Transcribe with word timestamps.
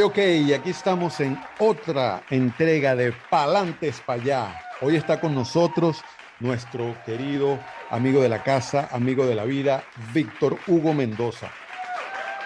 Ok, 0.00 0.18
aquí 0.56 0.70
estamos 0.70 1.20
en 1.20 1.38
otra 1.58 2.22
entrega 2.30 2.96
de 2.96 3.12
Palantes 3.28 4.00
para 4.00 4.22
allá. 4.22 4.60
Hoy 4.80 4.96
está 4.96 5.20
con 5.20 5.34
nosotros 5.34 6.02
nuestro 6.40 6.96
querido 7.04 7.58
amigo 7.90 8.22
de 8.22 8.30
la 8.30 8.42
casa, 8.42 8.88
amigo 8.90 9.26
de 9.26 9.34
la 9.34 9.44
vida, 9.44 9.84
Víctor 10.14 10.56
Hugo 10.66 10.94
Mendoza. 10.94 11.50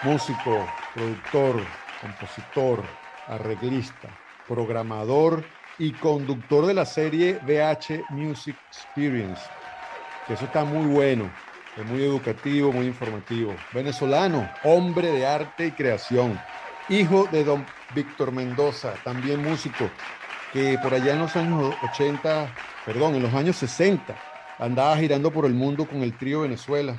Músico, 0.03 0.67
productor, 0.93 1.63
compositor, 2.01 2.83
arreglista, 3.27 4.09
programador 4.45 5.45
y 5.79 5.93
conductor 5.93 6.65
de 6.65 6.73
la 6.73 6.85
serie 6.85 7.39
VH 7.45 8.03
Music 8.09 8.57
Experience. 8.67 9.41
Que 10.27 10.33
eso 10.33 10.45
está 10.45 10.65
muy 10.65 10.85
bueno, 10.87 11.31
es 11.77 11.85
muy 11.85 12.03
educativo, 12.03 12.73
muy 12.73 12.87
informativo. 12.87 13.55
Venezolano, 13.71 14.49
hombre 14.65 15.13
de 15.13 15.25
arte 15.25 15.67
y 15.67 15.71
creación 15.71 16.37
hijo 16.89 17.27
de 17.31 17.43
don 17.43 17.65
Víctor 17.93 18.31
Mendoza, 18.31 18.93
también 19.03 19.43
músico, 19.43 19.89
que 20.53 20.77
por 20.81 20.93
allá 20.93 21.13
en 21.13 21.19
los 21.19 21.35
años 21.35 21.75
80, 21.91 22.53
perdón, 22.85 23.15
en 23.15 23.23
los 23.23 23.33
años 23.33 23.55
60, 23.57 24.15
andaba 24.59 24.97
girando 24.97 25.31
por 25.31 25.45
el 25.45 25.53
mundo 25.53 25.85
con 25.85 26.01
el 26.03 26.13
trío 26.17 26.41
Venezuela. 26.41 26.95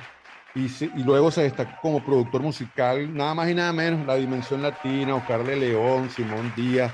Y, 0.55 0.67
luego 1.03 1.29
se 1.29 1.43
destacó 1.43 1.79
como 1.81 2.03
productor 2.03 2.41
musical, 2.41 3.15
nada 3.15 3.35
más 3.35 3.49
y 3.49 3.53
nada 3.53 3.71
menos, 3.71 4.05
La 4.05 4.15
Dimensión 4.15 4.63
Latina, 4.63 5.15
Oscar 5.15 5.41
León, 5.41 6.09
Simón 6.09 6.51
Díaz, 6.55 6.91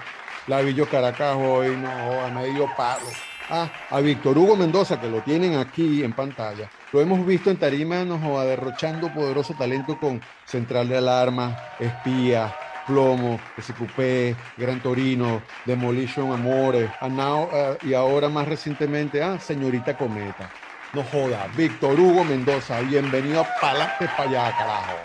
La 0.47 0.59
Villo 0.61 0.87
Caracas 0.87 1.37
hoy, 1.39 1.75
no, 1.77 1.89
a 1.89 2.30
medio 2.30 2.69
palo. 2.75 3.05
Ah, 3.49 3.69
a 3.91 3.99
Víctor 4.02 4.37
Hugo 4.37 4.55
Mendoza, 4.55 4.99
que 4.99 5.07
lo 5.07 5.21
tienen 5.21 5.55
aquí 5.57 6.03
en 6.03 6.13
pantalla. 6.13 6.69
Lo 6.91 6.99
hemos 6.99 7.25
visto 7.25 7.52
en 7.52 7.57
tarima, 7.57 8.03
nos 8.03 8.21
va 8.21 8.43
derrochando 8.43 9.13
poderoso 9.13 9.53
talento 9.53 9.97
con 9.99 10.19
Central 10.45 10.89
de 10.89 10.97
Alarma, 10.97 11.55
Espía, 11.80 12.53
Plomo, 12.86 13.39
SQP, 13.59 14.36
Gran 14.58 14.80
Torino, 14.81 15.41
Demolition 15.66 16.31
Amores, 16.31 16.89
uh, 17.02 17.86
y 17.86 17.94
ahora 17.94 18.30
más 18.30 18.47
recientemente, 18.47 19.22
ah, 19.22 19.39
Señorita 19.39 19.97
Cometa. 19.97 20.52
No 20.94 21.03
joda, 21.03 21.47
Víctor 21.58 22.00
Hugo 22.00 22.23
Mendoza, 22.23 22.80
bienvenido 22.81 23.42
a 23.42 23.47
Palate 23.59 24.08
para 24.08 24.23
allá, 24.23 24.58
carajo. 24.58 24.97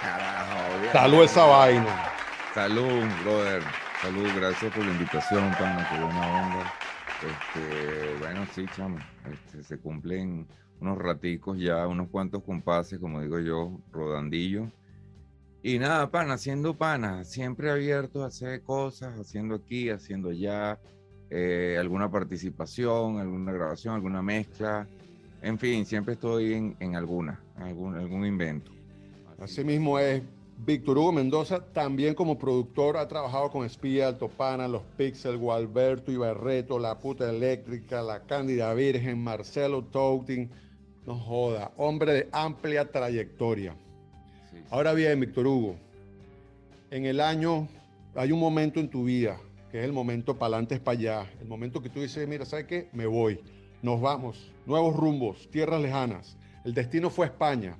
Carajo, 0.00 0.92
Salud 0.92 1.22
esa 1.24 1.44
vaina. 1.44 2.10
Salud, 2.54 3.04
brother. 3.22 3.62
Salud, 4.00 4.28
gracias 4.34 4.72
por 4.72 4.84
la 4.84 4.92
invitación, 4.92 5.50
pana, 5.58 5.86
qué 5.90 6.00
buena 6.00 6.26
onda. 6.26 6.72
Este, 7.20 8.16
bueno, 8.18 8.46
sí, 8.54 8.64
chamo, 8.74 8.98
este, 9.30 9.62
se 9.62 9.78
cumplen 9.78 10.48
unos 10.80 10.96
raticos 10.96 11.58
ya, 11.58 11.86
unos 11.86 12.08
cuantos 12.08 12.42
compases, 12.42 12.98
como 12.98 13.20
digo 13.20 13.38
yo, 13.40 13.78
rodandillo 13.92 14.70
y 15.62 15.78
nada, 15.78 16.10
pana, 16.10 16.34
haciendo 16.34 16.74
pana, 16.74 17.24
siempre 17.24 17.70
abierto 17.70 18.24
a 18.24 18.28
hacer 18.28 18.62
cosas, 18.62 19.18
haciendo 19.18 19.56
aquí, 19.56 19.90
haciendo 19.90 20.30
allá, 20.30 20.78
eh, 21.28 21.76
alguna 21.78 22.10
participación, 22.10 23.18
alguna 23.18 23.52
grabación, 23.52 23.94
alguna 23.94 24.22
mezcla. 24.22 24.86
En 25.42 25.58
fin, 25.58 25.84
siempre 25.84 26.14
estoy 26.14 26.54
en, 26.54 26.76
en 26.80 26.96
alguna, 26.96 27.40
algún, 27.56 27.94
algún 27.94 28.24
invento. 28.26 28.72
Así 29.38 29.64
mismo 29.64 29.98
es. 29.98 30.22
Víctor 30.62 30.98
Hugo 30.98 31.12
Mendoza, 31.12 31.64
también 31.72 32.14
como 32.14 32.38
productor, 32.38 32.98
ha 32.98 33.08
trabajado 33.08 33.50
con 33.50 33.64
Espía, 33.64 34.08
Altopana, 34.08 34.68
Los 34.68 34.82
Pixel, 34.98 35.38
Gualberto 35.38 36.12
Ibarreto, 36.12 36.78
La 36.78 36.98
Puta 36.98 37.30
Eléctrica, 37.30 38.02
La 38.02 38.20
Cándida 38.20 38.74
Virgen, 38.74 39.24
Marcelo 39.24 39.82
Touting. 39.82 40.50
No 41.06 41.18
joda, 41.18 41.72
hombre 41.78 42.12
de 42.12 42.28
amplia 42.30 42.90
trayectoria. 42.90 43.74
Ahora 44.70 44.92
bien, 44.94 45.18
Víctor 45.20 45.46
Hugo, 45.46 45.76
en 46.90 47.04
el 47.04 47.20
año 47.20 47.68
hay 48.14 48.32
un 48.32 48.40
momento 48.40 48.80
en 48.80 48.88
tu 48.88 49.04
vida, 49.04 49.38
que 49.70 49.78
es 49.78 49.84
el 49.84 49.92
momento 49.92 50.38
para 50.38 50.56
adelante, 50.56 50.80
para 50.80 50.98
allá, 50.98 51.30
el 51.40 51.48
momento 51.48 51.80
que 51.80 51.88
tú 51.88 52.00
dices, 52.00 52.26
mira, 52.28 52.44
¿sabes 52.44 52.66
qué? 52.66 52.88
Me 52.92 53.06
voy, 53.06 53.40
nos 53.82 54.00
vamos, 54.00 54.52
nuevos 54.66 54.96
rumbos, 54.96 55.48
tierras 55.50 55.80
lejanas. 55.80 56.36
El 56.64 56.74
destino 56.74 57.10
fue 57.10 57.26
España. 57.26 57.76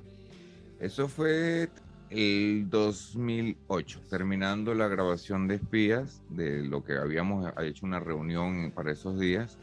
Eso 0.81 1.09
fue 1.09 1.69
el 2.11 2.69
2008, 2.71 4.01
terminando 4.09 4.75
la 4.75 4.89
grabación 4.89 5.47
de 5.47 5.57
Espías, 5.57 6.23
de 6.29 6.65
lo 6.65 6.83
que 6.83 6.95
habíamos 6.95 7.53
hecho 7.63 7.87
una 7.87 8.01
reunión 8.01 8.73
para 8.75 8.93
esos 8.93 9.19
días. 9.19 9.59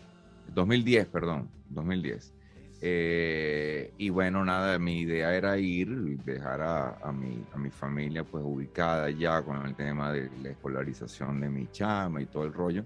2010, 0.54 1.08
perdón, 1.08 1.50
2010. 1.70 2.34
Eh, 2.80 3.92
y 3.98 4.10
bueno, 4.10 4.46
nada, 4.46 4.78
mi 4.78 5.00
idea 5.00 5.36
era 5.36 5.58
ir, 5.58 5.90
dejar 6.24 6.62
a, 6.62 7.12
mi, 7.12 7.44
a 7.52 7.58
mi 7.58 7.72
familia 7.72 8.24
pues 8.24 8.44
ubicada 8.46 9.10
ya 9.10 9.42
con 9.42 9.66
el 9.66 9.76
tema 9.76 10.14
de 10.14 10.30
la 10.44 10.50
escolarización 10.50 11.42
de 11.42 11.50
mi 11.50 11.68
chama 11.72 12.22
y 12.22 12.28
todo 12.28 12.46
el 12.46 12.54
rollo. 12.54 12.86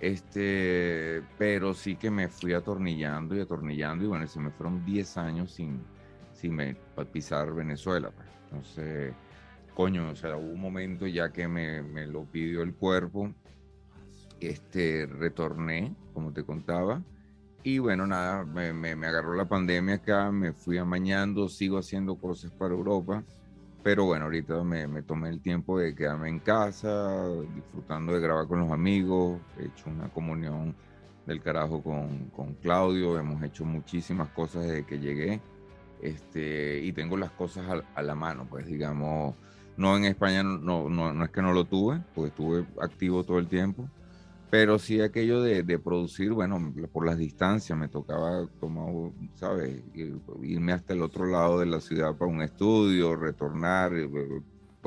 Este, 0.00 1.22
pero 1.38 1.74
sí 1.74 1.96
que 1.96 2.10
me 2.10 2.28
fui 2.28 2.52
atornillando 2.52 3.34
y 3.34 3.40
atornillando 3.40 4.04
y 4.04 4.08
bueno, 4.08 4.26
se 4.26 4.38
me 4.38 4.50
fueron 4.50 4.84
10 4.84 5.16
años 5.16 5.52
sin, 5.52 5.80
sin 6.34 6.58
pisar 7.12 7.52
Venezuela. 7.54 8.10
Pues. 8.10 8.28
Entonces, 8.44 9.14
coño, 9.74 10.10
o 10.10 10.16
sea, 10.16 10.36
hubo 10.36 10.52
un 10.52 10.60
momento 10.60 11.06
ya 11.06 11.32
que 11.32 11.48
me, 11.48 11.82
me 11.82 12.06
lo 12.06 12.24
pidió 12.24 12.62
el 12.62 12.74
cuerpo, 12.74 13.32
este, 14.40 15.06
retorné, 15.06 15.94
como 16.12 16.32
te 16.32 16.44
contaba, 16.44 17.02
y 17.64 17.78
bueno, 17.78 18.06
nada, 18.06 18.44
me, 18.44 18.74
me, 18.74 19.06
agarró 19.06 19.34
la 19.34 19.46
pandemia 19.46 19.94
acá, 19.94 20.30
me 20.30 20.52
fui 20.52 20.76
amañando, 20.76 21.48
sigo 21.48 21.78
haciendo 21.78 22.16
cosas 22.16 22.52
para 22.52 22.74
Europa, 22.74 23.24
pero 23.82 24.04
bueno, 24.04 24.26
ahorita 24.26 24.62
me, 24.62 24.86
me, 24.86 25.02
tomé 25.02 25.30
el 25.30 25.40
tiempo 25.40 25.78
de 25.78 25.94
quedarme 25.94 26.28
en 26.28 26.40
casa, 26.40 27.26
disfrutando 27.54 28.12
de 28.12 28.20
grabar 28.20 28.46
con 28.46 28.60
los 28.60 28.70
amigos, 28.70 29.40
he 29.58 29.64
hecho 29.64 29.88
una 29.88 30.10
comunión 30.10 30.76
del 31.26 31.40
carajo 31.40 31.82
con, 31.82 32.26
con 32.36 32.52
Claudio, 32.56 33.18
hemos 33.18 33.42
hecho 33.42 33.64
muchísimas 33.64 34.28
cosas 34.28 34.64
desde 34.64 34.84
que 34.84 34.98
llegué, 34.98 35.40
este, 36.02 36.80
y 36.82 36.92
tengo 36.92 37.16
las 37.16 37.30
cosas 37.30 37.66
a, 37.66 37.98
a 37.98 38.02
la 38.02 38.14
mano, 38.14 38.46
pues 38.46 38.66
digamos, 38.66 39.36
no 39.78 39.96
en 39.96 40.04
España, 40.04 40.42
no, 40.42 40.90
no, 40.90 41.14
no 41.14 41.24
es 41.24 41.30
que 41.30 41.40
no 41.40 41.54
lo 41.54 41.64
tuve, 41.64 41.98
porque 42.14 42.28
estuve 42.28 42.66
activo 42.82 43.24
todo 43.24 43.38
el 43.38 43.48
tiempo, 43.48 43.88
pero 44.50 44.78
sí 44.78 45.00
aquello 45.00 45.42
de, 45.42 45.62
de, 45.62 45.78
producir, 45.78 46.32
bueno, 46.32 46.72
por 46.92 47.04
las 47.06 47.18
distancias 47.18 47.76
me 47.78 47.88
tocaba, 47.88 48.48
como, 48.60 49.12
¿sabes? 49.34 49.82
Irme 50.42 50.72
hasta 50.72 50.92
el 50.92 51.02
otro 51.02 51.26
lado 51.26 51.60
de 51.60 51.66
la 51.66 51.80
ciudad 51.80 52.14
para 52.16 52.30
un 52.30 52.42
estudio, 52.42 53.16
retornar, 53.16 53.92
eh, 53.94 54.08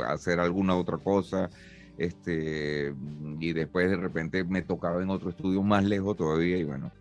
hacer 0.08 0.40
alguna 0.40 0.76
otra 0.76 0.98
cosa, 0.98 1.50
este, 1.98 2.94
y 3.40 3.54
después 3.54 3.90
de 3.90 3.98
repente 3.98 4.44
me 4.44 4.62
tocaba 4.62 5.02
en 5.02 5.10
otro 5.10 5.30
estudio 5.30 5.62
más 5.64 5.84
lejos 5.84 6.16
todavía, 6.16 6.58
y 6.58 6.64
bueno, 6.64 6.92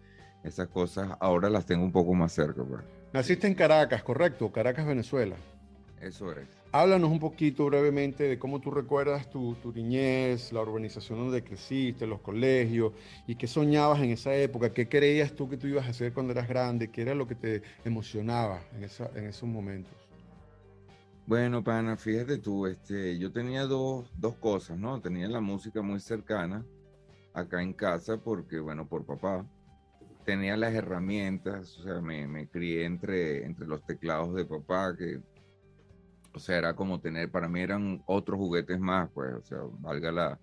esas 0.43 0.69
cosas 0.69 1.11
ahora 1.21 1.51
las 1.51 1.67
tengo 1.67 1.85
un 1.85 1.93
poco 1.93 2.15
más 2.15 2.33
cerca. 2.33 2.65
Pues. 2.65 2.83
Naciste 3.13 3.47
en 3.47 3.55
Caracas, 3.55 4.03
correcto, 4.03 4.51
Caracas, 4.51 4.87
Venezuela. 4.87 5.37
Eso 6.01 6.33
es. 6.33 6.56
Háblanos 6.73 7.11
un 7.11 7.21
poquito 7.21 7.65
brevemente 7.67 8.25
de 8.25 8.39
cómo 8.39 8.61
tú 8.61 8.71
recuerdas 8.71 9.31
tu, 9.31 9.55
tu, 9.57 9.73
niñez, 9.73 10.53
la 10.53 10.61
urbanización 10.61 11.19
donde 11.19 11.43
creciste, 11.43 12.07
los 12.07 12.21
colegios, 12.21 12.93
y 13.27 13.37
qué 13.37 13.47
soñabas 13.47 14.01
en 14.03 14.11
esa 14.11 14.35
época, 14.35 14.75
qué 14.75 14.89
creías 14.89 15.33
tú 15.33 15.49
que 15.49 15.57
tú 15.57 15.67
ibas 15.69 15.87
a 15.87 15.91
hacer 15.91 16.13
cuando 16.13 16.33
eras 16.33 16.49
grande, 16.49 16.91
qué 16.91 17.03
era 17.03 17.15
lo 17.15 17.27
que 17.27 17.35
te 17.35 17.63
emocionaba 17.85 18.61
en, 18.77 18.85
esa, 18.85 19.11
en 19.15 19.27
esos 19.27 19.49
momentos. 19.49 19.95
Bueno, 21.27 21.65
pana, 21.65 21.97
fíjate 21.97 22.39
tú, 22.39 22.67
este, 22.67 23.19
yo 23.19 23.33
tenía 23.33 23.65
dos, 23.65 24.13
dos 24.17 24.37
cosas, 24.37 24.79
¿no? 24.79 25.01
Tenía 25.01 25.29
la 25.29 25.41
música 25.41 25.83
muy 25.83 25.99
cercana 25.99 26.65
acá 27.33 27.63
en 27.63 27.73
casa 27.73 28.17
porque, 28.19 28.59
bueno, 28.59 28.87
por 28.87 29.05
papá. 29.05 29.47
Tenía 30.25 30.57
las 30.57 30.75
herramientas, 30.75 31.79
o 31.79 31.83
sea, 31.85 32.01
me, 32.01 32.27
me 32.27 32.49
crié 32.49 32.85
entre, 32.85 33.45
entre 33.45 33.67
los 33.67 33.85
teclados 33.85 34.35
de 34.35 34.45
papá, 34.45 34.97
que 34.97 35.21
o 36.37 36.39
sea, 36.39 36.59
era 36.59 36.77
como 36.77 37.01
tener, 37.01 37.31
para 37.31 37.49
mí 37.49 37.61
eran 37.61 38.03
otros 38.07 38.39
juguetes 38.39 38.79
más, 38.79 39.11
pues, 39.15 39.33
o 39.35 39.43
sea, 39.43 39.59
valga 39.81 40.13
la, 40.13 40.39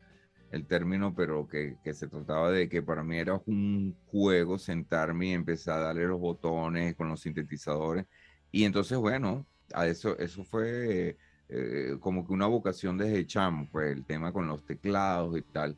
el 0.51 0.65
término, 0.65 1.13
pero 1.15 1.47
que, 1.47 1.77
que, 1.83 1.93
se 1.93 2.07
trataba 2.07 2.51
de 2.51 2.67
que 2.67 2.81
para 2.81 3.03
mí 3.03 3.17
era 3.17 3.39
un 3.45 3.95
juego 4.07 4.57
sentarme 4.57 5.27
y 5.27 5.31
empezar 5.33 5.79
a 5.79 5.83
darle 5.85 6.07
los 6.07 6.19
botones 6.19 6.95
con 6.95 7.09
los 7.09 7.21
sintetizadores. 7.21 8.05
Y 8.51 8.63
entonces, 8.63 8.97
bueno, 8.97 9.45
a 9.73 9.87
eso, 9.87 10.17
eso 10.17 10.43
fue 10.43 11.15
eh, 11.49 11.97
como 11.99 12.25
que 12.25 12.33
una 12.33 12.47
vocación 12.47 12.97
desde 12.97 13.27
chamo, 13.27 13.67
pues 13.71 13.91
el 13.91 14.03
tema 14.05 14.33
con 14.33 14.47
los 14.47 14.65
teclados 14.65 15.37
y 15.37 15.43
tal. 15.43 15.77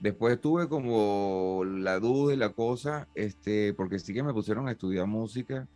Después 0.00 0.40
tuve 0.40 0.68
como 0.68 1.62
la 1.64 2.00
duda 2.00 2.34
y 2.34 2.36
la 2.36 2.50
cosa, 2.50 3.08
este, 3.14 3.72
porque 3.74 4.00
sí 4.00 4.12
que 4.12 4.24
me 4.24 4.34
pusieron 4.34 4.66
a 4.66 4.72
estudiar 4.72 5.06
música 5.06 5.68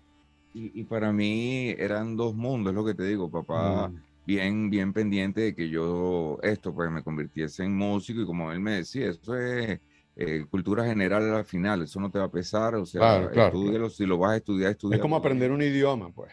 y, 0.74 0.84
para 0.84 1.12
mí 1.12 1.70
eran 1.78 2.16
dos 2.16 2.34
mundos, 2.34 2.72
es 2.72 2.76
lo 2.76 2.84
que 2.84 2.94
te 2.94 3.04
digo, 3.04 3.30
papá. 3.30 3.88
Mm. 3.88 4.02
Bien, 4.26 4.68
bien 4.68 4.92
pendiente 4.92 5.40
de 5.40 5.54
que 5.54 5.70
yo 5.70 6.38
esto, 6.42 6.74
pues 6.74 6.90
me 6.90 7.02
convirtiese 7.02 7.64
en 7.64 7.74
músico 7.74 8.20
y 8.20 8.26
como 8.26 8.52
él 8.52 8.60
me 8.60 8.72
decía, 8.72 9.08
eso 9.08 9.34
es 9.34 9.80
eh, 10.16 10.44
cultura 10.50 10.84
general 10.84 11.32
al 11.34 11.44
final, 11.46 11.82
eso 11.82 11.98
no 11.98 12.10
te 12.10 12.18
va 12.18 12.26
a 12.26 12.30
pesar, 12.30 12.74
o 12.74 12.84
sea, 12.84 13.30
claro, 13.30 13.88
si 13.88 14.04
lo 14.04 14.18
vas 14.18 14.32
a 14.32 14.36
estudiar, 14.36 14.72
estudia. 14.72 14.96
Es 14.96 15.00
como 15.00 15.16
aprender 15.16 15.50
un 15.50 15.62
idioma, 15.62 16.10
pues. 16.10 16.32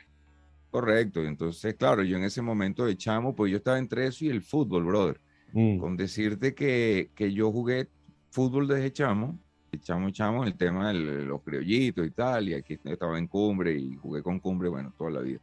Correcto, 0.72 1.24
entonces, 1.24 1.76
claro, 1.76 2.04
yo 2.04 2.18
en 2.18 2.24
ese 2.24 2.42
momento 2.42 2.84
de 2.84 2.98
chamo, 2.98 3.34
pues 3.34 3.50
yo 3.50 3.58
estaba 3.58 3.78
entre 3.78 4.08
eso 4.08 4.26
y 4.26 4.30
el 4.30 4.42
fútbol, 4.42 4.84
brother. 4.84 5.22
Mm. 5.54 5.78
Con 5.78 5.96
decirte 5.96 6.54
que, 6.54 7.12
que, 7.16 7.32
yo 7.32 7.50
jugué 7.50 7.88
fútbol 8.30 8.68
desde 8.68 8.92
chamo, 8.92 9.40
chamo, 9.80 10.10
chamo, 10.12 10.44
el 10.44 10.56
tema 10.56 10.92
de 10.92 11.26
los 11.26 11.42
criollitos 11.42 12.06
y 12.06 12.12
tal, 12.12 12.50
y 12.50 12.54
aquí 12.54 12.80
estaba 12.84 13.18
en 13.18 13.28
cumbre 13.28 13.74
y 13.74 13.96
jugué 13.96 14.22
con 14.24 14.40
cumbre, 14.40 14.70
bueno, 14.70 14.94
toda 14.98 15.12
la 15.12 15.22
vida. 15.22 15.40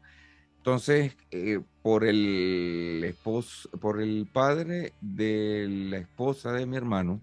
Entonces, 0.59 1.17
eh, 1.33 1.61
por, 1.83 2.05
el 2.05 3.03
esposo, 3.05 3.69
por 3.81 4.01
el 4.01 4.29
padre 4.33 4.93
de 5.01 5.67
la 5.91 5.99
esposa 5.99 6.53
de 6.53 6.67
mi 6.67 6.77
hermano, 6.77 7.21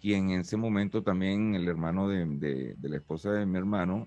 quien 0.00 0.30
en 0.30 0.42
ese 0.42 0.56
momento 0.56 1.02
también, 1.02 1.56
el 1.56 1.66
hermano 1.66 2.08
de, 2.08 2.24
de, 2.24 2.88
la 2.88 2.96
esposa 2.96 3.32
de 3.32 3.46
mi 3.46 3.58
hermano, 3.58 4.06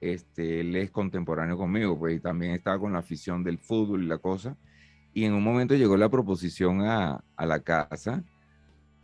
este, 0.00 0.60
él 0.60 0.76
es 0.76 0.92
contemporáneo 0.92 1.56
conmigo, 1.56 1.98
pues 1.98 2.16
y 2.16 2.20
también 2.20 2.52
estaba 2.52 2.78
con 2.78 2.92
la 2.92 3.00
afición 3.00 3.42
del 3.42 3.58
fútbol 3.58 4.04
y 4.04 4.06
la 4.06 4.18
cosa. 4.18 4.56
Y 5.12 5.24
en 5.24 5.32
un 5.32 5.42
momento 5.42 5.74
llegó 5.74 5.96
la 5.96 6.08
proposición 6.08 6.82
a, 6.82 7.24
a 7.34 7.46
la 7.46 7.60
casa, 7.60 8.22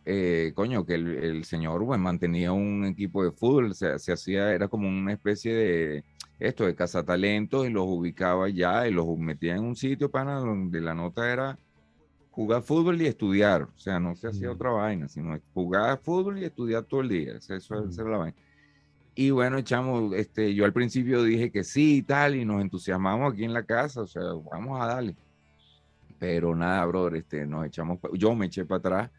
eh, 0.05 0.53
coño, 0.55 0.85
que 0.85 0.95
el, 0.95 1.07
el 1.07 1.45
señor 1.45 1.85
pues, 1.85 2.01
mantenía 2.01 2.53
un 2.53 2.85
equipo 2.87 3.25
de 3.25 3.31
fútbol, 3.31 3.75
se, 3.75 3.99
se 3.99 4.13
hacía, 4.13 4.53
era 4.53 4.69
como 4.69 4.89
una 4.89 5.13
especie 5.13 5.55
de 5.55 6.05
esto 6.41 6.67
de 6.67 6.75
cazatalentos 6.75 7.67
y 7.67 7.71
los 7.71 7.85
ubicaba 7.87 8.49
ya 8.49 8.89
y 8.89 8.93
los 8.93 9.07
metía 9.17 9.55
en 9.55 9.65
un 9.65 9.77
sitio 9.77 10.11
para 10.11 10.35
donde 10.35 10.81
la 10.81 10.95
nota 10.95 11.33
era 11.33 11.59
jugar 12.33 12.63
fútbol 12.63 13.01
y 13.01 13.07
estudiar. 13.07 13.63
O 13.63 13.79
sea, 13.79 14.01
no 14.01 14.17
se 14.17 14.29
hacía 14.29 14.51
otra 14.51 14.71
vaina, 14.71 15.09
sino 15.09 15.39
jugar 15.55 16.01
fútbol 16.03 16.39
y 16.39 16.45
estudiar 16.45 16.83
todo 16.85 17.03
el 17.03 17.09
día. 17.09 17.37
Eso, 17.37 17.55
eso, 17.55 18.09
la 18.09 18.19
vaina. 18.19 18.37
Y 19.15 19.31
bueno, 19.31 19.59
echamos, 19.59 20.15
este, 20.15 20.55
yo 20.55 20.65
al 20.65 20.73
principio 20.73 21.23
dije 21.23 21.53
que 21.53 21.63
sí 21.65 21.99
y 21.99 22.03
tal, 22.03 22.35
y 22.35 22.45
nos 22.45 22.63
entusiasmamos 22.63 23.33
aquí 23.33 23.45
en 23.45 23.53
la 23.53 23.63
casa, 23.63 24.01
o 24.01 24.07
sea, 24.07 24.23
vamos 24.51 24.81
a 24.81 24.87
darle. 24.87 25.15
Pero 26.19 26.57
nada, 26.57 26.85
brother, 26.87 27.17
este, 27.17 27.47
nos 27.47 27.67
echamos, 27.67 27.99
yo 28.15 28.35
me 28.35 28.47
eché 28.47 28.65
para 28.65 28.79
atrás 28.79 29.11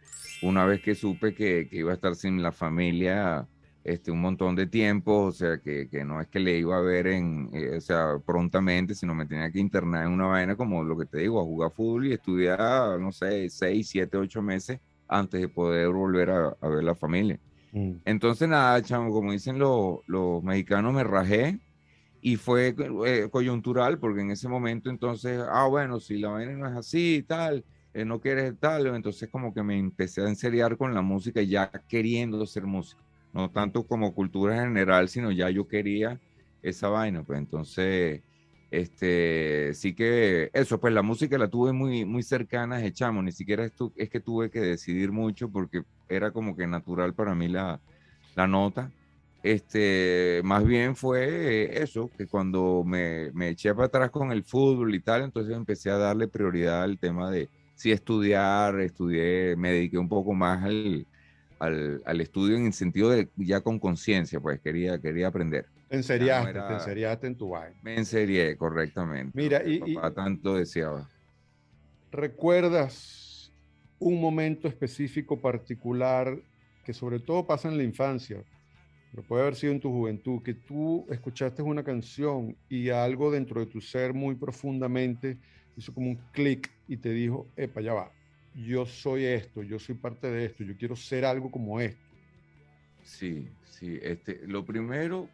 una 0.43 0.65
vez 0.65 0.81
que 0.81 0.95
supe 0.95 1.33
que, 1.33 1.67
que 1.69 1.77
iba 1.77 1.91
a 1.91 1.95
estar 1.95 2.15
sin 2.15 2.41
la 2.41 2.51
familia 2.51 3.47
este, 3.83 4.11
un 4.11 4.21
montón 4.21 4.55
de 4.55 4.65
tiempo, 4.67 5.23
o 5.23 5.31
sea, 5.31 5.57
que, 5.57 5.89
que, 5.89 6.05
no 6.05 6.21
es 6.21 6.27
que 6.27 6.39
le 6.39 6.57
iba 6.57 6.77
a 6.77 6.81
ver 6.81 7.07
en, 7.07 7.49
eh, 7.53 7.75
o 7.77 7.81
sea, 7.81 8.17
prontamente, 8.25 8.95
sino 8.95 9.13
me 9.13 9.25
tenía 9.25 9.51
que 9.51 9.59
internar 9.59 10.05
en 10.05 10.13
una 10.13 10.27
vaina 10.27 10.55
como 10.55 10.83
lo 10.83 10.97
que 10.97 11.05
te 11.05 11.17
digo, 11.19 11.41
a 11.41 11.43
jugar 11.43 11.71
fútbol 11.71 12.07
y 12.07 12.13
estudiar, 12.13 12.99
no 12.99 13.11
sé, 13.11 13.49
seis, 13.49 13.89
siete, 13.89 14.17
ocho 14.17 14.41
meses 14.41 14.79
antes 15.07 15.41
de 15.41 15.49
poder 15.49 15.89
volver 15.89 16.29
a, 16.29 16.55
a 16.61 16.67
ver 16.69 16.83
la 16.83 16.95
familia. 16.95 17.37
Mm. 17.73 17.95
Entonces, 18.05 18.47
nada, 18.47 18.81
chamo, 18.81 19.11
como 19.11 19.33
dicen 19.33 19.59
los, 19.59 19.99
los 20.07 20.41
mexicanos, 20.43 20.93
me 20.93 21.03
rajé 21.03 21.59
y 22.21 22.37
fue 22.37 22.73
eh, 23.05 23.27
coyuntural, 23.29 23.99
porque 23.99 24.21
en 24.21 24.31
ese 24.31 24.47
momento 24.47 24.89
entonces, 24.89 25.41
ah, 25.51 25.67
bueno, 25.67 25.99
si 25.99 26.19
la 26.19 26.29
vaina 26.29 26.53
no 26.53 26.67
es 26.69 26.75
así 26.77 27.15
y 27.15 27.23
tal, 27.23 27.65
eh, 27.93 28.05
no 28.05 28.19
quieres 28.19 28.53
tal, 28.59 28.87
entonces 28.87 29.29
como 29.29 29.53
que 29.53 29.63
me 29.63 29.77
empecé 29.77 30.21
a 30.21 30.29
enseriar 30.29 30.77
con 30.77 30.93
la 30.93 31.01
música 31.01 31.41
ya 31.41 31.71
queriendo 31.87 32.45
ser 32.45 32.63
músico 32.65 33.03
no 33.33 33.49
tanto 33.49 33.85
como 33.85 34.13
cultura 34.13 34.61
general, 34.61 35.09
sino 35.09 35.31
ya 35.31 35.49
yo 35.49 35.67
quería 35.67 36.19
esa 36.61 36.87
vaina, 36.87 37.23
pues 37.23 37.39
entonces, 37.39 38.21
este, 38.71 39.73
sí 39.73 39.93
que 39.93 40.49
eso, 40.53 40.79
pues 40.79 40.93
la 40.93 41.01
música 41.01 41.37
la 41.37 41.49
tuve 41.49 41.73
muy, 41.73 42.05
muy 42.05 42.23
cercana 42.23 42.77
de 42.77 42.93
Chamo, 42.93 43.21
ni 43.21 43.31
siquiera 43.31 43.65
es 43.65 44.09
que 44.09 44.19
tuve 44.19 44.49
que 44.49 44.61
decidir 44.61 45.11
mucho 45.11 45.49
porque 45.49 45.83
era 46.07 46.31
como 46.31 46.55
que 46.55 46.67
natural 46.67 47.13
para 47.13 47.35
mí 47.35 47.47
la, 47.47 47.81
la 48.35 48.47
nota. 48.47 48.91
Este, 49.41 50.39
más 50.45 50.63
bien 50.63 50.95
fue 50.95 51.81
eso, 51.81 52.09
que 52.17 52.27
cuando 52.27 52.83
me, 52.85 53.29
me 53.33 53.49
eché 53.49 53.73
para 53.73 53.87
atrás 53.87 54.09
con 54.09 54.31
el 54.31 54.43
fútbol 54.43 54.95
y 54.95 55.01
tal, 55.01 55.23
entonces 55.23 55.55
empecé 55.55 55.89
a 55.89 55.97
darle 55.97 56.29
prioridad 56.29 56.83
al 56.83 56.97
tema 56.97 57.29
de 57.29 57.49
si 57.75 57.91
estudiar, 57.91 58.79
estudié, 58.79 59.55
me 59.55 59.71
dediqué 59.71 59.97
un 59.97 60.09
poco 60.09 60.33
más 60.33 60.63
al, 60.63 61.07
al, 61.59 62.21
estudio 62.21 62.57
en 62.57 62.67
el 62.67 62.73
sentido 62.73 63.09
de 63.09 63.29
ya 63.35 63.61
con 63.61 63.79
conciencia, 63.79 64.39
pues 64.39 64.59
quería, 64.59 64.99
quería 64.99 65.27
aprender. 65.27 65.65
Te 65.89 65.97
enseriaste, 65.97 66.53
te 66.53 66.73
enseriaste 66.73 67.27
en 67.27 67.37
tu 67.37 67.49
vaina. 67.49 67.77
Me 67.81 67.95
enserié, 67.95 68.57
correctamente. 68.57 69.31
Mira, 69.33 69.61
y, 69.65 69.93
papá 69.95 70.13
tanto 70.13 70.55
deseaba. 70.55 71.09
¿Recuerdas 72.11 73.51
un 73.99 74.19
momento 74.19 74.67
específico 74.67 75.39
particular 75.39 76.37
que 76.83 76.93
sobre 76.93 77.19
todo 77.19 77.47
pasa 77.47 77.69
en 77.69 77.77
la 77.77 77.83
infancia, 77.83 78.43
pero 79.11 79.23
puede 79.23 79.43
haber 79.43 79.55
sido 79.55 79.71
en 79.71 79.79
tu 79.79 79.89
juventud, 79.89 80.41
que 80.43 80.53
tú 80.53 81.05
escuchaste 81.09 81.61
una 81.61 81.83
canción 81.83 82.57
y 82.67 82.89
algo 82.89 83.31
dentro 83.31 83.61
de 83.61 83.67
tu 83.67 83.79
ser 83.79 84.13
muy 84.13 84.35
profundamente 84.35 85.37
hizo 85.75 85.93
como 85.93 86.09
un 86.09 86.19
clic 86.31 86.71
y 86.87 86.97
te 86.97 87.09
dijo, 87.09 87.47
epa, 87.55 87.81
ya 87.81 87.93
va, 87.93 88.11
yo 88.55 88.85
soy 88.85 89.25
esto, 89.25 89.63
yo 89.63 89.79
soy 89.79 89.95
parte 89.95 90.29
de 90.29 90.45
esto, 90.45 90.63
yo 90.63 90.77
quiero 90.77 90.95
ser 90.95 91.25
algo 91.25 91.49
como 91.49 91.79
esto. 91.79 92.01
Sí, 93.03 93.47
sí. 93.65 93.99
Este, 94.01 94.41
lo 94.47 94.65
primero 94.65 95.29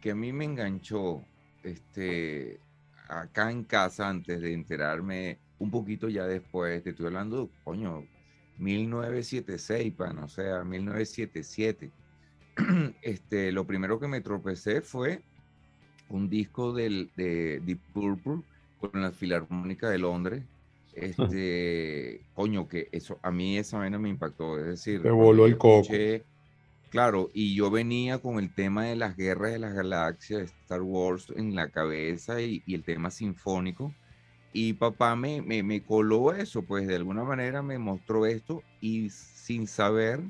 que 0.00 0.12
a 0.12 0.14
mí 0.14 0.32
me 0.32 0.44
enganchó 0.44 1.24
este, 1.62 2.58
acá 3.08 3.50
en 3.50 3.64
casa 3.64 4.08
antes 4.08 4.40
de 4.40 4.52
enterarme 4.52 5.38
un 5.58 5.70
poquito 5.70 6.08
ya 6.08 6.26
después, 6.26 6.82
te 6.82 6.90
estoy 6.90 7.06
hablando, 7.06 7.50
coño, 7.62 8.04
1976, 8.58 9.92
pan, 9.94 10.18
o 10.18 10.28
sea, 10.28 10.64
1977. 10.64 11.90
Este, 13.02 13.50
lo 13.50 13.66
primero 13.66 13.98
que 13.98 14.08
me 14.08 14.20
tropecé 14.20 14.82
fue 14.82 15.22
un 16.08 16.28
disco 16.28 16.72
del, 16.72 17.10
de 17.16 17.60
Deep 17.64 17.80
Purple 17.94 18.42
con 18.90 19.00
la 19.00 19.12
Filarmónica 19.12 19.88
de 19.88 19.98
Londres, 19.98 20.42
este, 20.94 22.20
coño, 22.34 22.68
que 22.68 22.88
eso, 22.92 23.18
a 23.22 23.30
mí 23.30 23.56
esa 23.56 23.78
vaina 23.78 23.98
me 23.98 24.08
impactó, 24.08 24.58
es 24.58 24.66
decir, 24.66 25.02
te 25.02 25.10
voló 25.10 25.46
el 25.46 25.56
coco. 25.56 25.88
Claro, 26.90 27.30
y 27.32 27.54
yo 27.54 27.70
venía 27.70 28.18
con 28.18 28.38
el 28.38 28.54
tema 28.54 28.84
de 28.84 28.96
las 28.96 29.16
guerras 29.16 29.52
de 29.52 29.58
las 29.58 29.72
galaxias, 29.72 30.40
de 30.40 30.44
Star 30.44 30.82
Wars 30.82 31.32
en 31.34 31.54
la 31.54 31.70
cabeza 31.70 32.42
y, 32.42 32.62
el 32.66 32.84
tema 32.84 33.10
sinfónico. 33.10 33.94
Y 34.52 34.74
papá 34.74 35.16
me, 35.16 35.40
me, 35.40 35.62
me, 35.62 35.82
coló 35.82 36.34
eso, 36.34 36.60
pues 36.60 36.86
de 36.86 36.96
alguna 36.96 37.24
manera 37.24 37.62
me 37.62 37.78
mostró 37.78 38.26
esto 38.26 38.62
y 38.82 39.08
sin 39.08 39.66
saber, 39.66 40.20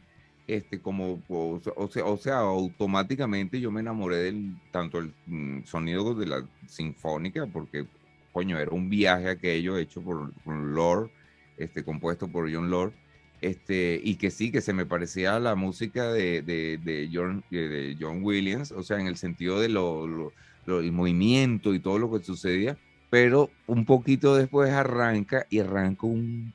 este, 0.47 0.81
como, 0.81 1.21
o, 1.29 1.89
sea, 1.91 2.05
o 2.05 2.17
sea, 2.17 2.39
automáticamente 2.39 3.61
yo 3.61 3.73
me 3.73 3.81
enamoré 3.81 4.19
del 4.19 4.57
tanto 4.71 4.99
el 4.99 5.13
mm, 5.27 5.65
sonido 5.65 6.15
de 6.15 6.27
la 6.27 6.49
sinfónica, 6.69 7.45
porque 7.47 7.89
coño, 8.33 8.59
era 8.59 8.71
un 8.71 8.89
viaje 8.89 9.29
aquello 9.29 9.77
hecho 9.77 10.03
por, 10.03 10.33
Lord, 10.47 11.11
este, 11.57 11.85
compuesto 11.85 12.29
por 12.29 12.53
John 12.53 12.71
Lord, 12.71 12.93
este, 13.41 14.01
y 14.03 14.17
que 14.17 14.31
sí, 14.31 14.51
que 14.51 14.61
se 14.61 14.73
me 14.73 14.87
parecía 14.87 15.37
a 15.37 15.41
la 15.41 15.55
música 15.55 16.13
de, 16.13 16.43
de, 16.43 17.11
John, 17.13 17.45
de 17.51 17.97
John 18.01 18.23
Williams, 18.23 18.73
o 18.73 18.83
sea, 18.83 18.99
en 18.99 19.07
el 19.07 19.17
sentido 19.17 19.61
de 19.61 19.69
lo, 19.69 20.33
el 20.67 20.93
movimiento 20.93 21.75
y 21.75 21.81
todo 21.81 21.99
lo 21.99 22.11
que 22.11 22.25
sucedía, 22.25 22.79
pero 23.11 23.51
un 23.67 23.85
poquito 23.85 24.37
después 24.37 24.71
arranca 24.71 25.47
y 25.51 25.59
arranca 25.59 26.07
un 26.07 26.55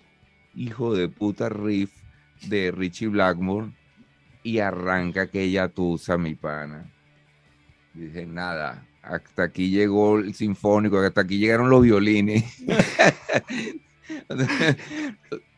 hijo 0.56 0.96
de 0.96 1.10
puta 1.10 1.50
riff 1.50 1.92
de 2.48 2.72
Richie 2.72 3.08
Blackmore 3.10 3.72
y 4.42 4.60
arranca 4.60 5.24
aquella 5.24 5.68
tusa, 5.68 6.18
mi 6.18 6.36
pana. 6.36 6.90
Dije, 7.94 8.26
nada, 8.26 8.87
hasta 9.10 9.44
aquí 9.44 9.70
llegó 9.70 10.20
el 10.20 10.34
sinfónico, 10.34 11.00
hasta 11.00 11.22
aquí 11.22 11.38
llegaron 11.38 11.70
los 11.70 11.82
violines. 11.82 12.44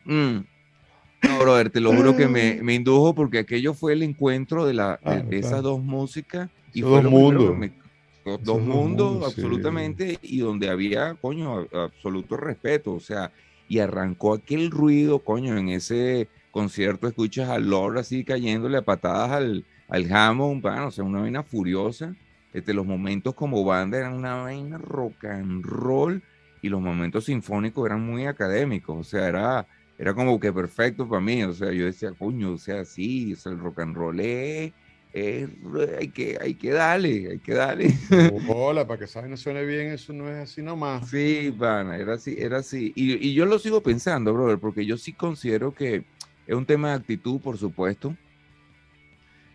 Mm. 0.04 0.38
No, 1.22 1.38
brother, 1.38 1.70
te 1.70 1.80
lo 1.80 1.94
juro 1.94 2.16
que 2.16 2.26
me, 2.26 2.60
me, 2.62 2.74
indujo 2.74 3.14
porque 3.14 3.38
aquello 3.38 3.74
fue 3.74 3.92
el 3.92 4.02
encuentro 4.02 4.66
de, 4.66 4.74
la, 4.74 4.98
de, 5.28 5.38
esas 5.38 5.62
dos 5.62 5.80
músicas. 5.80 6.50
Y 6.72 6.80
dos 6.80 7.04
mundos. 7.04 7.70
dos, 8.42 8.60
mundos, 8.60 9.24
absolutamente, 9.24 10.18
y 10.22 10.38
donde 10.38 10.68
había, 10.68 11.14
coño, 11.14 11.68
absoluto 11.72 12.36
respeto, 12.38 12.94
o 12.94 13.00
sea, 13.00 13.30
y 13.68 13.78
arrancó 13.78 14.34
aquel 14.34 14.70
ruido, 14.70 15.20
coño, 15.20 15.56
en 15.56 15.68
ese 15.68 16.28
concierto 16.50 17.06
escuchas 17.06 17.50
a 17.50 17.58
Lord 17.58 17.98
así 17.98 18.24
cayéndole 18.24 18.78
a 18.78 18.82
patadas 18.82 19.30
al, 19.30 19.64
al 19.88 20.12
Hammond, 20.12 20.62
bueno, 20.62 20.88
o 20.88 20.90
sea, 20.90 21.04
una 21.04 21.20
vaina 21.20 21.44
furiosa 21.44 22.16
este, 22.52 22.74
los 22.74 22.86
momentos 22.86 23.34
como 23.34 23.64
banda 23.64 23.98
eran 23.98 24.14
una 24.14 24.36
vaina 24.36 24.78
rock 24.78 25.24
and 25.26 25.64
roll 25.64 26.22
y 26.62 26.68
los 26.68 26.80
momentos 26.80 27.24
sinfónicos 27.26 27.86
eran 27.86 28.04
muy 28.04 28.26
académicos, 28.26 28.98
o 28.98 29.04
sea, 29.04 29.28
era, 29.28 29.66
era 29.98 30.14
como 30.14 30.38
que 30.38 30.52
perfecto 30.52 31.08
para 31.08 31.20
mí, 31.20 31.42
o 31.44 31.52
sea, 31.52 31.72
yo 31.72 31.86
decía, 31.86 32.12
coño, 32.18 32.52
o 32.52 32.58
sea, 32.58 32.84
sí, 32.84 33.34
o 33.34 33.48
el 33.48 33.58
rock 33.58 33.80
and 33.80 33.96
roll 33.96 34.20
es, 34.20 34.72
hay, 35.12 36.08
que, 36.08 36.38
hay 36.40 36.54
que 36.54 36.70
darle, 36.70 37.30
hay 37.30 37.38
que 37.38 37.54
darle. 37.54 37.94
Hola, 38.48 38.86
para 38.86 39.04
que 39.06 39.28
no 39.28 39.36
suene 39.36 39.64
bien, 39.64 39.88
eso 39.88 40.12
no 40.12 40.28
es 40.28 40.36
así 40.36 40.62
nomás. 40.62 41.08
Sí, 41.08 41.54
pana, 41.58 41.96
era 41.96 42.14
así, 42.14 42.36
era 42.38 42.58
así. 42.58 42.92
Y, 42.94 43.14
y 43.26 43.34
yo 43.34 43.46
lo 43.46 43.58
sigo 43.58 43.82
pensando, 43.82 44.32
brother, 44.32 44.58
porque 44.58 44.86
yo 44.86 44.96
sí 44.96 45.12
considero 45.12 45.72
que 45.72 46.04
es 46.46 46.54
un 46.54 46.66
tema 46.66 46.90
de 46.90 46.94
actitud, 46.94 47.40
por 47.40 47.58
supuesto, 47.58 48.14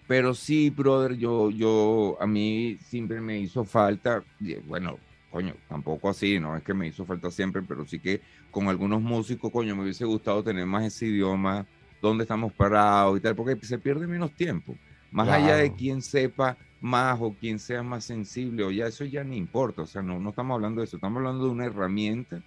pero 0.08 0.34
sí, 0.34 0.70
brother, 0.70 1.18
yo, 1.18 1.50
yo, 1.50 2.18
a 2.20 2.28
mí 2.28 2.78
siempre 2.86 3.22
me 3.22 3.40
hizo 3.40 3.64
falta, 3.64 4.24
bueno, 4.68 4.98
coño, 5.32 5.56
tampoco 5.68 6.10
así, 6.10 6.40
no 6.40 6.56
es 6.56 6.64
que 6.64 6.74
me 6.74 6.88
hizo 6.88 7.06
falta 7.06 7.32
siempre, 7.32 7.62
pero 7.64 7.86
sí 7.86 8.00
que 8.00 8.22
con 8.52 8.68
algunos 8.68 9.02
músicos, 9.02 9.52
coño, 9.52 9.76
me 9.76 9.84
hubiese 9.84 10.06
gustado 10.06 10.44
tener 10.44 10.66
más 10.66 10.86
ese 10.86 11.08
idioma, 11.08 11.66
dónde 12.02 12.24
estamos 12.24 12.54
parados 12.54 13.18
y 13.18 13.22
tal, 13.22 13.36
porque 13.36 13.58
se 13.66 13.80
pierde 13.80 14.06
menos 14.06 14.32
tiempo. 14.32 14.76
Más 15.12 15.28
allá 15.30 15.56
de 15.56 15.74
quien 15.74 16.02
sepa 16.02 16.58
más 16.82 17.18
o 17.20 17.34
quien 17.34 17.58
sea 17.58 17.82
más 17.82 18.04
sensible, 18.04 18.64
o 18.64 18.70
ya 18.70 18.86
eso 18.88 19.06
ya 19.06 19.24
ni 19.24 19.38
importa, 19.38 19.82
o 19.82 19.88
sea, 19.88 20.04
no, 20.04 20.20
no 20.20 20.30
estamos 20.30 20.56
hablando 20.56 20.82
de 20.82 20.86
eso, 20.86 20.98
estamos 20.98 21.18
hablando 21.18 21.46
de 21.46 21.52
una 21.52 21.66
herramienta 21.66 22.42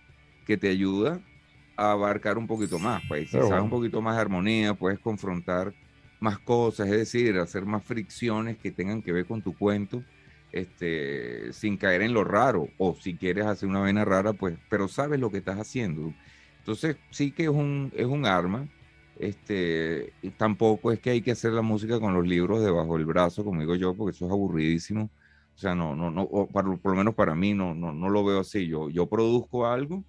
que 0.46 0.56
te 0.56 0.68
ayuda 0.68 1.20
a 1.76 1.92
abarcar 1.92 2.38
un 2.38 2.46
poquito 2.46 2.78
más, 2.78 3.02
pues 3.08 3.30
si 3.30 3.36
sabes 3.36 3.62
un 3.62 3.70
poquito 3.70 4.00
más 4.00 4.14
de 4.14 4.22
armonía, 4.22 4.74
puedes 4.74 4.98
confrontar 5.00 5.74
más 6.20 6.38
cosas, 6.38 6.88
es 6.88 6.96
decir, 6.96 7.38
hacer 7.38 7.64
más 7.64 7.84
fricciones 7.84 8.58
que 8.58 8.70
tengan 8.70 9.02
que 9.02 9.12
ver 9.12 9.26
con 9.26 9.42
tu 9.42 9.56
cuento, 9.56 10.02
este, 10.52 11.52
sin 11.52 11.76
caer 11.76 12.02
en 12.02 12.14
lo 12.14 12.24
raro, 12.24 12.68
o 12.78 12.94
si 12.94 13.16
quieres 13.16 13.46
hacer 13.46 13.68
una 13.68 13.80
vena 13.82 14.04
rara, 14.04 14.32
pues, 14.32 14.58
pero 14.70 14.88
sabes 14.88 15.20
lo 15.20 15.30
que 15.30 15.38
estás 15.38 15.58
haciendo. 15.58 16.12
Entonces, 16.58 16.96
sí 17.10 17.32
que 17.32 17.44
es 17.44 17.48
un, 17.48 17.92
es 17.94 18.06
un 18.06 18.26
arma, 18.26 18.68
este, 19.18 20.12
tampoco 20.36 20.92
es 20.92 21.00
que 21.00 21.10
hay 21.10 21.22
que 21.22 21.32
hacer 21.32 21.52
la 21.52 21.62
música 21.62 21.98
con 22.00 22.14
los 22.14 22.26
libros 22.26 22.62
debajo 22.62 22.96
del 22.96 23.06
brazo, 23.06 23.44
como 23.44 23.60
digo 23.60 23.74
yo, 23.74 23.94
porque 23.94 24.14
eso 24.16 24.26
es 24.26 24.32
aburridísimo. 24.32 25.10
O 25.54 25.58
sea, 25.58 25.74
no, 25.74 25.96
no, 25.96 26.10
no, 26.10 26.28
por 26.28 26.64
lo 26.84 26.94
menos 26.94 27.14
para 27.14 27.34
mí 27.34 27.52
no, 27.52 27.74
no, 27.74 27.92
no 27.92 28.08
lo 28.10 28.24
veo 28.24 28.40
así. 28.40 28.68
Yo, 28.68 28.90
yo 28.90 29.08
produzco 29.08 29.66
algo 29.66 30.04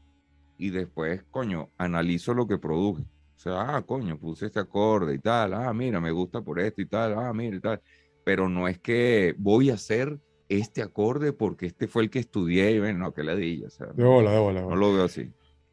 y 0.59 0.69
después, 0.69 1.23
coño, 1.31 1.69
analizo 1.77 2.33
lo 2.35 2.47
que 2.47 2.59
produje. 2.59 3.03
O 3.39 3.41
sea, 3.41 3.77
ah, 3.77 3.81
coño, 3.84 4.19
puse 4.19 4.48
este 4.48 4.60
acorde 4.60 5.15
y 5.15 5.19
tal, 5.19 5.53
ah, 5.53 5.74
mira, 5.74 6.01
me 6.01 6.12
gusta 6.12 6.41
por 6.41 6.60
esto 6.60 6.81
y 6.81 6.88
tal, 6.88 7.17
ah, 7.17 7.31
mira 7.31 7.55
y 7.55 7.62
tal. 7.62 7.81
Pero 8.25 8.50
no 8.50 8.67
es 8.67 8.79
que 8.79 9.34
voy 9.38 9.69
a 9.69 9.75
hacer 9.75 10.19
este 10.50 10.81
acorde 10.81 11.31
porque 11.31 11.67
este 11.67 11.88
fue 11.88 12.03
el 12.03 12.10
que 12.10 12.19
estudié 12.19 12.72
y 12.72 12.79
bueno, 12.79 13.00
no, 13.00 13.13
que 13.13 13.24
ladilla. 13.24 13.67
O 13.67 13.69
sea, 13.69 13.88
de 13.93 14.03
bola, 14.03 14.34
de 14.34 14.39
bola, 14.39 14.62
No 14.63 14.75
lo 14.75 14.93
veo 14.93 15.05
así. 15.05 15.31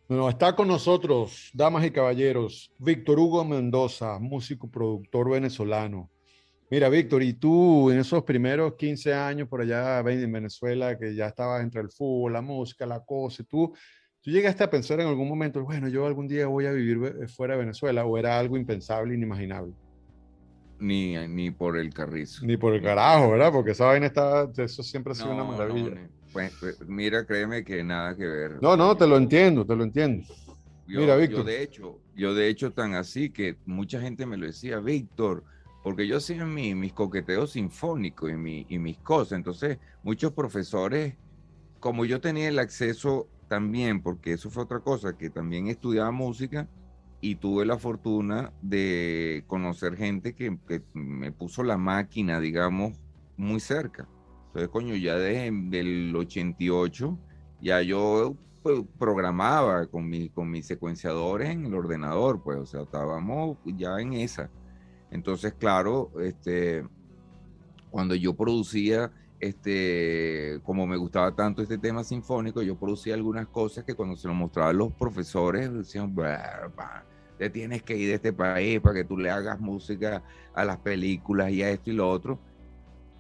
Bueno, 0.09 0.29
está 0.29 0.55
con 0.55 0.69
nosotros, 0.69 1.51
damas 1.55 1.85
y 1.85 1.91
caballeros, 1.91 2.71
Víctor 2.79 3.19
Hugo 3.19 3.45
Mendoza, 3.45 4.21
músico, 4.21 4.71
productor 4.71 5.29
venezolano. 5.29 6.09
Mira, 6.71 6.89
Víctor, 6.89 7.25
y 7.25 7.33
tú 7.33 7.91
en 7.91 7.99
esos 7.99 8.23
primeros 8.23 8.75
15 8.75 9.13
años 9.13 9.49
por 9.49 9.63
allá 9.63 9.99
en 9.99 10.31
Venezuela, 10.31 10.97
que 10.97 11.17
ya 11.17 11.27
estabas 11.27 11.65
entre 11.65 11.81
el 11.81 11.91
fútbol, 11.91 12.33
la 12.33 12.43
música, 12.43 12.87
la 12.87 13.05
cosa, 13.05 13.43
tú 13.43 13.75
¿Tú 14.27 14.33
llegaste 14.33 14.65
a 14.65 14.69
pensar 14.69 14.99
en 14.99 15.07
algún 15.07 15.29
momento, 15.29 15.63
bueno, 15.63 15.87
yo 15.87 16.05
algún 16.05 16.27
día 16.27 16.49
voy 16.49 16.67
a 16.67 16.73
vivir 16.73 17.15
eh, 17.23 17.29
fuera 17.29 17.55
de 17.55 17.61
Venezuela 17.61 18.05
o 18.05 18.19
era 18.19 18.37
algo 18.41 18.57
impensable, 18.57 19.15
inimaginable? 19.15 19.73
Ni, 20.81 21.17
ni 21.29 21.53
por 21.53 21.79
el 21.79 21.95
carrizo. 21.95 22.45
Ni 22.45 22.57
por 22.57 22.75
el 22.75 22.83
carajo, 22.83 23.31
¿verdad? 23.31 23.53
Porque 23.53 23.71
esa 23.71 23.85
vaina 23.85 24.07
está, 24.07 24.51
eso 24.57 24.83
siempre 24.83 25.13
ha 25.13 25.15
sido 25.15 25.33
una 25.33 25.45
maravilla. 25.45 26.09
pues, 26.33 26.53
pues, 26.59 26.81
mira, 26.89 27.25
créeme 27.25 27.63
que 27.63 27.85
nada 27.85 28.17
que 28.17 28.27
ver. 28.27 28.61
No, 28.61 28.77
no, 28.77 28.97
te 28.97 29.07
lo 29.07 29.17
entiendo, 29.17 29.65
te 29.65 29.77
lo 29.77 29.85
entiendo. 29.85 30.27
mira, 30.89 31.15
Víctor. 31.15 31.39
Yo 31.39 31.45
de 31.45 31.63
hecho, 31.63 32.01
yo 32.17 32.35
de 32.35 32.49
hecho 32.49 32.73
tan 32.73 32.95
así 32.95 33.31
que 33.31 33.59
mucha 33.65 34.01
gente 34.01 34.27
me 34.27 34.37
lo 34.37 34.47
decía, 34.47 34.81
Víctor, 34.81 35.45
porque 35.85 36.09
yo 36.09 36.17
hacía 36.17 36.45
mi, 36.47 36.75
mis 36.75 36.93
coqueteos 36.93 37.53
sinfónicos 37.53 38.29
y, 38.29 38.35
mi, 38.35 38.67
y 38.69 38.81
mis 38.81 38.99
cosas. 38.99 39.37
Entonces, 39.37 39.79
muchos 40.03 40.33
profesores, 40.33 41.15
como 41.79 42.05
yo 42.05 42.21
tenía 42.21 42.49
el 42.49 42.59
acceso 42.59 43.29
también, 43.49 44.03
porque 44.03 44.33
eso 44.33 44.51
fue 44.51 44.65
otra 44.65 44.81
cosa, 44.81 45.17
que 45.17 45.31
también 45.31 45.69
estudiaba 45.69 46.11
música 46.11 46.69
y 47.21 47.37
tuve 47.37 47.65
la 47.65 47.79
fortuna 47.79 48.53
de 48.63 49.45
conocer 49.47 49.97
gente 49.97 50.35
que, 50.35 50.59
me 50.95 51.33
puso 51.33 51.63
la 51.63 51.77
máquina, 51.77 52.41
digamos, 52.41 53.01
muy 53.37 53.61
cerca. 53.61 54.09
Entonces, 54.49 54.69
coño, 54.69 54.95
ya 54.95 55.17
desde 55.17 55.81
el 55.81 56.15
88, 56.15 57.19
ya 57.61 57.83
yo 57.83 58.37
pues, 58.63 58.83
programaba 58.99 59.87
con, 59.87 60.09
mi, 60.09 60.29
con 60.29 60.51
mis 60.51 60.67
secuenciadores 60.67 61.51
en 61.51 61.67
el 61.67 61.75
ordenador, 61.75 62.43
pues, 62.43 62.59
o 62.59 62.67
sea, 62.67 62.83
estábamos 62.83 63.59
ya 63.65 63.99
en 64.01 64.15
esa. 64.15 64.51
Entonces, 65.11 65.55
claro, 65.55 66.11
este, 66.21 66.87
cuando 67.91 68.15
yo 68.15 68.35
producía 68.35 69.11
este, 69.41 70.61
como 70.63 70.87
me 70.87 70.97
gustaba 70.97 71.35
tanto 71.35 71.63
este 71.63 71.79
tema 71.79 72.05
sinfónico, 72.05 72.63
yo 72.63 72.77
producía 72.77 73.15
algunas 73.15 73.47
cosas 73.49 73.85
que 73.85 73.95
cuando 73.95 74.17
se 74.17 74.29
lo 74.29 74.35
mostraban 74.35 74.79
los 74.79 74.93
profesores 74.93 75.73
decían, 75.73 76.15
te 77.39 77.51
tienes 77.51 77.83
que 77.83 77.97
ir 77.97 78.09
de 78.09 78.15
este 78.15 78.33
país 78.33 78.81
para 78.81 78.95
que 78.95 79.05
tú 79.05 79.19
le 79.19 79.31
hagas 79.31 79.61
música 79.61 80.23
a 80.55 80.65
las 80.65 80.79
películas 80.79 81.51
y 81.51 81.63
a 81.63 81.71
esto 81.71 81.91
y 81.91 81.95
lo 81.95 82.09
otro. 82.09 82.39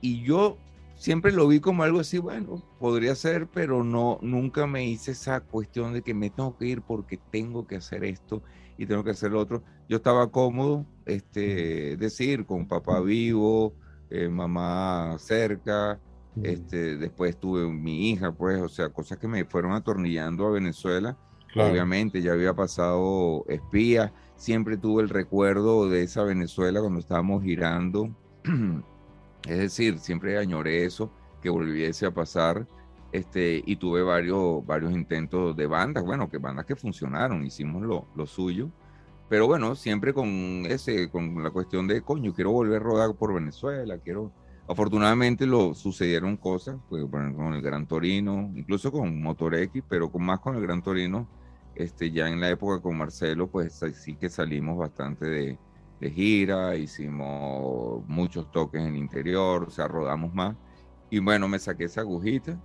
Y 0.00 0.22
yo 0.22 0.56
siempre 0.94 1.32
lo 1.32 1.46
vi 1.48 1.60
como 1.60 1.82
algo 1.82 2.00
así, 2.00 2.18
bueno, 2.18 2.62
podría 2.78 3.14
ser, 3.14 3.46
pero 3.48 3.84
no, 3.84 4.18
nunca 4.22 4.66
me 4.66 4.86
hice 4.86 5.12
esa 5.12 5.40
cuestión 5.40 5.92
de 5.92 6.02
que 6.02 6.14
me 6.14 6.30
tengo 6.30 6.56
que 6.56 6.66
ir 6.66 6.82
porque 6.82 7.18
tengo 7.30 7.66
que 7.66 7.76
hacer 7.76 8.04
esto 8.04 8.42
y 8.78 8.86
tengo 8.86 9.04
que 9.04 9.10
hacer 9.10 9.32
lo 9.32 9.40
otro. 9.40 9.62
Yo 9.88 9.98
estaba 9.98 10.30
cómodo, 10.30 10.86
este, 11.04 11.96
decir, 11.96 12.46
con 12.46 12.66
papá 12.66 13.00
vivo, 13.00 13.74
eh, 14.10 14.28
mamá 14.28 15.16
cerca, 15.18 16.00
este, 16.42 16.96
después 16.96 17.38
tuve 17.38 17.66
mi 17.68 18.10
hija, 18.10 18.32
pues, 18.32 18.60
o 18.60 18.68
sea, 18.68 18.88
cosas 18.90 19.18
que 19.18 19.28
me 19.28 19.44
fueron 19.44 19.72
atornillando 19.72 20.46
a 20.46 20.50
Venezuela. 20.50 21.16
Obviamente, 21.54 22.20
ya 22.20 22.32
había 22.32 22.52
pasado 22.52 23.46
espía, 23.48 24.12
siempre 24.36 24.76
tuve 24.76 25.02
el 25.02 25.08
recuerdo 25.08 25.88
de 25.88 26.02
esa 26.02 26.22
Venezuela 26.22 26.80
cuando 26.80 27.00
estábamos 27.00 27.42
girando. 27.42 28.14
es 29.48 29.58
decir, 29.58 29.98
siempre 29.98 30.36
añoré 30.36 30.84
eso, 30.84 31.10
que 31.40 31.48
volviese 31.48 32.04
a 32.04 32.10
pasar. 32.10 32.66
Este, 33.12 33.62
y 33.64 33.76
tuve 33.76 34.02
varios, 34.02 34.66
varios 34.66 34.92
intentos 34.92 35.56
de 35.56 35.66
bandas, 35.66 36.04
bueno, 36.04 36.28
que 36.28 36.36
bandas 36.36 36.66
que 36.66 36.76
funcionaron, 36.76 37.46
hicimos 37.46 37.82
lo, 37.82 38.06
lo 38.14 38.26
suyo. 38.26 38.68
Pero 39.28 39.46
bueno, 39.46 39.74
siempre 39.74 40.12
con 40.12 40.28
ese, 40.66 41.08
con 41.08 41.42
la 41.42 41.50
cuestión 41.50 41.88
de, 41.88 42.02
coño, 42.02 42.34
quiero 42.34 42.52
volver 42.52 42.82
a 42.82 42.84
rodar 42.84 43.14
por 43.14 43.32
Venezuela, 43.32 43.98
quiero 43.98 44.32
Afortunadamente 44.68 45.46
lo 45.46 45.74
sucedieron 45.74 46.36
cosas, 46.36 46.76
pues, 46.88 47.04
con 47.08 47.54
el 47.54 47.62
Gran 47.62 47.86
Torino, 47.86 48.50
incluso 48.54 48.90
con 48.90 49.22
Motor 49.22 49.54
X, 49.54 49.84
pero 49.88 50.10
con 50.10 50.24
más 50.24 50.40
con 50.40 50.56
el 50.56 50.62
Gran 50.62 50.82
Torino, 50.82 51.28
este, 51.76 52.10
ya 52.10 52.28
en 52.28 52.40
la 52.40 52.50
época 52.50 52.82
con 52.82 52.96
Marcelo, 52.96 53.46
pues 53.48 53.80
sí 53.94 54.16
que 54.16 54.28
salimos 54.28 54.76
bastante 54.76 55.26
de, 55.26 55.58
de 56.00 56.10
gira, 56.10 56.74
hicimos 56.76 58.02
muchos 58.08 58.50
toques 58.50 58.80
en 58.80 58.88
el 58.88 58.96
interior, 58.96 59.64
o 59.64 59.70
sea, 59.70 59.86
rodamos 59.86 60.34
más. 60.34 60.56
Y 61.10 61.20
bueno, 61.20 61.48
me 61.48 61.58
saqué 61.58 61.84
esa 61.84 62.00
agujita. 62.00 62.58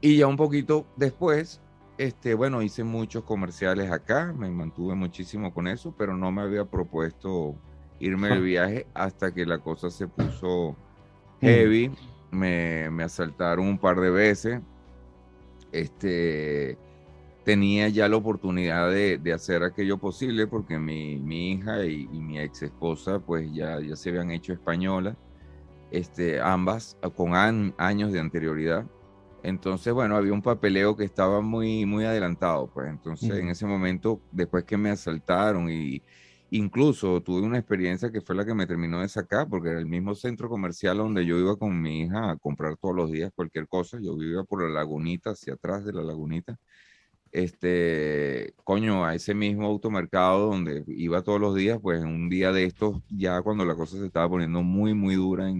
Y 0.00 0.18
ya 0.18 0.26
un 0.26 0.36
poquito 0.36 0.86
después, 0.96 1.60
este, 1.98 2.34
bueno, 2.34 2.62
hice 2.62 2.84
muchos 2.84 3.24
comerciales 3.24 3.90
acá, 3.90 4.32
me 4.36 4.50
mantuve 4.50 4.94
muchísimo 4.94 5.52
con 5.52 5.68
eso, 5.68 5.94
pero 5.96 6.16
no 6.16 6.30
me 6.32 6.42
había 6.42 6.64
propuesto 6.64 7.54
irme 7.98 8.28
de 8.28 8.40
viaje 8.40 8.86
hasta 8.94 9.32
que 9.32 9.46
la 9.46 9.58
cosa 9.58 9.90
se 9.90 10.08
puso 10.08 10.76
heavy, 11.40 11.90
me, 12.30 12.90
me, 12.90 13.02
asaltaron 13.04 13.66
un 13.66 13.78
par 13.78 14.00
de 14.00 14.10
veces. 14.10 14.60
Este, 15.72 16.76
tenía 17.44 17.88
ya 17.88 18.08
la 18.08 18.16
oportunidad 18.16 18.90
de, 18.90 19.18
de 19.18 19.32
hacer 19.32 19.62
aquello 19.62 19.98
posible 19.98 20.46
porque 20.46 20.78
mi, 20.78 21.16
mi 21.16 21.52
hija 21.52 21.84
y, 21.84 22.06
mi 22.06 22.38
ex 22.38 22.62
esposa 22.62 23.18
pues 23.18 23.52
ya, 23.52 23.80
ya 23.80 23.96
se 23.96 24.10
habían 24.10 24.30
hecho 24.30 24.52
españolas, 24.52 25.16
este, 25.90 26.40
ambas 26.40 26.96
con 27.16 27.34
años 27.34 28.12
de 28.12 28.20
anterioridad. 28.20 28.86
Entonces, 29.42 29.92
bueno, 29.94 30.16
había 30.16 30.34
un 30.34 30.42
papeleo 30.42 30.96
que 30.96 31.04
estaba 31.04 31.40
muy, 31.40 31.86
muy 31.86 32.04
adelantado, 32.04 32.66
pues 32.66 32.88
entonces 32.88 33.30
en 33.30 33.48
ese 33.48 33.64
momento, 33.64 34.20
después 34.32 34.64
que 34.64 34.76
me 34.76 34.90
asaltaron 34.90 35.70
y, 35.70 36.02
Incluso 36.52 37.20
tuve 37.22 37.42
una 37.42 37.58
experiencia 37.58 38.10
que 38.10 38.20
fue 38.20 38.34
la 38.34 38.44
que 38.44 38.54
me 38.54 38.66
terminó 38.66 39.00
de 39.00 39.08
sacar, 39.08 39.48
porque 39.48 39.68
era 39.70 39.78
el 39.78 39.86
mismo 39.86 40.16
centro 40.16 40.48
comercial 40.48 40.96
donde 40.98 41.24
yo 41.24 41.38
iba 41.38 41.56
con 41.56 41.80
mi 41.80 42.02
hija 42.02 42.32
a 42.32 42.36
comprar 42.36 42.76
todos 42.76 42.94
los 42.96 43.12
días 43.12 43.30
cualquier 43.34 43.68
cosa. 43.68 43.98
Yo 44.00 44.16
vivía 44.16 44.42
por 44.42 44.64
la 44.64 44.68
lagunita, 44.68 45.30
hacia 45.30 45.54
atrás 45.54 45.84
de 45.84 45.92
la 45.92 46.02
lagunita. 46.02 46.58
Este, 47.32 48.54
coño, 48.64 49.04
a 49.04 49.14
ese 49.14 49.34
mismo 49.34 49.66
automercado 49.66 50.48
donde 50.50 50.84
iba 50.88 51.22
todos 51.22 51.40
los 51.40 51.54
días, 51.54 51.78
pues 51.80 52.02
un 52.02 52.28
día 52.28 52.50
de 52.52 52.64
estos, 52.64 53.00
ya 53.08 53.40
cuando 53.42 53.64
la 53.64 53.76
cosa 53.76 53.98
se 53.98 54.06
estaba 54.06 54.28
poniendo 54.28 54.62
muy, 54.62 54.94
muy 54.94 55.14
dura, 55.14 55.52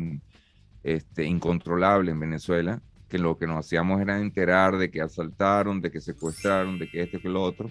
este, 0.83 1.25
incontrolable 1.25 2.11
en 2.11 2.21
Venezuela, 2.21 2.83
que 3.09 3.19
lo 3.19 3.39
que 3.39 3.47
nos 3.47 3.59
hacíamos 3.59 4.01
era 4.01 4.21
enterar 4.21 4.77
de 4.79 4.91
que 4.91 5.01
asaltaron, 5.01 5.81
de 5.81 5.93
que 5.93 6.01
secuestraron, 6.01 6.79
de 6.81 6.89
que 6.91 7.03
este, 7.03 7.21
que 7.21 7.29
lo 7.29 7.43
otro 7.43 7.71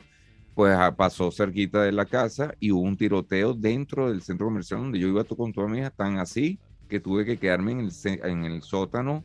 pues 0.60 0.76
ah, 0.78 0.94
pasó 0.94 1.32
cerquita 1.32 1.84
de 1.84 1.94
la 1.94 2.06
casa 2.06 2.54
y 2.60 2.74
hubo 2.74 2.82
un 2.82 2.98
tiroteo 2.98 3.54
dentro 3.54 4.10
del 4.10 4.22
centro 4.22 4.48
comercial 4.48 4.82
donde 4.82 5.00
yo 5.00 5.08
iba 5.08 5.24
con 5.24 5.54
toda 5.54 5.70
mi 5.70 5.78
hija, 5.78 5.90
tan 5.90 6.18
así 6.18 6.60
que 6.90 7.00
tuve 7.00 7.24
que 7.24 7.38
quedarme 7.38 7.72
en 7.72 7.80
el, 7.80 7.92
en 8.26 8.44
el 8.44 8.62
sótano 8.62 9.24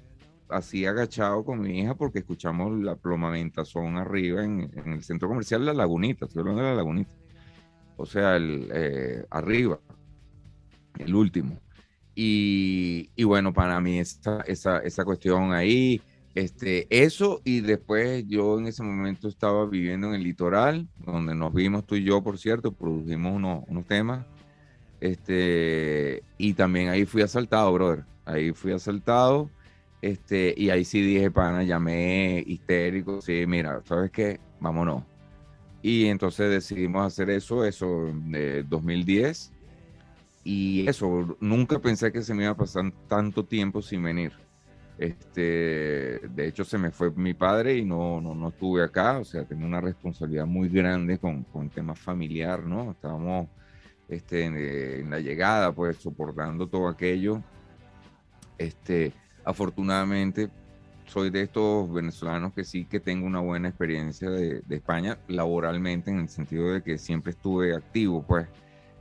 así 0.49 0.87
agachado 0.87 1.45
con 1.45 1.61
mi 1.61 1.81
hija 1.81 1.97
porque 1.97 2.21
escuchamos 2.21 2.79
la 2.79 2.95
plomamentación 2.95 3.97
arriba 3.97 4.45
en, 4.45 4.71
en, 4.77 4.93
el 4.93 5.03
centro 5.03 5.27
comercial 5.27 5.67
La 5.67 5.73
Lagunita, 5.73 6.27
estoy 6.27 6.43
hablando 6.43 6.63
de 6.63 6.69
La 6.69 6.77
Lagunita. 6.77 7.13
O 7.97 8.07
sea, 8.07 8.37
el, 8.37 8.69
eh, 8.73 9.27
arriba, 9.29 9.81
el 11.01 11.17
último. 11.17 11.59
Y, 12.15 13.11
y, 13.17 13.25
bueno, 13.25 13.53
para 13.53 13.81
mí 13.81 13.99
esa, 13.99 14.43
esa, 14.43 14.79
esa 14.79 15.05
cuestión 15.05 15.53
ahí, 15.53 16.01
Este, 16.35 16.89
eso 16.91 17.41
y 17.45 17.61
después 17.61 18.25
yo 18.27 18.59
en 18.59 18.67
ese 18.67 18.83
momento 18.83 19.29
estaba 19.29 19.67
viviendo 19.67 20.09
en 20.09 20.15
el 20.15 20.25
litoral, 20.25 20.89
donde 20.99 21.35
nos 21.35 21.55
vimos 21.55 21.87
tú 21.87 21.95
y 21.95 22.03
yo, 22.03 22.23
por 22.23 22.39
cierto, 22.39 22.73
produjimos 22.73 23.35
unos, 23.35 23.65
unos 23.69 23.87
temas. 23.87 24.27
Este, 25.01 26.23
y 26.39 26.55
también 26.55 26.89
ahí 26.89 27.05
fui 27.05 27.23
asaltado, 27.23 27.73
brother. 27.73 28.05
Ahí 28.25 28.53
fui 28.53 28.73
asaltado. 28.73 29.51
Este, 30.03 30.55
y 30.57 30.71
ahí 30.71 30.85
sí 30.85 31.01
dije, 31.01 31.31
pana, 31.31 31.63
llamé 31.63 32.43
histérico, 32.47 33.23
sí, 33.23 33.45
mira, 33.47 33.81
¿sabes 33.85 34.11
qué? 34.11 34.41
Vámonos. 34.61 35.05
Y 35.83 36.07
entonces 36.07 36.51
decidimos 36.51 37.07
hacer 37.07 37.31
eso, 37.31 37.65
eso 37.65 38.13
de 38.27 38.65
2010. 38.65 39.53
Y 40.43 40.89
eso, 40.89 41.37
nunca 41.41 41.79
pensé 41.79 42.13
que 42.13 42.23
se 42.23 42.35
me 42.35 42.43
iba 42.43 42.53
a 42.53 42.57
pasar 42.57 42.93
tanto 43.09 43.45
tiempo 43.45 43.81
sin 43.81 44.03
venir. 44.03 44.44
Este, 44.99 46.21
de 46.29 46.47
hecho, 46.47 46.65
se 46.65 46.79
me 46.79 46.91
fue 46.91 47.11
mi 47.11 47.35
padre 47.35 47.77
y 47.77 47.85
no, 47.85 48.21
no, 48.21 48.35
no 48.35 48.49
estuve 48.49 48.85
acá, 48.85 49.19
o 49.19 49.25
sea, 49.25 49.45
tenía 49.45 49.67
una 49.67 49.81
responsabilidad 49.81 50.47
muy 50.47 50.69
grande 50.69 51.19
con, 51.19 51.43
con 51.45 51.65
el 51.65 51.71
tema 51.71 51.95
familiar, 51.95 52.65
¿no? 52.65 52.93
Estábamos 52.93 53.49
este, 54.09 54.45
en, 54.45 55.11
la 55.11 55.19
llegada, 55.19 55.73
pues, 55.73 55.97
soportando 55.97 56.69
todo 56.69 56.89
aquello. 56.89 57.43
Este, 58.57 59.13
afortunadamente, 59.45 60.49
soy 61.07 61.31
de 61.31 61.43
estos 61.43 61.93
venezolanos 61.93 62.53
que 62.55 62.65
sí 62.65 62.85
que 62.85 63.01
tengo 63.01 63.27
una 63.27 63.41
buena 63.41 63.69
experiencia 63.69 64.31
de, 64.31 64.61
de 64.61 64.77
España 64.77 65.19
laboralmente, 65.27 66.11
en 66.13 66.21
el 66.21 66.29
sentido 66.29 66.73
de 66.73 66.83
que 66.83 66.99
siempre 66.99 67.33
estuve 67.33 67.75
activo, 67.75 68.25
pues, 68.25 68.47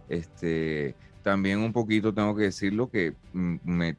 este, 0.09 0.95
también 1.24 1.60
un 1.60 1.72
poquito 1.72 2.13
tengo 2.13 2.36
que 2.36 2.44
decirlo 2.44 2.89
que 2.89 3.13
mm, 3.32 3.56
me, 3.63 3.96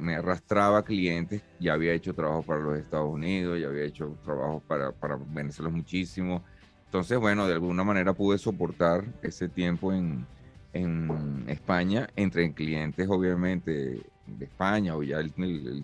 me, 0.00 0.14
arrastraba 0.16 0.82
clientes, 0.82 1.42
ya 1.60 1.74
había 1.74 1.92
hecho 1.92 2.14
trabajo 2.14 2.42
para 2.42 2.60
los 2.60 2.78
Estados 2.78 3.12
Unidos, 3.12 3.60
ya 3.60 3.68
había 3.68 3.84
hecho 3.84 4.16
trabajo 4.24 4.62
para, 4.66 4.90
para 4.90 5.16
Venezuela 5.16 5.70
muchísimo. 5.70 6.42
Entonces, 6.86 7.18
bueno, 7.18 7.46
de 7.46 7.54
alguna 7.54 7.84
manera 7.84 8.14
pude 8.14 8.38
soportar 8.38 9.04
ese 9.22 9.48
tiempo 9.48 9.92
en, 9.92 10.26
en 10.72 11.44
España, 11.46 12.08
entre 12.16 12.52
clientes 12.52 13.06
obviamente 13.08 14.00
de 14.26 14.44
España 14.44 14.96
o 14.96 15.02
ya 15.02 15.18
el, 15.18 15.32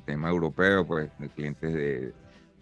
tema 0.04 0.30
europeo, 0.30 0.87
pues 0.87 1.11
clientes 1.35 1.75
de, 1.75 2.12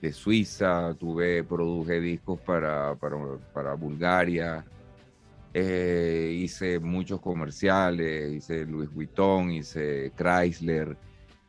de, 0.00 0.12
Suiza, 0.12 0.94
tuve, 0.94 1.44
produje 1.44 2.00
discos 2.00 2.40
para, 2.40 2.94
para 2.96 3.74
Bulgaria, 3.74 4.64
eh, 5.58 6.36
hice 6.38 6.80
muchos 6.80 7.18
comerciales, 7.18 8.30
hice 8.30 8.66
Louis 8.66 8.92
Vuitton, 8.92 9.50
hice 9.52 10.12
Chrysler, 10.14 10.98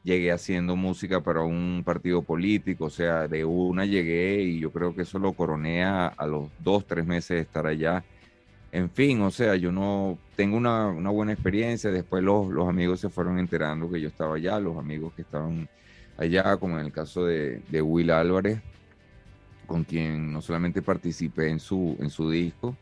llegué 0.01 0.31
haciendo 0.31 0.77
música 0.77 1.19
para 1.19 1.41
un 1.41 1.83
partido 1.85 2.21
político, 2.21 2.85
o 2.85 2.89
sea, 2.89 3.27
de 3.27 3.43
una 3.43 3.85
llegué 3.85 4.43
y 4.43 4.61
yo 4.61 4.71
creo 4.71 4.95
que 4.95 5.01
eso 5.01 5.19
lo 5.19 5.33
coroné 5.33 5.83
a, 5.83 6.13
los 6.25 6.47
dos, 6.59 6.87
tres 6.87 7.05
meses 7.05 7.35
de 7.35 7.41
estar 7.41 7.67
allá. 7.67 8.01
En 8.71 8.89
fin, 8.89 9.19
o 9.23 9.29
sea, 9.29 9.57
yo 9.57 9.73
no 9.73 10.17
tengo 10.37 10.55
una, 10.55 10.89
buena 11.09 11.33
experiencia, 11.33 11.91
después 11.91 12.23
los, 12.23 12.47
los, 12.47 12.69
amigos 12.69 13.01
se 13.01 13.09
fueron 13.09 13.39
enterando 13.39 13.91
que 13.91 13.99
yo 13.99 14.07
estaba 14.07 14.35
allá, 14.35 14.57
los 14.57 14.77
amigos 14.77 15.11
que 15.15 15.23
estaban 15.23 15.67
allá, 16.17 16.55
como 16.55 16.79
en 16.79 16.85
el 16.85 16.93
caso 16.93 17.25
de, 17.25 17.61
de 17.69 17.81
Will 17.81 18.11
Álvarez, 18.11 18.61
con 19.65 19.83
quien 19.83 20.31
no 20.31 20.41
solamente 20.41 20.81
participé 20.81 21.49
en 21.49 21.59
su, 21.59 21.97
en 21.99 22.09
su 22.09 22.31
disco, 22.31 22.77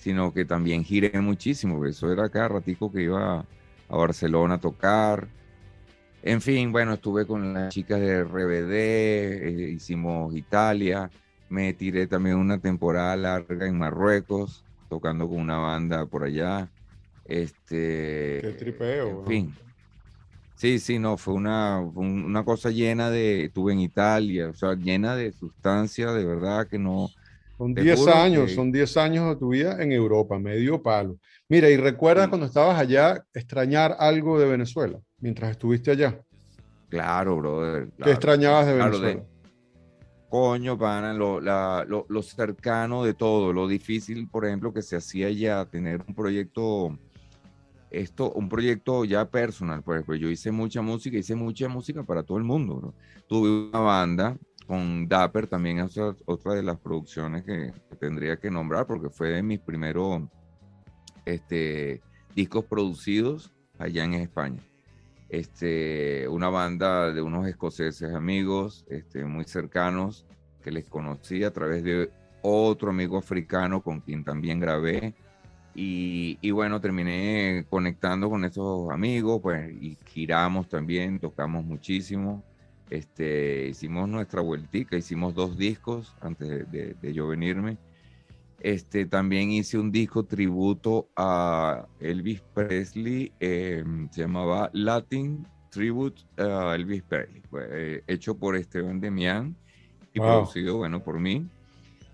sino 0.00 0.32
que 0.32 0.44
también 0.44 0.82
giré 0.82 1.20
muchísimo, 1.20 1.84
eso 1.84 2.10
era 2.10 2.30
cada 2.30 2.48
ratico 2.48 2.90
que 2.90 3.02
iba 3.02 3.40
a 3.40 3.96
Barcelona 3.96 4.54
a 4.54 4.60
tocar. 4.60 5.28
En 6.22 6.40
fin, 6.40 6.72
bueno, 6.72 6.94
estuve 6.94 7.26
con 7.26 7.52
las 7.52 7.72
chicas 7.72 8.00
de 8.00 8.24
RBD, 8.24 8.72
eh, 8.72 9.70
hicimos 9.74 10.34
Italia, 10.34 11.10
me 11.50 11.72
tiré 11.74 12.06
también 12.06 12.36
una 12.36 12.58
temporada 12.58 13.14
larga 13.16 13.66
en 13.66 13.78
Marruecos, 13.78 14.64
tocando 14.88 15.28
con 15.28 15.38
una 15.38 15.58
banda 15.58 16.06
por 16.06 16.24
allá. 16.24 16.70
Este, 17.24 18.40
Qué 18.42 18.56
tripeo. 18.58 19.20
En 19.20 19.26
fin. 19.26 19.54
Sí, 20.56 20.78
sí, 20.78 20.98
no, 20.98 21.16
fue 21.16 21.34
una, 21.34 21.78
una 21.78 22.44
cosa 22.44 22.70
llena 22.70 23.10
de, 23.10 23.44
estuve 23.44 23.72
en 23.72 23.80
Italia, 23.80 24.48
o 24.48 24.54
sea, 24.54 24.74
llena 24.74 25.16
de 25.16 25.32
sustancia, 25.32 26.12
de 26.12 26.24
verdad 26.24 26.68
que 26.68 26.78
no, 26.78 27.08
son 27.60 27.74
10 27.74 28.06
años, 28.06 28.52
son 28.52 28.72
10 28.72 28.96
años 28.96 29.28
de 29.28 29.36
tu 29.36 29.50
vida 29.50 29.82
en 29.82 29.92
Europa, 29.92 30.38
medio 30.38 30.82
palo. 30.82 31.18
Mira, 31.46 31.68
y 31.68 31.76
recuerdas 31.76 32.28
cuando 32.28 32.46
estabas 32.46 32.80
allá 32.80 33.22
extrañar 33.34 33.96
algo 33.98 34.40
de 34.40 34.48
Venezuela, 34.48 34.98
mientras 35.18 35.50
estuviste 35.50 35.90
allá. 35.90 36.18
Claro, 36.88 37.36
brother. 37.36 37.90
¿Qué 38.02 38.12
extrañabas 38.12 38.66
de 38.66 38.72
Venezuela? 38.72 39.24
coño, 40.30 40.78
pana, 40.78 41.12
lo, 41.12 41.40
lo, 41.40 42.22
cercano 42.22 43.04
de 43.04 43.12
todo, 43.12 43.52
lo 43.52 43.68
difícil, 43.68 44.26
por 44.28 44.46
ejemplo, 44.46 44.72
que 44.72 44.80
se 44.80 44.96
hacía 44.96 45.28
ya 45.30 45.66
tener 45.66 46.02
un 46.06 46.14
proyecto, 46.14 46.96
esto, 47.90 48.32
un 48.32 48.48
proyecto 48.48 49.04
ya 49.04 49.28
personal, 49.28 49.82
por 49.82 49.96
ejemplo, 49.96 50.14
yo 50.14 50.30
hice 50.30 50.50
mucha 50.50 50.80
música, 50.80 51.18
hice 51.18 51.34
mucha 51.34 51.68
música 51.68 52.04
para 52.04 52.22
todo 52.22 52.38
el 52.38 52.44
mundo, 52.44 52.94
Tuve 53.28 53.68
una 53.68 53.80
banda 53.80 54.38
con 54.70 55.08
Dapper 55.08 55.48
también 55.48 55.80
es 55.80 55.98
otra 55.98 56.54
de 56.54 56.62
las 56.62 56.78
producciones 56.78 57.42
que, 57.42 57.72
tendría 57.98 58.36
que 58.36 58.52
nombrar 58.52 58.86
porque 58.86 59.10
fue 59.10 59.30
de 59.30 59.42
mis 59.42 59.58
primeros 59.58 60.22
este, 61.24 62.00
discos 62.36 62.66
producidos 62.66 63.52
allá 63.80 64.04
en 64.04 64.14
España. 64.14 64.60
Este, 65.28 66.28
una 66.28 66.50
banda 66.50 67.12
de 67.12 67.20
unos 67.20 67.48
escoceses 67.48 68.14
amigos 68.14 68.86
este, 68.88 69.24
muy 69.24 69.44
cercanos 69.44 70.24
que 70.62 70.70
les 70.70 70.84
conocí 70.84 71.42
a 71.42 71.52
través 71.52 71.82
de 71.82 72.08
otro 72.40 72.90
amigo 72.90 73.18
africano 73.18 73.82
con 73.82 73.98
quien 73.98 74.22
también 74.22 74.60
grabé. 74.60 75.14
Y, 75.74 76.38
y, 76.40 76.52
bueno, 76.52 76.80
terminé 76.80 77.66
conectando 77.68 78.30
con 78.30 78.44
esos 78.44 78.88
amigos, 78.92 79.40
pues, 79.42 79.68
y 79.72 79.98
giramos 80.06 80.68
también, 80.68 81.18
tocamos 81.18 81.64
muchísimo. 81.64 82.44
Este, 82.90 83.68
hicimos 83.68 84.08
nuestra 84.08 84.40
vueltica, 84.40 84.96
hicimos 84.96 85.32
dos 85.32 85.56
discos 85.56 86.12
antes 86.20 86.68
de, 86.70 87.12
yo 87.14 87.28
venirme. 87.28 87.78
Este, 88.58 89.06
también 89.06 89.52
hice 89.52 89.78
un 89.78 89.92
disco 89.92 90.24
tributo 90.24 91.08
a 91.16 91.86
Elvis 92.00 92.42
Presley, 92.52 93.32
em, 93.38 94.10
se 94.10 94.22
llamaba 94.22 94.68
Latin 94.74 95.46
Tribute 95.70 96.20
a 96.36 96.74
Elvis 96.74 97.02
Presley, 97.04 97.42
eh, 97.70 98.02
hecho 98.08 98.36
por 98.36 98.56
Esteban 98.56 99.00
Demian 99.00 99.56
y 100.12 100.18
producido, 100.18 100.78
bueno, 100.78 101.02
por 101.02 101.20
mí, 101.20 101.48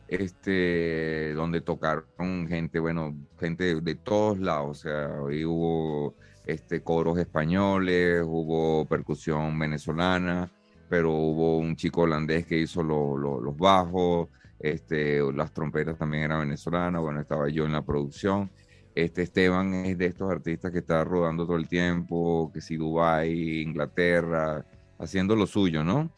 este, 0.09 1.33
donde 1.35 1.63
tocaron 1.63 2.47
gente, 2.49 2.79
bueno, 2.79 3.17
gente 3.41 3.81
de, 3.81 3.95
todos 3.95 4.39
lados, 4.39 4.79
o 4.79 4.83
sea, 4.83 5.23
hoy 5.23 5.45
hubo 5.45 6.15
este, 6.45 6.83
coros 6.83 7.19
españoles, 7.19 8.23
hubo 8.25 8.85
percusión 8.85 9.59
venezolana, 9.59 10.51
pero 10.89 11.13
hubo 11.13 11.59
un 11.59 11.77
chico 11.77 12.03
holandés 12.03 12.47
que 12.47 12.59
hizo 12.59 12.83
los 12.83 13.57
bajos, 13.57 14.29
este, 14.59 15.21
las 15.33 15.53
trompetas 15.53 15.99
también 15.99 16.25
eran 16.25 16.41
venezolanas, 16.41 17.01
bueno, 17.03 17.21
estaba 17.21 17.49
yo 17.49 17.67
en 17.67 17.73
la 17.73 17.83
producción. 17.83 18.51
Este 18.95 19.23
Esteban 19.23 19.75
es 19.75 19.99
de 19.99 20.07
estos 20.07 20.31
artistas 20.31 20.73
que 20.73 20.79
está 20.79 21.05
rodando 21.05 21.47
todo 21.47 21.57
el 21.57 21.69
tiempo, 21.69 22.51
que 22.53 22.63
si 22.63 22.77
Dubai, 22.77 23.61
Inglaterra, 23.61 24.65
haciendo 24.99 25.37
lo 25.37 25.47
suyo, 25.47 25.85
¿no? 25.85 26.11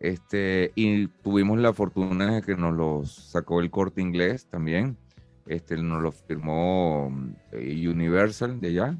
Este, 0.00 0.72
y 0.74 1.06
tuvimos 1.06 1.58
la 1.58 1.72
fortuna 1.72 2.34
de 2.34 2.42
que 2.42 2.56
nos 2.56 2.74
los 2.74 3.14
sacó 3.30 3.60
el 3.60 3.70
corte 3.70 4.02
inglés 4.02 4.46
también. 4.50 4.96
Este, 5.46 5.76
nos 5.76 6.02
lo 6.02 6.10
firmó 6.10 7.10
eh, 7.52 7.88
Universal 7.88 8.60
de 8.60 8.68
allá. 8.68 8.98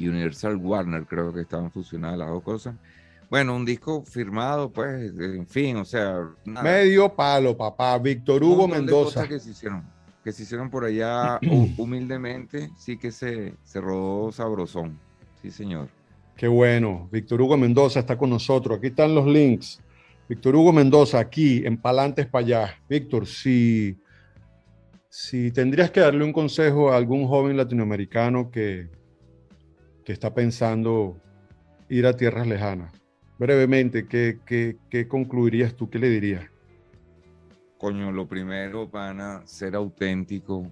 Universal 0.00 0.56
Warner, 0.56 1.06
creo 1.06 1.32
que 1.32 1.42
estaban 1.42 1.70
fusionadas 1.70 2.18
las 2.18 2.28
dos 2.28 2.42
cosas. 2.42 2.74
Bueno, 3.32 3.56
un 3.56 3.64
disco 3.64 4.04
firmado, 4.04 4.70
pues, 4.70 5.10
en 5.18 5.46
fin, 5.46 5.78
o 5.78 5.86
sea. 5.86 6.18
Medio 6.44 7.16
palo, 7.16 7.56
papá. 7.56 7.96
Víctor 7.96 8.44
Hugo 8.44 8.68
Mendoza. 8.68 9.26
que 9.26 9.40
se 9.40 9.52
hicieron, 9.52 9.90
que 10.22 10.32
se 10.32 10.42
hicieron 10.42 10.68
por 10.68 10.84
allá 10.84 11.40
humildemente, 11.78 12.68
sí 12.76 12.98
que 12.98 13.10
se, 13.10 13.54
se 13.64 13.80
rodó 13.80 14.30
sabrosón. 14.32 14.98
Sí, 15.40 15.50
señor. 15.50 15.88
Qué 16.36 16.46
bueno. 16.46 17.08
Víctor 17.10 17.40
Hugo 17.40 17.56
Mendoza 17.56 18.00
está 18.00 18.18
con 18.18 18.28
nosotros. 18.28 18.76
Aquí 18.76 18.88
están 18.88 19.14
los 19.14 19.26
links. 19.26 19.80
Víctor 20.28 20.54
Hugo 20.54 20.74
Mendoza, 20.74 21.18
aquí 21.18 21.64
en 21.64 21.78
Palantes 21.78 22.26
para 22.26 22.44
allá. 22.44 22.74
Víctor, 22.86 23.26
si, 23.26 23.98
si 25.08 25.50
tendrías 25.52 25.90
que 25.90 26.00
darle 26.00 26.22
un 26.22 26.34
consejo 26.34 26.92
a 26.92 26.98
algún 26.98 27.26
joven 27.26 27.56
latinoamericano 27.56 28.50
que, 28.50 28.90
que 30.04 30.12
está 30.12 30.34
pensando 30.34 31.16
ir 31.88 32.04
a 32.04 32.14
tierras 32.14 32.46
lejanas, 32.46 33.01
brevemente, 33.42 34.06
¿qué, 34.06 34.38
qué, 34.88 35.08
concluirías 35.08 35.74
tú? 35.74 35.90
¿Qué 35.90 35.98
le 35.98 36.08
dirías? 36.08 36.44
Coño, 37.76 38.12
lo 38.12 38.28
primero, 38.28 38.88
a 38.92 39.42
ser 39.46 39.74
auténtico 39.74 40.70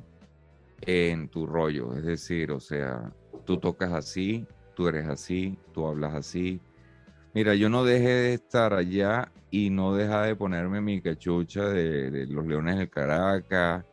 en 0.83 1.29
tu 1.29 1.49
rollo. 1.49 1.97
Es 1.97 2.05
decir, 2.05 2.53
o 2.53 2.61
sea, 2.61 3.13
tú 3.45 3.57
tocas 3.57 3.93
así, 3.93 4.47
tú 4.77 4.87
eres 4.87 5.09
así, 5.09 5.59
tú 5.75 5.85
hablas 5.85 6.15
así. 6.15 6.61
Mira, 7.35 7.57
yo 7.57 7.69
no 7.69 7.83
dejé 7.83 8.09
de 8.09 8.35
estar 8.35 8.73
allá 8.73 9.33
y 9.51 9.71
no 9.71 9.97
deja 9.97 10.23
de 10.23 10.37
ponerme 10.37 10.81
mi 10.81 11.01
cachucha 11.01 11.69
de, 11.69 12.29
los 12.29 12.47
Leones 12.47 12.79
del 12.79 12.89
Caracas. 12.89 13.85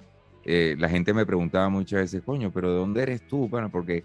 Eh, 0.45 0.75
la 0.77 0.87
gente 0.87 1.15
me 1.15 1.25
preguntaba 1.25 1.67
muchas 1.69 2.01
veces, 2.01 2.21
coño, 2.21 2.51
pero 2.53 2.69
¿de 2.69 2.77
dónde 2.77 3.01
eres 3.01 3.27
tú? 3.27 3.49
Bueno, 3.49 3.71
porque 3.71 4.03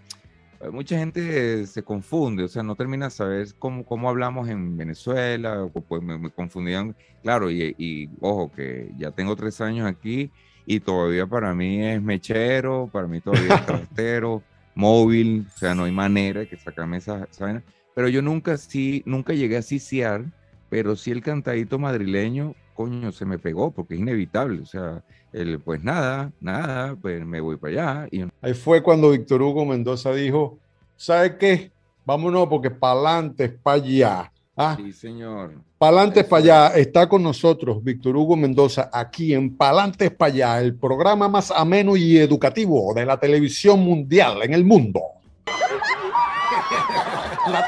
mucha 0.71 0.97
gente 0.97 1.65
se 1.67 1.83
confunde, 1.83 2.43
o 2.43 2.47
sea, 2.47 2.63
no 2.63 2.75
termina 2.75 3.05
de 3.05 3.11
saber 3.11 3.47
cómo, 3.59 3.85
cómo 3.85 4.09
hablamos 4.09 4.49
en 4.49 4.77
Venezuela, 4.77 5.69
pues 5.87 6.01
me, 6.01 6.29
confundían, 6.31 6.95
claro, 7.21 7.51
y, 7.51 8.09
ojo, 8.21 8.51
que 8.51 8.91
ya 8.97 9.11
tengo 9.11 9.35
tres 9.35 9.61
años 9.61 9.87
aquí 9.87 10.31
y 10.65 10.79
todavía 10.79 11.27
para 11.27 11.53
mí 11.53 11.85
es 11.85 12.01
mechero, 12.01 12.89
para 12.91 13.07
mí 13.07 13.19
todavía 13.21 13.55
es 13.55 13.65
trastero, 13.65 14.43
móvil, 14.75 15.45
o 15.53 15.57
sea, 15.57 15.75
no 15.75 15.83
hay 15.83 15.91
manera 15.91 16.41
de 16.41 16.47
que 16.47 16.57
sacarme 16.57 16.97
esa, 16.97 17.27
esa 17.29 17.61
pero 17.95 18.09
yo 18.09 18.21
nunca 18.21 18.57
sí, 18.57 19.03
nunca 19.05 19.33
llegué 19.33 19.57
a 19.57 19.61
ciciar, 19.61 20.25
pero 20.69 20.95
sí 20.95 21.11
el 21.11 21.21
cantadito 21.21 21.77
madrileño, 21.77 22.55
coño, 22.73 23.11
se 23.11 23.25
me 23.25 23.37
pegó, 23.37 23.71
porque 23.71 23.93
es 23.95 23.99
inevitable, 23.99 24.61
o 24.61 24.65
sea, 24.65 25.03
el, 25.31 25.59
pues 25.59 25.83
nada, 25.83 26.31
nada, 26.39 26.95
pues 27.01 27.25
me 27.25 27.39
voy 27.39 27.57
para 27.57 27.73
allá. 27.73 28.07
Y... 28.11 28.23
Ahí 28.41 28.53
fue 28.53 28.81
cuando 28.83 29.11
Víctor 29.11 29.41
Hugo 29.41 29.65
Mendoza 29.65 30.13
dijo, 30.13 30.59
¿sabe 30.95 31.37
qué? 31.37 31.71
Vámonos 32.05 32.47
porque 32.47 32.69
pa'lante 32.69 33.45
es 33.45 33.51
para 33.51 33.75
allá. 33.77 34.31
¿Ah? 34.55 34.77
Sí, 34.77 34.91
señor. 34.91 35.53
Pa'lante 35.77 36.23
para 36.23 36.43
allá 36.43 36.67
está 36.75 37.09
con 37.09 37.23
nosotros 37.23 37.83
Víctor 37.83 38.15
Hugo 38.15 38.35
Mendoza 38.35 38.89
aquí 38.93 39.33
en 39.33 39.57
Pa'lante 39.57 40.11
para 40.11 40.31
allá, 40.31 40.61
el 40.61 40.75
programa 40.75 41.27
más 41.27 41.49
ameno 41.51 41.97
y 41.97 42.17
educativo 42.17 42.93
de 42.93 43.05
la 43.05 43.19
televisión 43.19 43.79
mundial 43.79 44.43
en 44.43 44.53
el 44.53 44.63
mundo. 44.63 45.01
La 47.45 47.67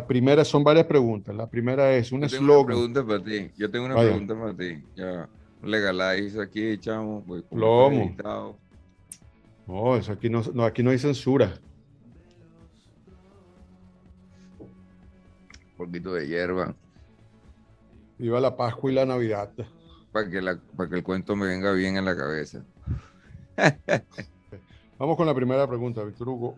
primera 0.00 0.44
son 0.44 0.64
varias 0.64 0.86
preguntas. 0.86 1.34
La 1.34 1.48
primera 1.48 1.94
es 1.94 2.12
un 2.12 2.24
eslogan. 2.24 2.40
Yo 2.40 2.48
tengo 2.48 2.60
una 2.60 2.66
pregunta 2.66 3.06
para 3.06 3.24
ti. 3.24 3.50
Yo 3.56 3.70
tengo 3.70 3.84
una 3.86 3.96
pregunta 3.96 4.34
para 4.34 4.56
ti. 4.56 4.82
Ya, 4.96 5.28
legalize 5.62 6.40
aquí, 6.40 6.78
chamo. 6.78 7.24
Plomo. 7.50 8.16
No, 9.66 9.96
eso 9.96 10.12
aquí 10.12 10.28
no, 10.28 10.42
no, 10.54 10.64
aquí 10.64 10.82
no 10.82 10.90
hay 10.90 10.98
censura. 10.98 11.52
Un 14.58 15.76
poquito 15.76 16.14
de 16.14 16.26
hierba. 16.26 16.74
Viva 18.18 18.40
la 18.40 18.56
Pascua 18.56 18.90
y 18.90 18.94
la 18.94 19.04
Navidad. 19.04 19.50
Para 20.12 20.28
que, 20.28 20.40
la, 20.40 20.58
para 20.76 20.88
que 20.88 20.96
el 20.96 21.02
cuento 21.02 21.36
me 21.36 21.46
venga 21.46 21.72
bien 21.72 21.96
en 21.96 22.04
la 22.04 22.16
cabeza. 22.16 22.64
Vamos 24.98 25.16
con 25.16 25.26
la 25.26 25.34
primera 25.34 25.66
pregunta, 25.66 26.04
Víctor 26.04 26.28
Hugo. 26.28 26.56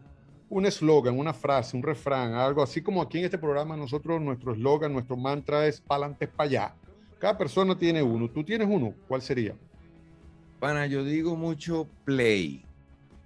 Un 0.54 0.66
eslogan, 0.66 1.18
una 1.18 1.34
frase, 1.34 1.76
un 1.76 1.82
refrán, 1.82 2.34
algo 2.34 2.62
así 2.62 2.80
como 2.80 3.02
aquí 3.02 3.18
en 3.18 3.24
este 3.24 3.38
programa 3.38 3.76
nosotros, 3.76 4.22
nuestro 4.22 4.52
eslogan, 4.52 4.92
nuestro 4.92 5.16
mantra 5.16 5.66
es 5.66 5.80
pa'lante 5.80 6.28
para 6.28 6.48
allá. 6.48 6.74
Cada 7.18 7.36
persona 7.36 7.76
tiene 7.76 8.04
uno. 8.04 8.30
¿Tú 8.30 8.44
tienes 8.44 8.68
uno? 8.70 8.94
¿Cuál 9.08 9.20
sería? 9.20 9.56
Pana, 10.60 10.86
yo 10.86 11.02
digo 11.02 11.34
mucho 11.34 11.88
play. 12.04 12.64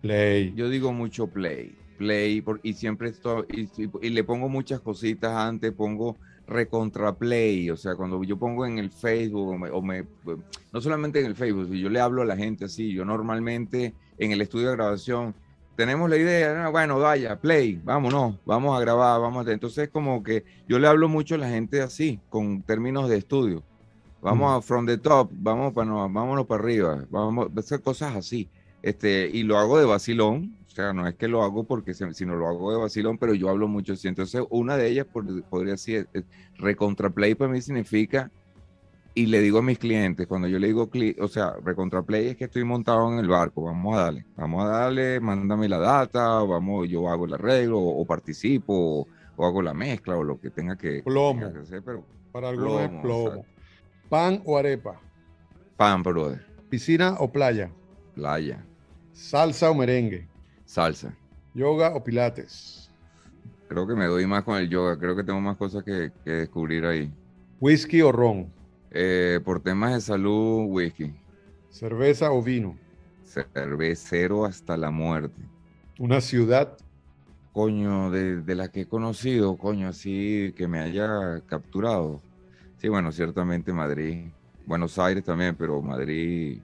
Play. 0.00 0.54
Yo 0.56 0.70
digo 0.70 0.90
mucho 0.94 1.26
play. 1.26 1.76
Play, 1.98 2.42
y 2.62 2.72
siempre 2.72 3.10
estoy, 3.10 3.44
y, 3.50 4.08
le 4.08 4.24
pongo 4.24 4.48
muchas 4.48 4.80
cositas 4.80 5.30
antes, 5.36 5.70
pongo 5.72 6.16
recontra 6.46 7.12
play, 7.12 7.68
o 7.68 7.76
sea, 7.76 7.94
cuando 7.94 8.24
yo 8.24 8.38
pongo 8.38 8.64
en 8.64 8.78
el 8.78 8.90
Facebook, 8.90 9.50
o 9.70 9.82
me, 9.82 10.04
no 10.72 10.80
solamente 10.80 11.20
en 11.20 11.26
el 11.26 11.36
Facebook, 11.36 11.74
yo 11.74 11.90
le 11.90 12.00
hablo 12.00 12.22
a 12.22 12.24
la 12.24 12.38
gente 12.38 12.64
así, 12.64 12.90
yo 12.90 13.04
normalmente 13.04 13.92
en 14.16 14.32
el 14.32 14.40
estudio 14.40 14.70
de 14.70 14.76
grabación. 14.76 15.34
Tenemos 15.78 16.10
la 16.10 16.16
idea, 16.16 16.68
bueno, 16.70 16.98
vaya, 16.98 17.40
play, 17.40 17.80
vámonos, 17.84 18.34
vamos 18.44 18.76
a 18.76 18.80
grabar, 18.80 19.20
vamos 19.20 19.46
a... 19.46 19.52
Entonces, 19.52 19.88
como 19.88 20.24
que 20.24 20.44
yo 20.66 20.80
le 20.80 20.88
hablo 20.88 21.08
mucho 21.08 21.36
a 21.36 21.38
la 21.38 21.48
gente 21.48 21.82
así, 21.82 22.18
con 22.30 22.62
términos 22.62 23.08
de 23.08 23.18
estudio. 23.18 23.62
Vamos 24.20 24.58
a 24.58 24.60
from 24.60 24.86
the 24.86 24.98
top, 24.98 25.30
vamos 25.32 25.72
para, 25.72 25.88
vámonos 25.88 26.46
para 26.46 26.60
arriba, 26.64 27.06
vamos 27.10 27.50
a 27.56 27.60
hacer 27.60 27.80
cosas 27.80 28.16
así. 28.16 28.48
Este, 28.82 29.30
y 29.32 29.44
lo 29.44 29.56
hago 29.56 29.78
de 29.78 29.84
vacilón, 29.84 30.56
o 30.66 30.68
sea, 30.68 30.92
no 30.92 31.06
es 31.06 31.14
que 31.14 31.28
lo 31.28 31.44
hago 31.44 31.62
porque, 31.62 31.94
sino 31.94 32.34
lo 32.34 32.48
hago 32.48 32.72
de 32.72 32.78
vacilón, 32.78 33.16
pero 33.16 33.34
yo 33.34 33.48
hablo 33.48 33.68
mucho 33.68 33.92
así. 33.92 34.08
Entonces, 34.08 34.42
una 34.50 34.76
de 34.76 34.88
ellas 34.88 35.06
podría 35.48 35.76
ser, 35.76 36.08
recontraplay 36.56 37.36
para 37.36 37.52
mí 37.52 37.60
significa 37.60 38.32
y 39.18 39.26
le 39.26 39.40
digo 39.40 39.58
a 39.58 39.62
mis 39.62 39.80
clientes, 39.80 40.28
cuando 40.28 40.46
yo 40.46 40.60
le 40.60 40.68
digo, 40.68 40.88
o 41.18 41.26
sea, 41.26 41.54
recontraplay 41.64 42.28
es 42.28 42.36
que 42.36 42.44
estoy 42.44 42.62
montado 42.62 43.12
en 43.12 43.18
el 43.18 43.26
barco, 43.26 43.64
vamos 43.64 43.96
a 43.96 44.02
darle, 44.02 44.24
vamos 44.36 44.64
a 44.64 44.68
darle, 44.68 45.18
mándame 45.18 45.68
la 45.68 45.78
data, 45.78 46.40
vamos, 46.44 46.88
yo 46.88 47.08
hago 47.08 47.26
el 47.26 47.34
arreglo, 47.34 47.80
o, 47.80 48.04
participo, 48.04 49.08
o, 49.36 49.44
hago 49.44 49.60
la 49.60 49.74
mezcla, 49.74 50.16
o 50.16 50.22
lo 50.22 50.40
que 50.40 50.50
tenga 50.50 50.76
que, 50.76 51.02
plomo. 51.02 51.46
hacer, 51.46 51.82
pero 51.82 52.04
para 52.30 52.50
algunos 52.50 52.82
es 52.82 52.90
plomo. 53.02 53.44
¿Pan 54.08 54.40
o 54.44 54.56
arepa? 54.56 55.00
Pan, 55.76 56.00
brother. 56.04 56.46
¿Piscina 56.70 57.16
o 57.18 57.28
playa? 57.28 57.72
Playa. 58.14 58.64
¿Salsa 59.12 59.68
o 59.68 59.74
merengue? 59.74 60.28
Salsa. 60.64 61.12
¿Yoga 61.54 61.92
o 61.92 62.04
pilates? 62.04 62.88
Creo 63.66 63.84
que 63.84 63.96
me 63.96 64.06
doy 64.06 64.28
más 64.28 64.44
con 64.44 64.56
el 64.58 64.68
yoga, 64.68 64.96
creo 64.96 65.16
que 65.16 65.24
tengo 65.24 65.40
más 65.40 65.56
cosas 65.56 65.82
que, 65.82 66.12
que 66.24 66.30
descubrir 66.30 66.86
ahí. 66.86 67.12
¿Whisky 67.60 68.00
o 68.02 68.12
ron? 68.12 68.56
Eh, 68.90 69.40
por 69.44 69.60
temas 69.60 69.94
de 69.94 70.00
salud, 70.00 70.66
whisky. 70.68 71.12
¿Cerveza 71.70 72.32
o 72.32 72.42
vino? 72.42 72.76
Cervecero 73.24 74.46
hasta 74.46 74.76
la 74.76 74.90
muerte. 74.90 75.42
¿Una 75.98 76.20
ciudad? 76.20 76.76
Coño, 77.52 78.10
de, 78.10 78.54
la 78.54 78.68
que 78.68 78.82
he 78.82 78.86
conocido, 78.86 79.56
coño, 79.56 79.88
así 79.88 80.54
que 80.56 80.68
me 80.68 80.78
haya 80.78 81.40
capturado. 81.46 82.22
Sí, 82.78 82.88
bueno, 82.88 83.12
ciertamente 83.12 83.72
Madrid. 83.72 84.28
Buenos 84.64 84.98
Aires 84.98 85.24
también, 85.24 85.56
pero 85.56 85.82
Madrid, 85.82 86.60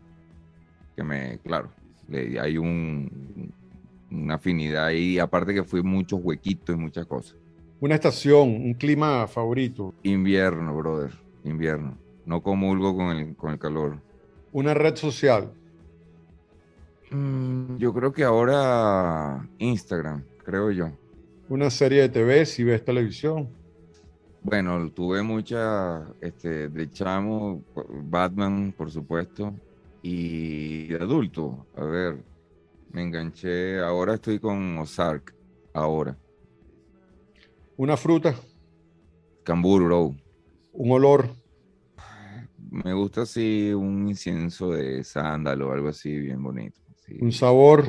que 0.95 1.03
me, 1.03 1.39
claro, 1.39 1.71
hay 2.41 2.57
un, 2.57 3.53
una 4.11 4.35
afinidad 4.35 4.87
ahí. 4.87 5.19
Aparte 5.19 5.53
que 5.53 5.65
fui 5.65 5.83
muchos 5.83 6.21
huequitos 6.23 6.77
y 6.77 6.79
muchas 6.79 7.07
cosas. 7.07 7.37
Una 7.81 7.97
estación, 7.97 8.49
un 8.49 8.75
clima 8.75 9.27
favorito. 9.27 9.95
Invierno, 10.03 10.77
brother, 10.77 11.13
invierno 11.43 12.04
no 12.27 12.43
comulgo 12.43 12.97
con 12.97 13.17
el, 13.17 13.37
con 13.37 13.53
el 13.53 13.59
calor. 13.59 13.99
¿Una 14.53 14.75
red 14.75 14.97
social? 14.97 15.53
Mm, 17.11 17.77
yo 17.77 17.93
creo 17.93 18.13
que 18.13 18.25
ahora 18.25 19.49
Instagram, 19.59 20.25
creo 20.45 20.71
yo. 20.71 20.91
¿Una 21.49 21.71
serie 21.71 22.03
de 22.03 22.09
TV 22.09 22.47
si 22.47 22.65
ves 22.65 22.85
televisión? 22.85 23.49
Bueno, 24.43 24.91
tuve 24.91 25.23
mucha, 25.23 26.07
este, 26.21 26.69
de 26.69 26.91
chamo, 26.91 27.63
Batman, 28.05 28.75
por 28.77 28.91
supuesto, 28.91 29.55
y 30.03 30.89
de 30.89 30.97
adulto, 30.97 31.67
a 31.77 31.85
ver, 31.85 32.23
me 32.91 33.03
enganché, 33.03 33.81
ahora 33.81 34.15
estoy 34.15 34.39
con 34.39 34.77
Ozark, 34.79 35.35
ahora. 35.73 36.17
¿Una 37.77 37.97
fruta? 37.97 38.35
Cambur, 39.45 39.83
¿Un 40.73 40.91
olor? 40.91 41.44
Me 42.83 42.93
gusta 42.93 43.23
así 43.23 43.73
un 43.73 44.09
incienso 44.09 44.73
de 44.73 45.05
sándalo 45.05 45.69
o 45.69 45.73
algo 45.73 45.91
así 45.91 46.19
bien 46.19 46.43
bonito. 46.43 46.81
un 47.21 47.31
sabor. 47.31 47.87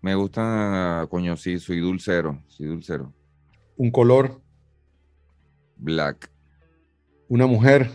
Me 0.00 0.14
gusta, 0.14 1.06
coño, 1.10 1.36
sí, 1.36 1.58
soy 1.58 1.80
dulcero, 1.80 2.42
soy 2.46 2.68
dulcero. 2.68 3.12
Un 3.76 3.90
color. 3.90 4.40
Black. 5.76 6.30
Una 7.28 7.46
mujer. 7.46 7.90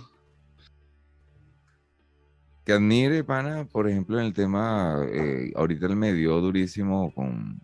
Que 2.63 2.73
admire, 2.73 3.23
pana, 3.23 3.65
por 3.65 3.89
ejemplo, 3.89 4.19
en 4.19 4.27
el 4.27 4.33
tema, 4.33 5.03
eh, 5.11 5.51
ahorita 5.55 5.87
él 5.87 5.95
me 5.95 6.13
dio 6.13 6.39
durísimo 6.41 7.11
con 7.15 7.59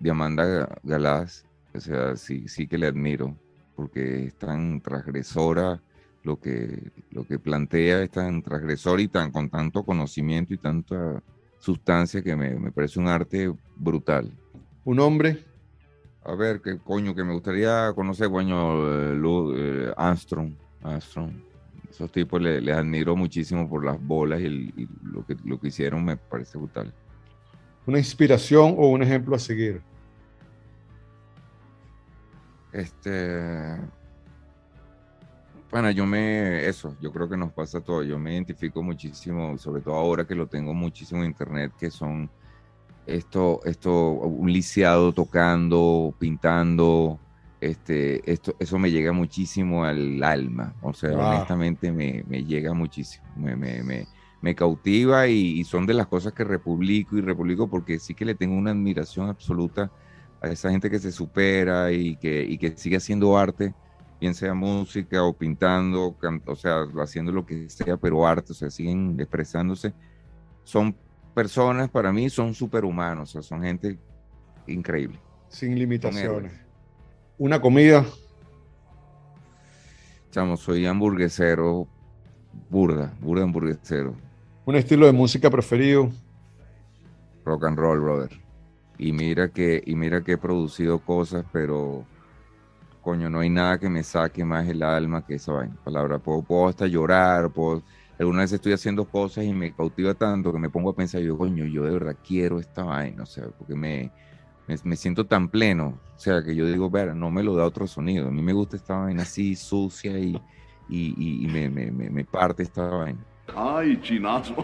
Diamanda 0.00 0.76
Galás. 0.82 1.46
O 1.72 1.78
sea, 1.78 2.16
sí, 2.16 2.48
sí 2.48 2.66
que 2.66 2.78
le 2.78 2.88
admiro, 2.88 3.36
porque 3.76 4.24
es 4.24 4.34
tan 4.34 4.80
transgresora 4.80 5.80
lo 6.22 6.38
que, 6.38 6.90
lo 7.10 7.24
que 7.24 7.38
plantea 7.38 8.02
es 8.02 8.10
tan 8.10 8.42
transgresor 8.42 9.00
y 9.00 9.08
tan 9.08 9.30
con 9.30 9.48
tanto 9.48 9.84
conocimiento 9.84 10.52
y 10.54 10.58
tanta 10.58 11.22
sustancia 11.58 12.22
que 12.22 12.36
me, 12.36 12.70
parece 12.72 12.98
un 12.98 13.08
arte 13.08 13.52
brutal. 13.76 14.30
¿Un 14.84 15.00
hombre? 15.00 15.44
A 16.24 16.34
ver, 16.34 16.60
qué 16.60 16.78
coño, 16.78 17.14
que 17.14 17.24
me 17.24 17.32
gustaría 17.32 17.92
conocer, 17.94 18.28
coño, 18.28 18.86
eh, 18.86 19.20
eh, 19.56 19.92
Armstrong, 19.96 20.54
Armstrong. 20.82 21.32
Esos 21.88 22.12
tipos 22.12 22.40
les, 22.40 22.68
admiro 22.68 23.16
muchísimo 23.16 23.68
por 23.68 23.84
las 23.84 24.00
bolas 24.00 24.40
y, 24.40 24.88
lo, 25.02 25.24
que, 25.26 25.36
lo 25.44 25.58
que 25.58 25.68
hicieron 25.68 26.04
me 26.04 26.16
parece 26.16 26.56
brutal. 26.56 26.92
¿Una 27.86 27.98
inspiración 27.98 28.74
o 28.78 28.88
un 28.88 29.02
ejemplo 29.02 29.34
a 29.34 29.38
seguir? 29.38 29.80
Este, 32.72 33.76
bueno, 35.70 35.90
yo 35.90 36.06
me, 36.06 36.66
eso, 36.66 36.96
yo 37.00 37.12
creo 37.12 37.28
que 37.28 37.36
nos 37.36 37.52
pasa 37.52 37.80
todo. 37.80 38.02
Yo 38.02 38.18
me 38.18 38.32
identifico 38.32 38.82
muchísimo, 38.82 39.56
sobre 39.58 39.82
todo 39.82 39.94
ahora 39.94 40.26
que 40.26 40.34
lo 40.34 40.46
tengo 40.46 40.74
muchísimo 40.74 41.20
en 41.22 41.28
internet, 41.28 41.72
que 41.78 41.90
son 41.90 42.30
esto, 43.06 43.60
esto, 43.64 44.12
un 44.12 44.52
lisiado 44.52 45.12
tocando, 45.12 46.14
pintando, 46.18 47.18
este, 47.60 48.30
esto, 48.30 48.54
eso 48.58 48.78
me 48.78 48.90
llega 48.90 49.12
muchísimo 49.12 49.84
al 49.84 50.22
alma, 50.22 50.74
o 50.82 50.92
sea, 50.92 51.16
honestamente 51.16 51.92
me, 51.92 52.24
me, 52.28 52.44
llega 52.44 52.72
muchísimo, 52.72 53.24
me, 53.36 53.54
me, 53.56 54.06
me 54.40 54.54
cautiva 54.54 55.26
y, 55.28 55.62
son 55.64 55.86
de 55.86 55.94
las 55.94 56.06
cosas 56.06 56.32
que 56.32 56.44
republico 56.44 57.16
y 57.16 57.20
republico 57.20 57.68
porque 57.68 57.98
sí 57.98 58.14
que 58.14 58.24
le 58.24 58.34
tengo 58.34 58.56
una 58.56 58.70
admiración 58.70 59.28
absoluta 59.28 59.90
a 60.40 60.48
esa 60.48 60.70
gente 60.70 60.90
que 60.90 60.98
se 60.98 61.12
supera 61.12 61.92
y 61.92 62.16
que, 62.16 62.42
y 62.42 62.56
que 62.56 62.76
sigue 62.76 62.96
haciendo 62.96 63.36
arte, 63.36 63.74
bien 64.20 64.34
sea 64.34 64.52
música 64.52 65.24
o 65.24 65.32
pintando, 65.32 66.14
o 66.46 66.56
sea, 66.56 66.84
haciendo 67.02 67.32
lo 67.32 67.46
que 67.46 67.70
sea, 67.70 67.96
pero 67.96 68.26
arte, 68.26 68.52
o 68.52 68.54
sea, 68.54 68.70
siguen 68.70 69.16
expresándose. 69.18 69.94
Son 70.62 70.94
personas, 71.34 71.88
para 71.88 72.12
mí, 72.12 72.28
son 72.28 72.54
superhumanos, 72.54 73.30
o 73.30 73.32
sea, 73.32 73.42
son 73.42 73.62
gente 73.62 73.98
increíble. 74.66 75.18
Sin 75.48 75.78
limitaciones. 75.78 76.52
Una 77.38 77.60
comida. 77.60 78.04
Chamo, 80.30 80.56
soy 80.56 80.84
hamburguesero, 80.86 81.88
burda, 82.68 83.12
burda 83.20 83.44
hamburguesero. 83.44 84.14
Un 84.66 84.76
estilo 84.76 85.06
de 85.06 85.12
música 85.12 85.50
preferido. 85.50 86.10
Rock 87.44 87.64
and 87.64 87.78
roll, 87.78 88.00
brother. 88.00 88.30
Y 88.98 89.12
mira 89.12 89.48
que, 89.48 89.82
y 89.84 89.96
mira 89.96 90.22
que 90.22 90.32
he 90.32 90.38
producido 90.38 90.98
cosas, 90.98 91.46
pero 91.50 92.04
coño, 93.00 93.30
no 93.30 93.40
hay 93.40 93.50
nada 93.50 93.78
que 93.78 93.88
me 93.88 94.02
saque 94.02 94.44
más 94.44 94.68
el 94.68 94.82
alma 94.82 95.24
que 95.24 95.34
esa 95.34 95.52
vaina. 95.52 95.76
Palabra, 95.84 96.18
puedo, 96.18 96.42
puedo 96.42 96.68
hasta 96.68 96.86
llorar, 96.86 97.50
puedo, 97.50 97.82
alguna 98.18 98.40
vez 98.40 98.52
estoy 98.52 98.72
haciendo 98.72 99.04
cosas 99.06 99.44
y 99.44 99.52
me 99.52 99.72
cautiva 99.72 100.14
tanto 100.14 100.52
que 100.52 100.58
me 100.58 100.68
pongo 100.68 100.90
a 100.90 100.94
pensar, 100.94 101.20
yo, 101.22 101.38
coño, 101.38 101.64
yo 101.64 101.84
de 101.84 101.92
verdad 101.92 102.16
quiero 102.26 102.60
esta 102.60 102.84
vaina, 102.84 103.22
o 103.22 103.26
sea, 103.26 103.46
porque 103.58 103.74
me, 103.74 104.10
me, 104.84 104.96
siento 104.96 105.26
tan 105.26 105.48
pleno, 105.48 105.98
o 106.14 106.18
sea, 106.18 106.42
que 106.42 106.54
yo 106.54 106.66
digo, 106.66 106.90
ver, 106.90 107.16
no 107.16 107.30
me 107.30 107.42
lo 107.42 107.56
da 107.56 107.64
otro 107.64 107.86
sonido, 107.86 108.28
a 108.28 108.30
mí 108.30 108.42
me 108.42 108.52
gusta 108.52 108.76
esta 108.76 108.96
vaina 108.96 109.22
así, 109.22 109.56
sucia 109.56 110.18
y, 110.18 110.40
y, 110.88 111.44
y, 111.44 111.46
me, 111.48 111.70
me, 111.70 111.90
me, 111.90 112.24
parte 112.24 112.62
esta 112.62 112.84
vaina. 112.84 113.20
Ay, 113.56 113.98
chinazo. 114.02 114.54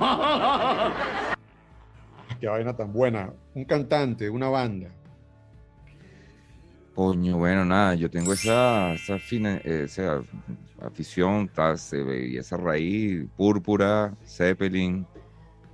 Qué 2.40 2.49
vaina 2.49 2.77
tan 2.77 2.92
buena. 2.92 3.33
Un 3.55 3.64
cantante, 3.64 4.29
una 4.29 4.49
banda. 4.49 4.90
Coño, 6.96 7.37
bueno, 7.37 7.62
nada, 7.66 7.94
yo 7.94 8.11
tengo 8.11 8.32
esa, 8.32 8.94
esa, 8.94 9.18
fina, 9.18 9.59
esa 9.59 10.22
afición, 10.80 11.50
y 12.26 12.38
esa 12.38 12.56
raíz, 12.56 13.28
Púrpura, 13.37 14.16
Zeppelin, 14.24 15.06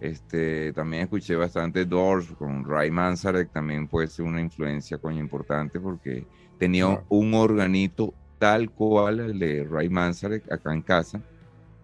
este, 0.01 0.73
también 0.73 1.05
escuché 1.05 1.37
bastante 1.37 1.85
Doors 1.85 2.27
con 2.37 2.69
Ray 2.69 2.91
Manzarek, 2.91 3.53
también 3.53 3.87
puede 3.87 4.09
ser 4.09 4.25
una 4.25 4.41
influencia, 4.41 4.99
coño, 4.99 5.21
importante 5.21 5.79
porque 5.79 6.27
tenía 6.59 7.05
un 7.09 7.35
organito 7.35 8.13
tal 8.41 8.73
cual 8.73 9.21
el 9.21 9.39
de 9.39 9.63
Ray 9.63 9.89
Manzarek 9.89 10.51
acá 10.51 10.75
en 10.75 10.83
casa, 10.83 11.23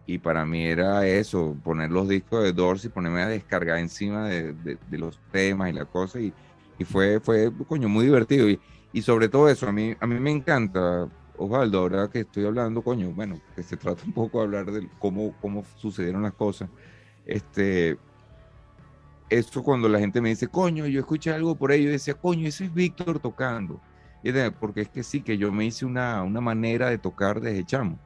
y 0.04 0.18
para 0.18 0.44
mí 0.44 0.66
era 0.66 1.06
eso, 1.06 1.56
poner 1.62 1.92
los 1.92 2.08
discos 2.08 2.42
de 2.42 2.52
Doors 2.52 2.84
y 2.86 2.88
ponerme 2.88 3.22
a 3.22 3.28
descargar 3.28 3.78
encima 3.78 4.28
de, 4.28 4.52
de, 4.52 4.98
los 4.98 5.20
temas 5.30 5.70
y 5.70 5.74
la 5.74 5.84
cosa, 5.84 6.18
y, 6.18 6.32
y 6.76 6.84
fue, 6.84 7.20
fue, 7.20 7.52
coño, 7.68 7.88
muy 7.88 8.04
divertido, 8.04 8.48
y 8.50 8.58
y 8.92 9.02
sobre 9.02 9.28
todo 9.28 9.48
eso, 9.48 9.68
a 9.68 9.72
mí, 9.72 9.94
a 9.98 10.06
mí 10.06 10.18
me 10.18 10.30
encanta, 10.30 11.08
Osvaldo, 11.36 11.78
ahora 11.78 12.08
que 12.08 12.20
estoy 12.20 12.46
hablando, 12.46 12.82
coño, 12.82 13.10
bueno, 13.10 13.40
que 13.54 13.62
se 13.62 13.76
trata 13.76 14.02
un 14.04 14.12
poco 14.12 14.38
de 14.38 14.44
hablar 14.44 14.70
de 14.70 14.88
cómo, 14.98 15.34
cómo 15.40 15.64
sucedieron 15.76 16.22
las 16.22 16.32
cosas. 16.32 16.70
Este, 17.26 17.98
eso 19.28 19.62
cuando 19.62 19.88
la 19.88 19.98
gente 19.98 20.20
me 20.20 20.30
dice, 20.30 20.48
coño, 20.48 20.86
yo 20.86 21.00
escuché 21.00 21.32
algo 21.32 21.54
por 21.54 21.70
ahí, 21.70 21.84
yo 21.84 21.90
decía, 21.90 22.14
coño, 22.14 22.48
ese 22.48 22.64
es 22.64 22.74
Víctor 22.74 23.18
tocando. 23.18 23.80
Y 24.22 24.32
porque 24.58 24.82
es 24.82 24.88
que 24.88 25.02
sí, 25.02 25.20
que 25.20 25.38
yo 25.38 25.52
me 25.52 25.64
hice 25.66 25.86
una, 25.86 26.22
una 26.22 26.40
manera 26.40 26.90
de 26.90 26.98
tocar 26.98 27.40
desde 27.40 27.64
chamo. 27.64 27.98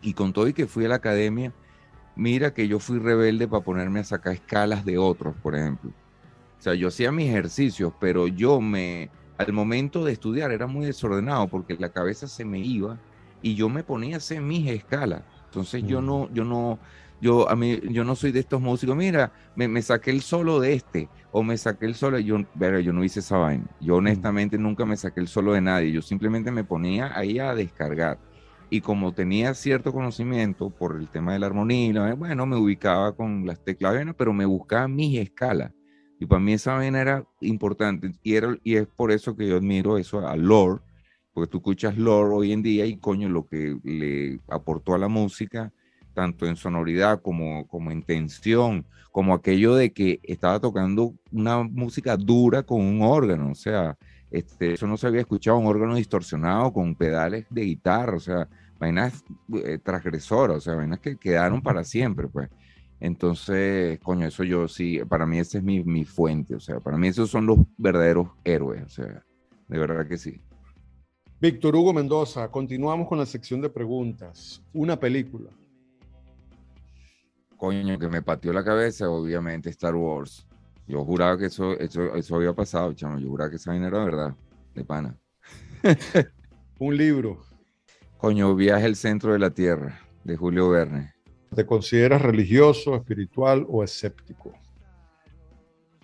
Y 0.00 0.14
con 0.14 0.32
todo 0.32 0.46
y 0.46 0.52
que 0.52 0.66
fui 0.66 0.84
a 0.84 0.88
la 0.88 0.96
academia, 0.96 1.52
mira 2.14 2.52
que 2.54 2.68
yo 2.68 2.78
fui 2.78 2.98
rebelde 2.98 3.48
para 3.48 3.64
ponerme 3.64 4.00
a 4.00 4.04
sacar 4.04 4.34
escalas 4.34 4.84
de 4.84 4.98
otros, 4.98 5.34
por 5.42 5.56
ejemplo. 5.56 5.90
O 6.58 6.62
sea, 6.62 6.74
yo 6.74 6.88
hacía 6.88 7.10
mis 7.10 7.28
ejercicios, 7.28 7.92
pero 7.98 8.26
yo 8.26 8.60
me, 8.60 9.10
al 9.38 9.52
momento 9.52 10.04
de 10.04 10.12
estudiar 10.12 10.52
era 10.52 10.66
muy 10.66 10.86
desordenado 10.86 11.48
porque 11.48 11.76
la 11.78 11.90
cabeza 11.90 12.28
se 12.28 12.44
me 12.44 12.60
iba 12.60 12.98
y 13.42 13.54
yo 13.54 13.68
me 13.68 13.82
ponía 13.82 14.16
a 14.16 14.18
hacer 14.18 14.40
mis 14.40 14.68
escalas. 14.68 15.22
Entonces 15.46 15.84
yo 15.84 16.00
no, 16.00 16.32
yo 16.32 16.44
no, 16.44 16.78
yo 17.20 17.48
a 17.48 17.56
mí, 17.56 17.80
yo 17.90 18.04
no 18.04 18.16
soy 18.16 18.32
de 18.32 18.40
estos 18.40 18.60
músicos, 18.60 18.96
mira, 18.96 19.32
me, 19.54 19.82
saqué 19.82 20.10
el 20.10 20.20
solo 20.20 20.60
de 20.60 20.74
este, 20.74 21.08
o 21.32 21.42
me 21.42 21.56
saqué 21.56 21.86
el 21.86 21.94
solo, 21.94 22.18
yo, 22.18 22.38
pero 22.58 22.80
yo 22.80 22.92
no 22.92 23.04
hice 23.04 23.20
esa 23.20 23.38
vaina. 23.38 23.66
Yo 23.80 23.96
honestamente 23.96 24.58
nunca 24.58 24.84
me 24.84 24.96
saqué 24.96 25.20
el 25.20 25.28
solo 25.28 25.52
de 25.52 25.60
nadie, 25.60 25.92
yo 25.92 26.02
simplemente 26.02 26.50
me 26.50 26.64
ponía 26.64 27.16
ahí 27.16 27.38
a 27.38 27.54
descargar. 27.54 28.18
Y 28.70 28.80
como 28.80 29.12
tenía 29.12 29.54
cierto 29.54 29.92
conocimiento 29.92 30.70
por 30.70 30.96
el 30.96 31.08
tema 31.08 31.32
de 31.32 31.38
la 31.38 31.46
armonía, 31.46 32.14
bueno, 32.14 32.46
me 32.46 32.56
ubicaba 32.56 33.12
con 33.12 33.46
las 33.46 33.62
teclas, 33.62 33.94
pero 34.16 34.32
me 34.32 34.46
buscaba 34.46 34.88
mis 34.88 35.18
escalas. 35.18 35.70
Y 36.18 36.26
para 36.26 36.40
mí 36.40 36.52
esa 36.52 36.74
vaina 36.74 37.00
era 37.00 37.24
importante. 37.40 38.12
Y, 38.22 38.34
era, 38.34 38.56
y 38.62 38.76
es 38.76 38.86
por 38.86 39.10
eso 39.12 39.36
que 39.36 39.48
yo 39.48 39.56
admiro 39.56 39.98
eso 39.98 40.26
a 40.26 40.36
Lord, 40.36 40.82
porque 41.32 41.50
tú 41.50 41.58
escuchas 41.58 41.98
Lord 41.98 42.32
hoy 42.32 42.52
en 42.52 42.62
día 42.62 42.86
y 42.86 42.96
coño, 42.96 43.28
lo 43.28 43.46
que 43.46 43.76
le 43.82 44.40
aportó 44.48 44.94
a 44.94 44.98
la 44.98 45.08
música, 45.08 45.72
tanto 46.14 46.46
en 46.46 46.56
sonoridad 46.56 47.20
como, 47.20 47.66
como 47.66 47.90
en 47.90 48.02
tensión, 48.02 48.86
como 49.10 49.34
aquello 49.34 49.74
de 49.74 49.92
que 49.92 50.20
estaba 50.22 50.60
tocando 50.60 51.14
una 51.30 51.62
música 51.62 52.16
dura 52.16 52.62
con 52.62 52.80
un 52.80 53.02
órgano, 53.02 53.50
o 53.50 53.54
sea, 53.54 53.96
este, 54.30 54.72
eso 54.72 54.86
no 54.88 54.96
se 54.96 55.06
había 55.06 55.20
escuchado, 55.20 55.58
un 55.58 55.66
órgano 55.66 55.94
distorsionado 55.94 56.72
con 56.72 56.96
pedales 56.96 57.46
de 57.50 57.62
guitarra, 57.62 58.16
o 58.16 58.20
sea, 58.20 58.48
vainas 58.78 59.24
eh, 59.64 59.78
transgresoras, 59.82 60.56
o 60.56 60.60
sea, 60.60 60.74
vainas 60.74 60.98
que 60.98 61.16
quedaron 61.16 61.62
para 61.62 61.84
siempre, 61.84 62.26
pues. 62.28 62.48
Entonces, 63.00 63.98
coño, 64.00 64.26
eso 64.26 64.44
yo 64.44 64.68
sí, 64.68 65.00
para 65.08 65.26
mí 65.26 65.38
esa 65.38 65.58
es 65.58 65.64
mi, 65.64 65.82
mi, 65.84 66.04
fuente, 66.04 66.54
o 66.54 66.60
sea, 66.60 66.80
para 66.80 66.96
mí 66.96 67.08
esos 67.08 67.30
son 67.30 67.46
los 67.46 67.58
verdaderos 67.76 68.28
héroes, 68.44 68.82
o 68.84 68.88
sea, 68.88 69.24
de 69.68 69.78
verdad 69.78 70.06
que 70.06 70.16
sí. 70.16 70.40
Víctor 71.40 71.76
Hugo 71.76 71.92
Mendoza, 71.92 72.50
continuamos 72.50 73.08
con 73.08 73.18
la 73.18 73.26
sección 73.26 73.60
de 73.60 73.68
preguntas. 73.68 74.62
Una 74.72 74.98
película. 74.98 75.50
Coño, 77.56 77.98
que 77.98 78.08
me 78.08 78.22
pateó 78.22 78.52
la 78.52 78.64
cabeza, 78.64 79.10
obviamente 79.10 79.70
Star 79.70 79.94
Wars. 79.94 80.46
Yo 80.86 81.04
juraba 81.04 81.38
que 81.38 81.46
eso, 81.46 81.72
eso, 81.78 82.14
eso 82.14 82.36
había 82.36 82.52
pasado, 82.52 82.92
chamo. 82.92 83.18
Yo 83.18 83.28
juraba 83.28 83.50
que 83.50 83.56
esa 83.56 83.70
vaina 83.70 83.88
era 83.88 84.04
verdad, 84.04 84.34
de 84.74 84.84
pana. 84.84 85.18
Un 86.78 86.96
libro. 86.96 87.42
Coño, 88.18 88.54
Viaje 88.54 88.86
al 88.86 88.96
centro 88.96 89.32
de 89.32 89.38
la 89.38 89.50
Tierra, 89.50 90.00
de 90.24 90.36
Julio 90.36 90.68
Verne. 90.70 91.13
¿Te 91.54 91.64
consideras 91.64 92.20
religioso, 92.20 92.96
espiritual 92.96 93.64
o 93.68 93.84
escéptico? 93.84 94.52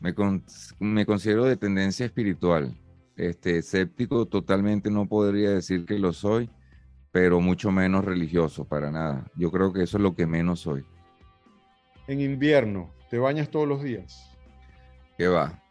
Me, 0.00 0.14
me 0.78 1.04
considero 1.04 1.44
de 1.44 1.56
tendencia 1.56 2.06
espiritual. 2.06 2.74
Este, 3.16 3.58
escéptico 3.58 4.26
totalmente 4.26 4.90
no 4.90 5.06
podría 5.06 5.50
decir 5.50 5.84
que 5.84 5.98
lo 5.98 6.12
soy, 6.12 6.48
pero 7.10 7.40
mucho 7.40 7.70
menos 7.70 8.04
religioso, 8.04 8.64
para 8.64 8.90
nada. 8.90 9.26
Yo 9.34 9.50
creo 9.50 9.72
que 9.72 9.82
eso 9.82 9.98
es 9.98 10.02
lo 10.02 10.14
que 10.14 10.26
menos 10.26 10.60
soy. 10.60 10.84
En 12.06 12.20
invierno, 12.20 12.94
¿te 13.10 13.18
bañas 13.18 13.50
todos 13.50 13.68
los 13.68 13.82
días? 13.82 14.38
¿Qué 15.18 15.26
va? 15.26 15.62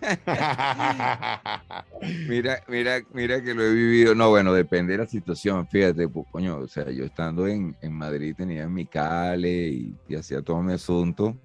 mira, 2.28 2.62
mira, 2.68 3.00
mira 3.12 3.42
que 3.42 3.54
lo 3.54 3.62
he 3.62 3.72
vivido. 3.72 4.14
No, 4.14 4.30
bueno, 4.30 4.52
depende 4.52 4.92
de 4.92 4.98
la 4.98 5.06
situación. 5.06 5.66
Fíjate, 5.66 6.08
pues, 6.08 6.26
coño, 6.30 6.58
o 6.58 6.68
sea, 6.68 6.90
yo 6.90 7.04
estando 7.04 7.46
en, 7.46 7.76
en 7.80 7.92
Madrid 7.92 8.34
tenía 8.36 8.68
mi 8.68 8.86
cale 8.86 9.68
y, 9.68 10.14
hacía 10.14 10.42
todo 10.42 10.62
mi 10.62 10.72
asunto. 10.72 11.36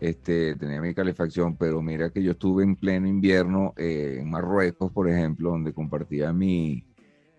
Este, 0.00 0.56
tenía 0.56 0.80
mi 0.80 0.94
calefacción, 0.94 1.56
pero 1.56 1.80
mira 1.80 2.10
que 2.10 2.22
yo 2.22 2.32
estuve 2.32 2.64
en 2.64 2.74
pleno 2.74 3.06
invierno 3.06 3.72
eh, 3.76 4.18
en 4.20 4.30
Marruecos, 4.30 4.90
por 4.90 5.08
ejemplo, 5.08 5.50
donde 5.50 5.72
compartía 5.72 6.32
mi, 6.32 6.84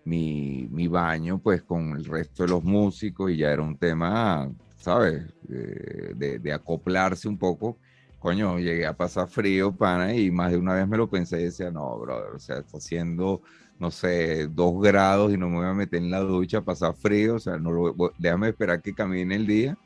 mi, 0.04 0.66
mi, 0.70 0.88
baño 0.88 1.38
pues 1.38 1.62
con 1.62 1.94
el 1.94 2.06
resto 2.06 2.44
de 2.44 2.50
los 2.50 2.64
músicos 2.64 3.30
y 3.30 3.36
ya 3.36 3.52
era 3.52 3.60
un 3.60 3.76
tema, 3.76 4.50
¿sabes? 4.78 5.24
de, 5.42 6.38
de 6.38 6.52
acoplarse 6.54 7.28
un 7.28 7.36
poco 7.36 7.76
coño, 8.24 8.58
llegué 8.58 8.86
a 8.86 8.94
pasar 8.94 9.28
frío, 9.28 9.76
pana, 9.76 10.14
y 10.14 10.30
más 10.30 10.50
de 10.50 10.56
una 10.56 10.72
vez 10.72 10.88
me 10.88 10.96
lo 10.96 11.10
pensé 11.10 11.42
y 11.42 11.44
decía, 11.44 11.70
no, 11.70 11.98
brother, 11.98 12.30
o 12.34 12.38
sea, 12.38 12.56
está 12.60 12.78
haciendo, 12.78 13.42
no 13.78 13.90
sé, 13.90 14.46
dos 14.46 14.80
grados 14.80 15.30
y 15.34 15.36
no 15.36 15.50
me 15.50 15.56
voy 15.56 15.66
a 15.66 15.74
meter 15.74 15.98
en 16.00 16.10
la 16.10 16.20
ducha 16.20 16.58
a 16.58 16.64
pasar 16.64 16.94
frío, 16.94 17.34
o 17.34 17.38
sea, 17.38 17.58
no 17.58 17.70
lo, 17.70 18.14
déjame 18.16 18.48
esperar 18.48 18.80
que 18.80 18.94
camine 18.94 19.34
el 19.34 19.46
día. 19.46 19.76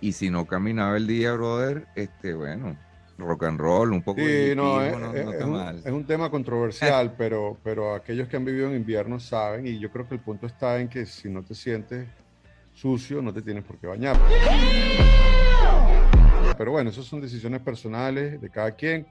Y 0.00 0.12
si 0.12 0.30
no 0.30 0.46
caminaba 0.46 0.96
el 0.96 1.08
día, 1.08 1.32
brother, 1.32 1.88
este, 1.96 2.34
bueno, 2.34 2.78
rock 3.18 3.42
and 3.46 3.58
roll, 3.58 3.92
un 3.92 4.02
poco 4.02 4.20
sí, 4.20 4.52
no, 4.54 4.80
es, 4.80 4.94
es, 5.84 5.92
un, 5.92 6.06
tema 6.06 6.30
controversial, 6.30 7.14
pero, 7.18 7.58
pero 7.64 7.96
aquellos 7.96 8.28
que 8.28 8.36
han 8.36 8.44
vivido 8.44 8.68
en 8.68 8.76
invierno 8.76 9.18
saben, 9.18 9.66
y 9.66 9.80
yo 9.80 9.90
creo 9.90 10.06
que 10.06 10.14
el 10.14 10.20
punto 10.20 10.46
está 10.46 10.78
en 10.78 10.88
que 10.88 11.04
si 11.04 11.28
no 11.28 11.42
te 11.42 11.56
sientes 11.56 12.06
sucio, 12.72 13.20
no 13.20 13.34
te 13.34 13.42
tienes 13.42 13.64
por 13.64 13.76
qué 13.78 13.88
bañar. 13.88 14.16
Pero 16.56 16.72
bueno, 16.72 16.90
esas 16.90 17.04
son 17.04 17.20
decisiones 17.20 17.60
personales 17.60 18.40
de 18.40 18.50
cada 18.50 18.72
quien. 18.72 19.06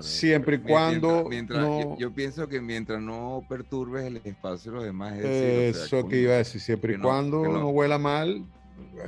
siempre 0.00 0.56
y 0.56 0.58
cuando... 0.58 1.26
Mientras, 1.28 1.64
yo, 1.98 2.12
pienso 2.12 2.48
que 2.48 2.60
mientras 2.60 3.00
no 3.00 3.44
perturbes 3.48 4.06
el 4.06 4.16
espacio 4.24 4.72
de 4.72 4.76
los 4.76 4.84
demás... 4.84 5.18
eso 5.18 6.06
que 6.08 6.22
iba 6.22 6.34
a 6.34 6.38
decir, 6.38 6.60
siempre 6.60 6.94
y 6.94 6.98
cuando 6.98 7.42
no, 7.44 7.68
huela 7.68 7.98
mal. 7.98 8.44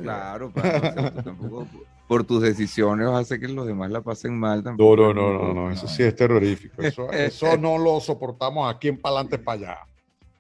Claro, 0.01 0.53
tampoco 1.25 1.67
por 2.11 2.25
tus 2.25 2.43
decisiones 2.43 3.07
hace 3.07 3.39
que 3.39 3.47
los 3.47 3.69
demás 3.69 3.89
la 3.89 4.01
pasen 4.01 4.37
mal 4.37 4.65
tampoco. 4.65 4.97
No, 4.97 5.15
no, 5.15 5.33
no, 5.33 5.55
no, 5.55 5.71
eso 5.71 5.87
sí 5.87 6.03
es 6.03 6.17
terrorífico. 6.17 6.83
Eso, 6.83 7.09
eso 7.13 7.57
no 7.57 7.79
lo 7.79 8.01
soportamos 8.01 8.69
aquí 8.69 8.89
en 8.89 9.01
Palante 9.01 9.39
para 9.39 9.59
allá. 9.61 9.79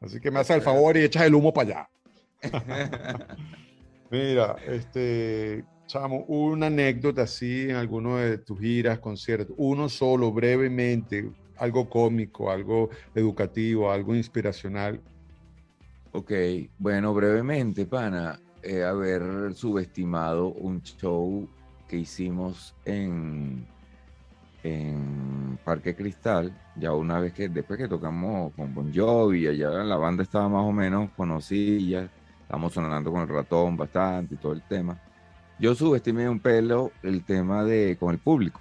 Así 0.01 0.19
que 0.19 0.33
me 0.33 0.41
haces 0.41 0.57
el 0.57 0.63
favor 0.63 0.97
y 0.97 1.05
echas 1.05 1.23
el 1.23 1.35
humo 1.37 1.55
para 1.55 1.87
allá. 2.43 2.49
Mira, 4.11 4.57
este, 4.67 5.65
chamo, 5.91 6.25
una 6.29 6.67
anécdota 6.67 7.23
así 7.23 7.69
en 7.69 7.75
alguno 7.75 8.17
de 8.17 8.39
tus 8.39 8.61
giras, 8.61 9.01
conciertos, 9.01 9.57
uno 9.59 9.89
solo, 9.89 10.31
brevemente, 10.31 11.29
algo 11.59 11.89
cómico, 11.89 12.51
algo 12.51 12.91
educativo, 13.13 13.91
algo 13.91 14.15
inspiracional. 14.15 15.01
Ok, 16.13 16.33
bueno, 16.79 17.13
brevemente, 17.13 17.87
pana, 17.87 18.39
eh, 18.63 18.85
haber 18.85 19.53
subestimado 19.55 20.49
un 20.53 20.81
show 20.81 21.49
que 21.89 21.97
hicimos 21.97 22.73
en, 22.85 23.67
en 24.63 25.59
Parque 25.65 25.97
Cristal, 25.97 26.57
ya 26.77 26.93
una 26.93 27.19
vez 27.19 27.33
que, 27.33 27.49
después 27.49 27.79
que 27.81 27.89
tocamos 27.89 28.53
con 28.55 28.73
Bon 28.73 28.93
Jovi, 28.95 29.57
ya 29.57 29.71
la 29.71 29.97
banda 29.97 30.23
estaba 30.23 30.49
más 30.49 30.63
o 30.63 30.73
menos 30.73 31.11
conocida, 31.17 32.09
estábamos 32.43 32.73
sonando 32.73 33.11
con 33.11 33.23
el 33.23 33.29
ratón 33.29 33.77
bastante 33.77 34.37
y 34.37 34.39
todo 34.39 34.53
el 34.53 34.63
tema. 34.63 35.10
Yo 35.61 35.75
subestimé 35.75 36.29
un 36.29 36.41
pelo 36.41 36.91
el 37.03 37.23
tema 37.25 37.65
de 37.65 37.97
con 38.01 38.13
el 38.13 38.19
público. 38.19 38.61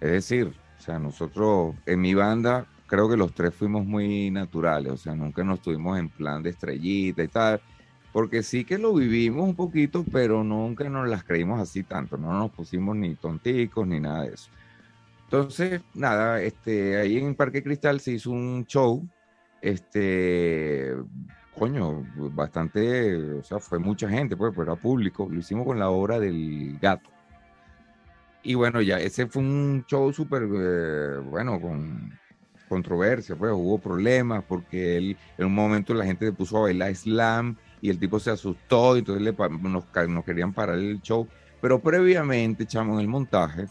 Es 0.00 0.10
decir, 0.10 0.52
o 0.78 0.82
sea, 0.82 0.98
nosotros 0.98 1.74
en 1.86 2.00
mi 2.00 2.14
banda 2.14 2.66
creo 2.86 3.08
que 3.08 3.16
los 3.16 3.34
tres 3.34 3.54
fuimos 3.54 3.86
muy 3.86 4.30
naturales, 4.30 4.92
o 4.92 4.96
sea, 4.96 5.14
nunca 5.14 5.44
nos 5.44 5.60
tuvimos 5.60 5.98
en 5.98 6.08
plan 6.08 6.42
de 6.42 6.50
estrellita 6.50 7.22
y 7.22 7.28
tal 7.28 7.60
porque 8.12 8.42
sí 8.42 8.64
que 8.64 8.78
lo 8.78 8.94
vivimos 8.94 9.48
un 9.48 9.56
poquito, 9.56 10.04
pero 10.12 10.44
nunca 10.44 10.88
nos 10.88 11.08
las 11.08 11.24
creímos 11.24 11.60
así 11.60 11.82
tanto, 11.82 12.18
no 12.18 12.32
nos 12.32 12.50
pusimos 12.50 12.94
ni 12.94 13.14
tonticos 13.14 13.86
ni 13.86 13.98
nada 13.98 14.24
de 14.24 14.34
eso. 14.34 14.50
Entonces, 15.24 15.80
nada, 15.94 16.42
este, 16.42 16.98
ahí 16.98 17.16
en 17.16 17.34
Parque 17.34 17.62
Cristal 17.62 18.00
se 18.00 18.12
hizo 18.12 18.30
un 18.30 18.66
show, 18.66 19.06
este, 19.62 20.94
coño, 21.58 22.04
bastante, 22.16 23.34
o 23.34 23.42
sea, 23.42 23.58
fue 23.58 23.78
mucha 23.78 24.08
gente, 24.08 24.36
pues, 24.36 24.52
pero 24.52 24.72
era 24.72 24.80
público, 24.80 25.28
lo 25.30 25.38
hicimos 25.38 25.66
con 25.66 25.78
la 25.78 25.90
obra 25.90 26.18
del 26.18 26.78
gato. 26.80 27.10
Y 28.42 28.54
bueno, 28.54 28.80
ya, 28.80 28.98
ese 28.98 29.26
fue 29.26 29.42
un 29.42 29.84
show 29.86 30.12
súper, 30.12 30.42
eh, 30.52 31.18
bueno, 31.18 31.60
con 31.60 32.12
controversia, 32.68 33.36
pues, 33.36 33.52
hubo 33.52 33.78
problemas, 33.78 34.42
porque 34.48 34.96
él, 34.96 35.16
en 35.38 35.46
un 35.46 35.54
momento 35.54 35.94
la 35.94 36.04
gente 36.04 36.26
se 36.26 36.32
puso 36.32 36.58
a 36.58 36.62
bailar 36.62 36.94
slam, 36.94 37.56
y 37.82 37.90
el 37.90 37.98
tipo 37.98 38.18
se 38.20 38.30
asustó 38.30 38.96
y 38.96 39.00
entonces 39.00 39.22
le, 39.22 39.32
nos, 39.68 40.24
querían 40.24 40.54
parar 40.54 40.78
el 40.78 41.02
show. 41.02 41.26
Pero 41.60 41.80
previamente, 41.80 42.64
chamo, 42.64 42.94
en 42.94 43.00
el 43.00 43.08
montaje, 43.08 43.66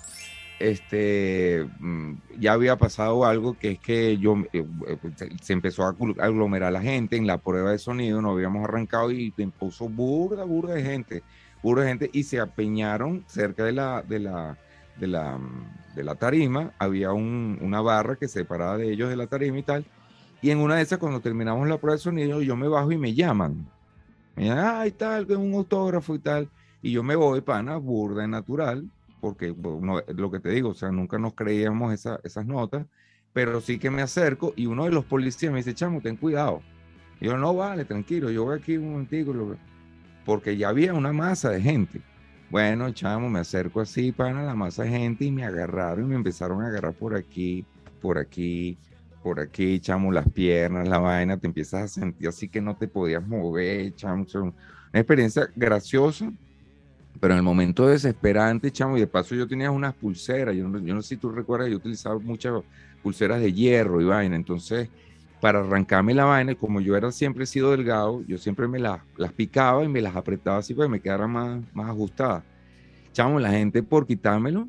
este, 0.69 1.67
mm, 1.79 2.13
ya 2.39 2.53
había 2.53 2.75
pasado 2.77 3.25
algo 3.25 3.57
que 3.57 3.71
es 3.71 3.79
que 3.79 4.17
yo 4.17 4.37
eh, 4.53 4.65
eh, 4.87 4.97
se 5.41 5.53
empezó 5.53 5.83
a 5.85 5.95
aglomerar 6.19 6.71
la 6.71 6.81
gente 6.81 7.17
en 7.17 7.27
la 7.27 7.37
prueba 7.37 7.71
de 7.71 7.79
sonido, 7.79 8.21
nos 8.21 8.33
habíamos 8.33 8.63
arrancado 8.63 9.11
y 9.11 9.31
puso 9.31 9.89
burda, 9.89 10.43
burda 10.43 10.73
de 10.75 10.83
gente, 10.83 11.23
burda 11.61 11.83
de 11.83 11.89
gente 11.89 12.09
y 12.13 12.23
se 12.23 12.39
apeñaron 12.39 13.23
cerca 13.27 13.65
de 13.65 13.71
la, 13.73 14.01
de 14.01 14.19
la, 14.19 14.57
de 14.97 15.07
la, 15.07 15.39
de 15.95 16.03
la 16.03 16.15
tarima, 16.15 16.71
había 16.79 17.11
una 17.11 17.81
barra 17.81 18.15
que 18.15 18.27
separaba 18.27 18.77
de 18.77 18.91
ellos 18.91 19.09
de 19.09 19.15
la 19.15 19.27
tarima 19.27 19.57
y 19.57 19.63
tal, 19.63 19.85
y 20.41 20.51
en 20.51 20.59
una 20.59 20.75
de 20.75 20.83
esas 20.83 20.99
cuando 20.99 21.19
terminamos 21.19 21.67
la 21.67 21.77
prueba 21.77 21.95
de 21.95 22.01
sonido 22.01 22.41
yo 22.41 22.55
me 22.55 22.67
bajo 22.67 22.91
y 22.91 22.97
me 22.97 23.13
llaman 23.13 23.67
me 24.35 24.51
ay, 24.51 24.91
tal, 24.91 25.27
que 25.27 25.35
un 25.35 25.53
autógrafo 25.53 26.15
y 26.15 26.19
tal. 26.19 26.49
Y 26.81 26.91
yo 26.91 27.03
me 27.03 27.15
voy, 27.15 27.41
pana, 27.41 27.77
burda 27.77 28.23
y 28.23 28.27
natural, 28.27 28.89
porque 29.21 29.55
lo 30.07 30.31
que 30.31 30.39
te 30.39 30.49
digo, 30.49 30.69
o 30.69 30.73
sea, 30.73 30.91
nunca 30.91 31.19
nos 31.19 31.35
creíamos 31.35 31.93
esas 31.93 32.45
notas, 32.45 32.87
pero 33.31 33.61
sí 33.61 33.79
que 33.79 33.91
me 33.91 34.01
acerco 34.01 34.53
y 34.57 34.65
uno 34.65 34.85
de 34.85 34.91
los 34.91 35.05
policías 35.05 35.53
me 35.53 35.59
dice, 35.59 35.73
chamo, 35.73 36.01
ten 36.01 36.17
cuidado. 36.17 36.61
Yo, 37.21 37.37
no, 37.37 37.55
vale, 37.55 37.85
tranquilo, 37.85 38.31
yo 38.31 38.45
voy 38.45 38.57
aquí 38.59 38.77
un 38.77 38.91
momentico, 38.91 39.55
porque 40.25 40.57
ya 40.57 40.69
había 40.69 40.93
una 40.93 41.13
masa 41.13 41.51
de 41.51 41.61
gente. 41.61 42.01
Bueno, 42.49 42.91
chamo, 42.91 43.29
me 43.29 43.39
acerco 43.39 43.79
así, 43.79 44.11
pana, 44.11 44.43
la 44.43 44.55
masa 44.55 44.83
de 44.83 44.89
gente 44.89 45.25
y 45.25 45.31
me 45.31 45.45
agarraron 45.45 46.05
y 46.05 46.07
me 46.09 46.15
empezaron 46.15 46.61
a 46.63 46.67
agarrar 46.67 46.93
por 46.93 47.15
aquí, 47.15 47.63
por 48.01 48.17
aquí, 48.17 48.77
por 49.23 49.39
aquí, 49.39 49.75
echamos 49.75 50.13
las 50.13 50.27
piernas, 50.29 50.89
la 50.89 50.97
vaina, 50.97 51.37
te 51.37 51.45
empiezas 51.45 51.83
a 51.83 51.87
sentir 51.87 52.27
así 52.27 52.49
que 52.49 52.59
no 52.59 52.75
te 52.75 52.87
podías 52.87 53.25
mover, 53.25 53.81
echamos 53.81 54.33
una 54.33 54.53
experiencia 54.93 55.47
graciosa, 55.55 56.33
pero 57.19 57.33
en 57.33 57.37
el 57.37 57.43
momento 57.43 57.87
desesperante, 57.87 58.71
chamo, 58.71 58.97
y 58.97 59.01
de 59.01 59.07
paso 59.07 59.35
yo 59.35 59.47
tenía 59.47 59.71
unas 59.71 59.93
pulseras, 59.93 60.55
yo 60.55 60.67
no, 60.67 60.79
yo 60.79 60.93
no 60.93 61.01
sé 61.01 61.09
si 61.09 61.17
tú 61.17 61.29
recuerdas, 61.29 61.69
yo 61.69 61.77
utilizaba 61.77 62.17
muchas 62.19 62.63
pulseras 63.03 63.41
de 63.41 63.53
hierro 63.53 64.01
y 64.01 64.05
vaina, 64.05 64.35
entonces 64.35 64.89
para 65.39 65.59
arrancarme 65.59 66.13
la 66.13 66.25
vaina, 66.25 66.53
como 66.55 66.81
yo 66.81 66.95
era 66.95 67.11
siempre 67.11 67.45
he 67.45 67.47
sido 67.47 67.71
delgado, 67.71 68.23
yo 68.27 68.37
siempre 68.37 68.67
me 68.67 68.79
las, 68.79 69.01
las 69.17 69.33
picaba 69.33 69.83
y 69.83 69.87
me 69.87 70.01
las 70.01 70.15
apretaba 70.15 70.57
así 70.57 70.73
para 70.73 70.87
que 70.87 70.91
me 70.91 70.99
quedara 70.99 71.27
más, 71.27 71.61
más 71.73 71.89
ajustada. 71.89 72.43
Chamo, 73.11 73.39
la 73.39 73.49
gente 73.49 73.81
por 73.81 74.05
quitármelo, 74.05 74.67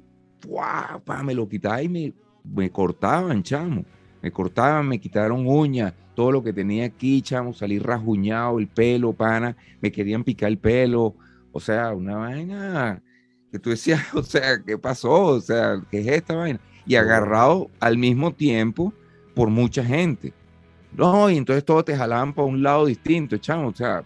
me 1.23 1.35
lo 1.35 1.49
quitaba 1.49 1.83
y 1.83 1.89
me, 1.89 2.13
me 2.43 2.71
cortaban, 2.71 3.43
chamo 3.43 3.85
me 4.23 4.31
cortaban, 4.31 4.89
me 4.89 5.01
quitaron 5.01 5.47
uñas, 5.47 5.93
todo 6.15 6.31
lo 6.31 6.43
que 6.43 6.53
tenía 6.53 6.87
aquí, 6.87 7.21
chamo, 7.23 7.53
salí 7.53 7.79
rajuñado, 7.81 8.61
el 8.61 8.69
pelo, 8.69 9.13
pana, 9.13 9.57
me 9.81 9.91
querían 9.91 10.23
picar 10.23 10.49
el 10.49 10.59
pelo, 10.59 11.17
o 11.53 11.61
sea, 11.61 11.93
una 11.93 12.17
vaina 12.17 13.03
que 13.51 13.59
tú 13.59 13.71
decías, 13.71 14.03
o 14.15 14.23
sea, 14.23 14.63
¿qué 14.63 14.79
pasó? 14.79 15.13
O 15.27 15.41
sea, 15.41 15.81
¿qué 15.91 16.01
es 16.01 16.09
esta 16.09 16.35
vaina? 16.35 16.61
Y 16.87 16.97
agarrado 16.97 17.71
al 17.79 17.99
mismo 17.99 18.33
tiempo 18.33 18.93
por 19.35 19.49
mucha 19.49 19.85
gente. 19.85 20.33
No, 20.93 21.31
y 21.31 21.37
entonces 21.37 21.65
todos 21.65 21.85
te 21.85 21.97
jalaban 21.97 22.35
para 22.35 22.49
un 22.49 22.63
lado 22.63 22.87
distinto, 22.87 23.37
chamo, 23.39 23.69
o 23.69 23.75
sea, 23.75 24.05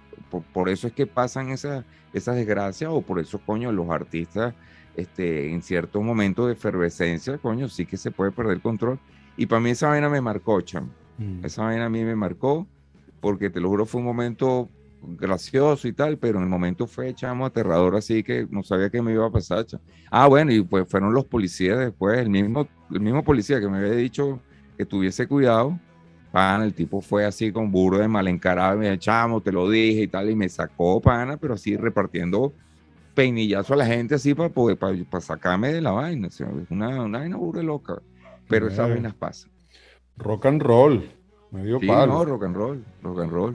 por, 0.52 0.68
eso 0.68 0.86
es 0.86 0.92
que 0.92 1.06
pasan 1.06 1.50
esas, 1.50 1.84
esas 2.12 2.36
desgracias 2.36 2.90
o 2.92 3.00
por 3.00 3.18
eso, 3.18 3.40
coño, 3.44 3.72
los 3.72 3.90
artistas, 3.90 4.54
este, 4.94 5.50
en 5.52 5.62
cierto 5.62 6.00
momento 6.00 6.46
de 6.46 6.52
efervescencia, 6.52 7.38
coño, 7.38 7.68
sí 7.68 7.86
que 7.86 7.96
se 7.96 8.10
puede 8.10 8.30
perder 8.30 8.60
control 8.60 9.00
y 9.36 9.46
para 9.46 9.60
mí 9.60 9.70
esa 9.70 9.88
vaina 9.88 10.08
me 10.08 10.20
marcó, 10.20 10.60
cham. 10.60 10.90
Mm. 11.18 11.44
Esa 11.44 11.64
vaina 11.64 11.86
a 11.86 11.88
mí 11.88 12.04
me 12.04 12.16
marcó 12.16 12.66
porque 13.20 13.50
te 13.50 13.60
lo 13.60 13.68
juro 13.68 13.86
fue 13.86 14.00
un 14.00 14.06
momento 14.06 14.68
gracioso 15.06 15.88
y 15.88 15.92
tal, 15.92 16.18
pero 16.18 16.38
en 16.38 16.44
el 16.44 16.50
momento 16.50 16.86
fue, 16.86 17.14
chamo, 17.14 17.46
aterrador, 17.46 17.96
así 17.96 18.22
que 18.22 18.46
no 18.50 18.62
sabía 18.62 18.90
qué 18.90 19.02
me 19.02 19.12
iba 19.12 19.26
a 19.26 19.30
pasar. 19.30 19.66
Ah, 20.10 20.26
bueno, 20.26 20.52
y 20.52 20.62
pues 20.62 20.88
fueron 20.88 21.14
los 21.14 21.24
policías 21.24 21.78
después, 21.78 22.18
el 22.18 22.30
mismo, 22.30 22.68
el 22.90 23.00
mismo 23.00 23.22
policía 23.22 23.60
que 23.60 23.68
me 23.68 23.78
había 23.78 23.92
dicho 23.92 24.40
que 24.76 24.84
tuviese 24.84 25.26
cuidado, 25.26 25.78
pana, 26.32 26.64
el 26.64 26.74
tipo 26.74 27.00
fue 27.00 27.24
así 27.24 27.52
con 27.52 27.70
burro 27.70 27.98
de 27.98 28.08
mal 28.08 28.28
encarado, 28.28 28.78
me 28.78 28.90
dijo, 28.90 28.96
chamo, 28.96 29.40
te 29.40 29.52
lo 29.52 29.68
dije 29.68 30.02
y 30.02 30.08
tal, 30.08 30.30
y 30.30 30.34
me 30.34 30.48
sacó, 30.48 31.00
pana, 31.00 31.36
pero 31.36 31.54
así 31.54 31.76
repartiendo 31.76 32.52
peinillazo 33.14 33.72
a 33.72 33.76
la 33.78 33.86
gente 33.86 34.14
así 34.14 34.34
para, 34.34 34.50
para, 34.50 35.20
sacarme 35.20 35.72
de 35.72 35.80
la 35.80 35.92
vaina, 35.92 36.28
una, 36.68 37.02
una 37.02 37.18
vaina 37.20 37.36
burro 37.36 37.62
loca 37.62 38.02
pero 38.48 38.68
esas 38.68 38.88
vainas 38.88 39.14
pasan. 39.14 39.50
Rock 40.16 40.46
and 40.46 40.62
roll, 40.62 41.10
medio 41.50 41.78
sí, 41.80 41.86
No, 41.86 42.24
rock 42.24 42.44
and 42.44 42.56
roll, 42.56 42.84
rock 43.02 43.20
and 43.20 43.32
roll. 43.32 43.54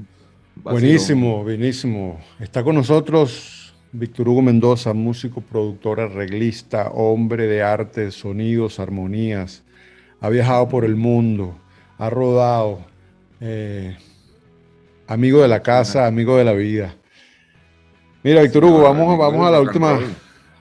Buenísimo, 0.64 1.44
buenísimo. 1.44 2.20
Está 2.40 2.64
con 2.64 2.76
nosotros 2.76 3.74
Víctor 3.92 4.30
Hugo 4.30 4.44
Mendoza, 4.44 4.94
músico, 4.94 5.42
productor, 5.42 6.00
arreglista, 6.00 6.90
hombre 6.92 7.48
de 7.48 7.64
arte, 7.64 8.12
sonidos, 8.12 8.80
armonías. 8.80 9.64
Ha 10.20 10.30
viajado 10.30 10.70
por 10.70 10.86
el 10.86 10.96
mundo, 10.96 11.58
ha 11.98 12.12
rodado, 12.12 12.80
eh, 13.40 13.98
amigo 15.08 15.42
de 15.42 15.48
la 15.48 15.64
casa, 15.64 16.06
amigo 16.06 16.38
de 16.38 16.44
la 16.44 16.54
vida. 16.54 16.94
Mira, 18.24 18.44
Víctor 18.44 18.66
Hugo, 18.66 18.82
vamos, 18.84 19.18
vamos 19.18 19.48
a 19.48 19.52
la 19.52 19.62
última. 19.62 20.00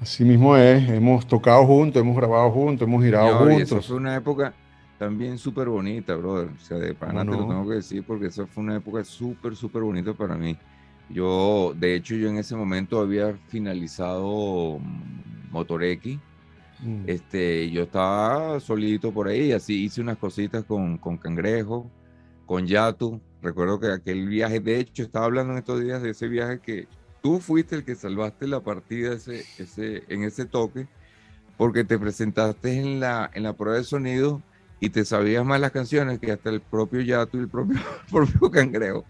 Así 0.00 0.24
mismo 0.24 0.56
es, 0.56 0.88
hemos 0.88 1.26
tocado 1.26 1.66
juntos, 1.66 2.00
hemos 2.00 2.16
grabado 2.16 2.50
juntos, 2.50 2.88
hemos 2.88 3.04
girado 3.04 3.36
juntos. 3.36 3.70
Eso 3.70 3.82
fue 3.82 3.96
una 3.96 4.16
época 4.16 4.54
también 5.00 5.38
súper 5.38 5.66
bonita, 5.70 6.14
brother. 6.14 6.50
O 6.50 6.58
sea, 6.62 6.76
de 6.76 6.92
pana 6.92 7.22
te 7.22 7.30
lo 7.30 7.48
tengo 7.48 7.66
que 7.66 7.76
decir 7.76 8.04
porque 8.06 8.26
esa 8.26 8.46
fue 8.46 8.62
una 8.62 8.76
época 8.76 9.02
súper, 9.02 9.56
súper 9.56 9.80
bonita 9.80 10.12
para 10.12 10.36
mí. 10.36 10.58
Yo, 11.08 11.72
de 11.74 11.94
hecho, 11.94 12.14
yo 12.16 12.28
en 12.28 12.36
ese 12.36 12.54
momento 12.54 13.00
había 13.00 13.32
finalizado 13.48 14.78
Motor 15.50 15.84
X. 15.84 16.18
Mm. 16.80 17.04
Este, 17.06 17.70
yo 17.70 17.84
estaba 17.84 18.60
solito 18.60 19.10
por 19.10 19.28
ahí, 19.28 19.52
así 19.52 19.84
hice 19.84 20.02
unas 20.02 20.18
cositas 20.18 20.64
con, 20.64 20.98
con 20.98 21.16
Cangrejo, 21.16 21.90
con 22.44 22.66
Yatu. 22.66 23.22
Recuerdo 23.40 23.80
que 23.80 23.86
aquel 23.86 24.28
viaje, 24.28 24.60
de 24.60 24.80
hecho, 24.80 25.02
estaba 25.02 25.24
hablando 25.24 25.54
en 25.54 25.60
estos 25.60 25.80
días 25.80 26.02
de 26.02 26.10
ese 26.10 26.28
viaje 26.28 26.60
que, 26.60 26.88
tú 27.22 27.40
fuiste 27.40 27.74
el 27.74 27.86
que 27.86 27.94
salvaste 27.94 28.46
la 28.46 28.60
partida 28.60 29.14
ese, 29.14 29.46
ese, 29.56 30.02
en 30.08 30.24
ese 30.24 30.44
toque, 30.44 30.88
porque 31.56 31.84
te 31.84 31.98
presentaste 31.98 32.78
en 32.78 33.00
la, 33.00 33.30
en 33.32 33.44
la 33.44 33.54
prueba 33.54 33.78
de 33.78 33.84
sonido 33.84 34.42
y 34.80 34.88
te 34.88 35.04
sabías 35.04 35.44
más 35.44 35.60
las 35.60 35.70
canciones 35.70 36.18
que 36.18 36.32
hasta 36.32 36.50
el 36.50 36.60
propio 36.60 37.02
Yato 37.02 37.36
y 37.36 37.40
el 37.40 37.48
propio, 37.48 37.78
propio 38.10 38.50
Cangrejo. 38.50 39.04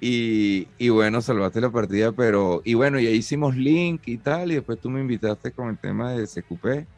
Y, 0.00 0.66
y, 0.78 0.88
bueno, 0.88 1.20
salvaste 1.20 1.60
la 1.60 1.70
partida, 1.70 2.10
pero, 2.12 2.62
y 2.64 2.72
bueno, 2.72 2.98
y 2.98 3.06
ahí 3.06 3.16
hicimos 3.16 3.54
link 3.54 4.00
y 4.06 4.16
tal, 4.16 4.50
y 4.50 4.54
después 4.54 4.80
tú 4.80 4.88
me 4.88 5.00
invitaste 5.00 5.52
con 5.52 5.68
el 5.68 5.76
tema 5.76 6.12
de 6.12 6.26
CQP. 6.26 6.88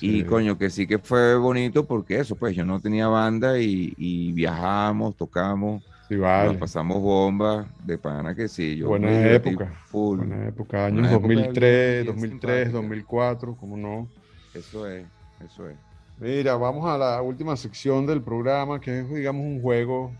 Y 0.00 0.22
coño, 0.22 0.56
que 0.56 0.70
sí 0.70 0.86
que 0.86 0.98
fue 0.98 1.36
bonito 1.36 1.84
porque 1.84 2.20
eso, 2.20 2.36
pues 2.36 2.54
yo 2.54 2.64
no 2.64 2.80
tenía 2.80 3.08
banda 3.08 3.58
y, 3.58 3.92
y 3.98 4.30
viajamos, 4.32 5.16
tocamos, 5.16 5.82
nos 6.08 6.56
pasamos 6.56 7.02
bombas 7.02 7.66
de 7.84 7.98
pana 7.98 8.34
que 8.34 8.46
sí. 8.46 8.76
Yo 8.76 8.88
buena 8.88 9.10
época. 9.32 9.72
Full. 9.86 10.18
Buena 10.18 10.46
época, 10.46 10.86
años 10.86 11.10
2003, 11.10 12.06
2003, 12.06 12.72
2004, 12.72 13.56
¿cómo 13.56 13.76
no? 13.76 14.08
Eso 14.54 14.86
es, 14.88 15.04
eso 15.44 15.68
es. 15.68 15.76
Mira, 16.20 16.54
vamos 16.56 16.86
a 16.86 16.98
la 16.98 17.22
última 17.22 17.56
sección 17.56 18.04
del 18.04 18.20
programa, 18.20 18.78
que 18.78 19.00
es, 19.00 19.08
digamos, 19.08 19.42
un 19.42 19.62
juego 19.62 20.12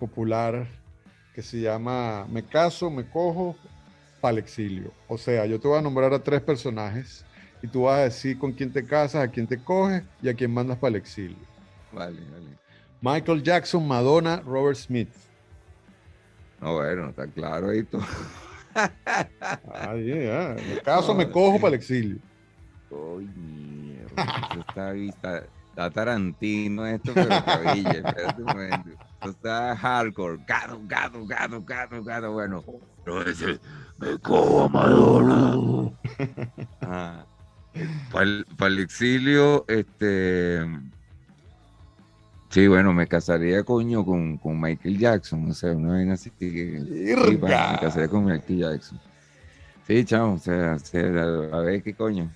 popular 0.00 0.66
que 1.32 1.40
se 1.40 1.60
llama 1.60 2.26
Me 2.28 2.42
caso, 2.42 2.90
me 2.90 3.08
cojo, 3.08 3.54
para 4.20 4.40
exilio. 4.40 4.92
O 5.06 5.16
sea, 5.16 5.46
yo 5.46 5.60
te 5.60 5.68
voy 5.68 5.78
a 5.78 5.82
nombrar 5.82 6.12
a 6.12 6.18
tres 6.18 6.40
personajes 6.40 7.24
y 7.62 7.68
tú 7.68 7.82
vas 7.82 7.98
a 8.00 8.02
decir 8.04 8.40
con 8.40 8.50
quién 8.50 8.72
te 8.72 8.84
casas, 8.84 9.22
a 9.22 9.28
quién 9.28 9.46
te 9.46 9.62
coges 9.62 10.02
y 10.20 10.28
a 10.28 10.34
quién 10.34 10.52
mandas 10.52 10.78
para 10.78 10.90
el 10.90 10.96
exilio. 10.96 11.38
Vale, 11.92 12.20
vale. 12.32 12.58
Michael 13.00 13.44
Jackson, 13.44 13.86
Madonna, 13.86 14.40
Robert 14.44 14.76
Smith. 14.76 15.14
No, 16.60 16.74
bueno, 16.74 17.10
está 17.10 17.28
claro 17.28 17.70
ahí 17.70 17.84
todo. 17.84 18.02
Yeah. 19.96 20.56
Me 20.68 20.80
caso, 20.80 21.14
me 21.14 21.30
cojo 21.30 21.60
para 21.60 21.68
el 21.68 21.74
exilio. 21.74 22.18
Está, 24.58 24.94
está, 24.94 25.44
está 25.68 25.90
Tarantino 25.90 26.86
esto, 26.86 27.12
pero 27.14 27.28
cabilla. 27.44 27.90
Espérate 27.90 28.42
un 28.42 28.46
momento. 28.46 28.90
Esto 28.90 29.30
está 29.30 29.76
hardcore. 29.76 30.38
Gato, 30.46 30.80
gato, 30.86 31.26
gato, 31.26 31.62
gato, 31.64 32.04
gato. 32.04 32.32
Bueno, 32.32 32.64
no, 33.06 33.22
ese, 33.22 33.58
me 33.98 34.18
cojo 34.18 34.64
a 34.64 34.68
Madonna. 34.68 35.92
Ah. 36.82 37.24
Para 38.10 38.24
el, 38.68 38.78
exilio, 38.80 39.64
este. 39.68 40.60
Sí, 42.48 42.66
bueno, 42.66 42.92
me 42.92 43.06
casaría, 43.06 43.62
coño, 43.62 44.04
con, 44.04 44.36
con 44.38 44.60
Michael 44.60 44.98
Jackson. 44.98 45.48
O 45.48 45.54
sea, 45.54 45.72
una 45.72 45.94
vez 45.94 46.10
así 46.10 46.30
que. 46.30 46.80
Sí, 46.80 47.36
me 47.36 47.38
casaría 47.38 48.08
con 48.08 48.24
Michael 48.24 48.58
Jackson. 48.58 49.00
Sí, 49.90 50.04
chao, 50.04 50.34
o 50.34 50.38
sea, 50.38 50.76
a 51.52 51.60
ver 51.62 51.82
qué 51.82 51.92
coño. 51.92 52.30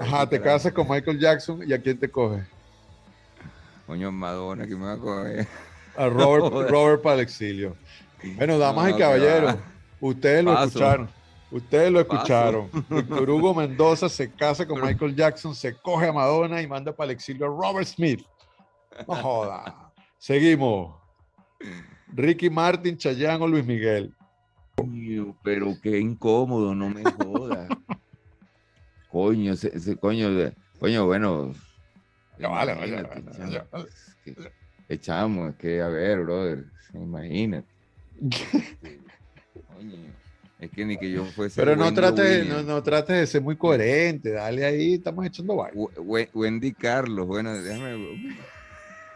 Ajá, 0.00 0.24
te 0.28 0.40
casas 0.40 0.72
con 0.72 0.88
Michael 0.88 1.18
Jackson 1.18 1.60
y 1.66 1.72
a 1.72 1.82
quién 1.82 1.98
te 1.98 2.08
coge. 2.08 2.44
Coño, 3.88 4.12
Madonna, 4.12 4.64
¿quién 4.66 4.78
me 4.78 4.86
va 4.86 4.92
a 4.92 4.96
coger? 4.96 5.48
A 5.96 6.08
Robert, 6.08 6.70
Robert 6.70 7.02
para 7.02 7.16
el 7.16 7.22
exilio. 7.22 7.74
Bueno, 8.36 8.56
damas 8.56 8.90
y 8.90 8.98
caballeros, 8.98 9.56
ustedes 10.00 10.44
lo 10.44 10.62
escucharon. 10.62 11.10
Ustedes 11.50 11.90
lo 11.90 11.98
escucharon. 12.02 12.70
Víctor 12.88 13.30
Hugo 13.30 13.52
Mendoza 13.52 14.08
se 14.08 14.30
casa 14.30 14.64
con 14.64 14.80
Michael 14.80 15.16
Jackson, 15.16 15.56
se 15.56 15.74
coge 15.74 16.06
a 16.06 16.12
Madonna 16.12 16.62
y 16.62 16.68
manda 16.68 16.94
para 16.94 17.10
el 17.10 17.16
exilio 17.16 17.46
a 17.46 17.48
Robert 17.48 17.88
Smith. 17.88 18.24
No 19.08 19.16
joda. 19.16 19.90
Seguimos. 20.18 20.94
Ricky 22.14 22.48
Martin, 22.48 22.96
Chayanne 22.96 23.42
o 23.42 23.48
Luis 23.48 23.66
Miguel. 23.66 24.14
Pero 25.42 25.76
qué 25.82 25.98
incómodo, 25.98 26.74
no 26.74 26.90
me 26.90 27.02
jodas. 27.04 27.68
coño, 29.10 29.52
ese, 29.52 29.96
coño, 29.96 30.28
coño, 30.78 31.06
bueno. 31.06 31.52
Ya 32.38 32.48
vale, 32.48 32.74
vale, 32.74 33.08
Echamos, 34.88 35.50
es 35.50 35.56
que 35.56 35.80
a 35.80 35.88
ver, 35.88 36.20
brother, 36.20 36.64
imagínate. 36.94 37.68
coño. 39.74 39.96
Es 40.58 40.70
que 40.70 40.84
ni 40.86 40.96
que 40.96 41.10
yo 41.10 41.24
fuese. 41.24 41.60
Pero 41.60 41.76
no 41.76 41.92
trates, 41.92 42.46
no, 42.48 42.62
no 42.62 42.80
de 42.80 43.26
ser 43.26 43.42
muy 43.42 43.56
coherente, 43.56 44.30
dale 44.32 44.64
ahí, 44.64 44.94
estamos 44.94 45.26
echando 45.26 45.56
baile. 45.56 45.88
Wendy 46.32 46.72
Carlos, 46.72 47.26
bueno, 47.26 47.54
déjame. 47.54 48.36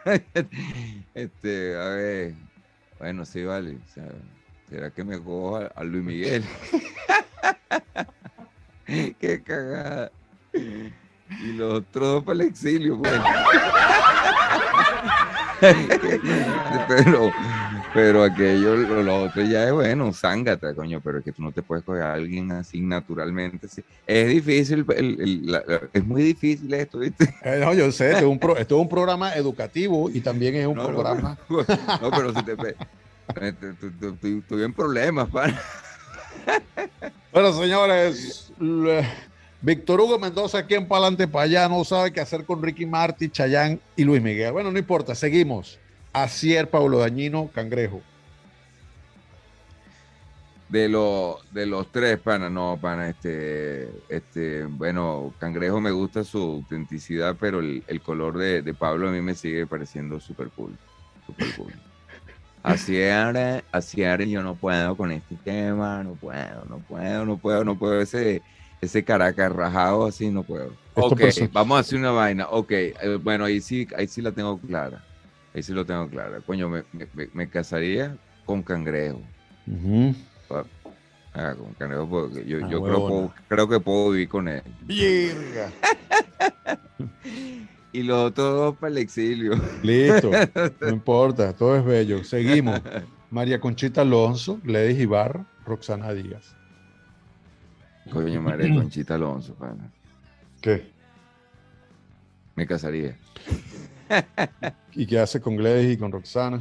este, 1.14 1.76
a 1.76 1.88
ver. 1.88 2.34
Bueno, 2.98 3.24
sí, 3.24 3.42
vale. 3.42 3.76
O 3.76 3.94
sea, 3.94 4.04
¿Será 4.70 4.90
que 4.90 5.04
me 5.04 5.18
cojo 5.18 5.56
a, 5.74 5.84
Luis 5.84 6.04
Miguel? 6.04 6.44
Qué 8.86 9.42
cagada. 9.42 10.10
Y 10.52 11.52
los 11.52 11.74
otros 11.74 12.08
dos 12.08 12.24
para 12.24 12.34
el 12.34 12.48
exilio, 12.48 12.98
pues. 12.98 13.12
Pero 16.88 17.30
pero 17.92 18.22
aquello, 18.22 18.76
lo, 18.76 19.24
otro 19.24 19.42
ya 19.42 19.66
es 19.66 19.72
bueno, 19.72 20.12
zángata, 20.12 20.74
coño, 20.74 21.00
pero 21.00 21.18
es 21.18 21.24
que 21.24 21.32
tú 21.32 21.42
no 21.42 21.50
te 21.50 21.60
puedes 21.60 21.82
coger 21.84 22.02
a 22.02 22.12
alguien 22.12 22.52
así 22.52 22.80
naturalmente. 22.80 23.66
Es 24.06 24.28
difícil, 24.28 24.86
es 25.92 26.04
muy 26.04 26.22
difícil 26.22 26.72
esto, 26.72 27.00
¿viste? 27.00 27.34
Eh, 27.42 27.58
no, 27.60 27.74
yo 27.74 27.90
sé, 27.90 28.12
esto 28.12 28.18
es, 28.18 28.24
un 28.24 28.58
esto 28.58 28.76
es 28.76 28.82
un 28.82 28.88
programa 28.88 29.34
educativo 29.34 30.08
y 30.08 30.20
también 30.20 30.54
es 30.54 30.66
un 30.66 30.74
programa. 30.74 31.36
No, 31.48 32.10
pero, 32.10 32.32
si 32.32 32.42
te. 32.42 32.76
Estoy 33.36 34.62
en 34.62 34.72
problemas, 34.72 35.28
para. 35.28 35.60
Bueno, 37.32 37.52
señores, 37.52 38.52
Víctor 39.62 40.00
Hugo 40.00 40.18
Mendoza 40.18 40.58
aquí 40.58 40.74
en 40.74 40.88
Palante 40.88 41.28
para 41.28 41.44
allá 41.44 41.68
no 41.68 41.84
sabe 41.84 42.12
qué 42.12 42.20
hacer 42.20 42.44
con 42.44 42.62
Ricky 42.62 42.86
Marty, 42.86 43.28
Chayán 43.28 43.80
y 43.94 44.04
Luis 44.04 44.22
Miguel. 44.22 44.52
Bueno, 44.52 44.72
no 44.72 44.78
importa, 44.78 45.14
seguimos. 45.14 45.78
Acier, 46.12 46.68
Pablo 46.68 46.98
Dañino, 46.98 47.50
Cangrejo. 47.54 48.00
De, 50.68 50.88
lo, 50.88 51.40
de 51.50 51.66
los 51.66 51.90
tres, 51.90 52.18
pana, 52.18 52.48
no, 52.48 52.78
pana, 52.80 53.08
este, 53.08 53.90
este, 54.08 54.64
bueno, 54.64 55.34
Cangrejo 55.38 55.80
me 55.80 55.90
gusta 55.90 56.22
su 56.24 56.38
autenticidad, 56.38 57.36
pero 57.38 57.60
el, 57.60 58.00
color 58.02 58.38
de, 58.38 58.74
Pablo 58.74 59.08
a 59.08 59.12
mí 59.12 59.20
me 59.20 59.34
sigue 59.34 59.66
pareciendo 59.66 60.20
súper 60.20 60.48
cool, 60.50 60.76
super 61.26 61.46
cool. 61.56 61.72
Acier, 62.62 63.64
Acier, 63.72 64.26
yo 64.26 64.42
no 64.42 64.54
puedo 64.54 64.96
con 64.96 65.12
este 65.12 65.36
tema, 65.36 66.02
no 66.04 66.14
puedo, 66.14 66.64
no 66.68 66.78
puedo, 66.78 67.24
no 67.24 67.36
puedo, 67.38 67.64
no 67.64 67.78
puedo, 67.78 68.00
ese, 68.00 68.42
ese 68.80 69.04
Caracas 69.04 69.52
rajado 69.52 70.06
así, 70.06 70.30
no 70.30 70.42
puedo. 70.42 70.72
Ok, 70.94 71.22
vamos 71.52 71.76
a 71.76 71.80
hacer 71.80 71.98
una 71.98 72.10
vaina, 72.10 72.48
ok, 72.48 72.70
eh, 72.70 73.18
bueno, 73.22 73.44
ahí 73.44 73.60
sí, 73.60 73.88
ahí 73.96 74.06
sí 74.06 74.20
la 74.20 74.32
tengo 74.32 74.58
clara 74.58 75.02
Ahí 75.54 75.62
sí 75.62 75.72
lo 75.72 75.84
tengo 75.84 76.08
claro. 76.08 76.40
Coño, 76.46 76.68
me, 76.68 76.84
me, 77.32 77.48
casaría 77.48 78.16
con 78.44 78.62
cangrejo. 78.62 79.20
Ah, 81.34 81.54
con 81.56 81.74
cangrejo, 81.74 82.08
porque 82.08 82.44
yo, 82.44 82.58
ah, 82.62 82.68
yo 82.70 82.82
creo, 82.82 83.34
creo, 83.48 83.68
que 83.68 83.80
puedo 83.80 84.10
vivir 84.10 84.28
con 84.28 84.48
él. 84.48 84.62
¡Virga! 84.82 85.72
y 87.92 88.02
los 88.02 88.30
otros 88.30 88.54
dos 88.54 88.76
para 88.76 88.92
el 88.92 88.98
exilio. 88.98 89.52
Listo, 89.82 90.30
no 90.80 90.88
importa, 90.88 91.52
todo 91.52 91.76
es 91.76 91.84
bello. 91.84 92.24
Seguimos. 92.24 92.80
María 93.30 93.60
Conchita 93.60 94.00
Alonso, 94.02 94.60
Gladys 94.62 94.98
Ibarra, 94.98 95.46
Roxana 95.64 96.12
Díaz. 96.12 96.56
Coño, 98.10 98.42
María 98.42 98.74
Conchita 98.74 99.14
Alonso, 99.14 99.54
pana. 99.54 99.90
¿Qué? 100.60 100.90
Me 102.56 102.66
casaría. 102.66 103.16
¿Y 104.92 105.06
qué 105.06 105.18
hace 105.20 105.40
con 105.40 105.56
Gladys 105.56 105.94
y 105.94 105.96
con 105.96 106.10
Roxana? 106.10 106.60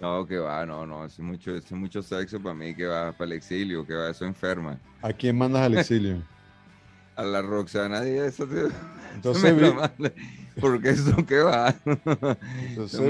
No, 0.00 0.26
que 0.26 0.38
va, 0.38 0.64
no, 0.66 0.84
no, 0.84 1.04
es 1.04 1.18
mucho, 1.18 1.54
es 1.54 1.70
mucho 1.72 2.02
sexo 2.02 2.38
para 2.40 2.54
mí, 2.54 2.74
que 2.74 2.86
va 2.86 3.12
para 3.12 3.26
el 3.26 3.32
exilio, 3.32 3.86
que 3.86 3.94
va, 3.94 4.10
eso 4.10 4.26
enferma. 4.26 4.78
¿A 5.00 5.12
quién 5.12 5.38
mandas 5.38 5.62
al 5.62 5.78
exilio? 5.78 6.22
a 7.16 7.24
la 7.24 7.42
Roxana 7.42 8.06
y 8.06 8.18
eso, 8.18 8.46
tío. 8.46 8.68
Porque 10.60 10.90
eso 10.90 11.14
que 11.26 11.38
va. 11.38 11.74
Entonces, 12.68 13.00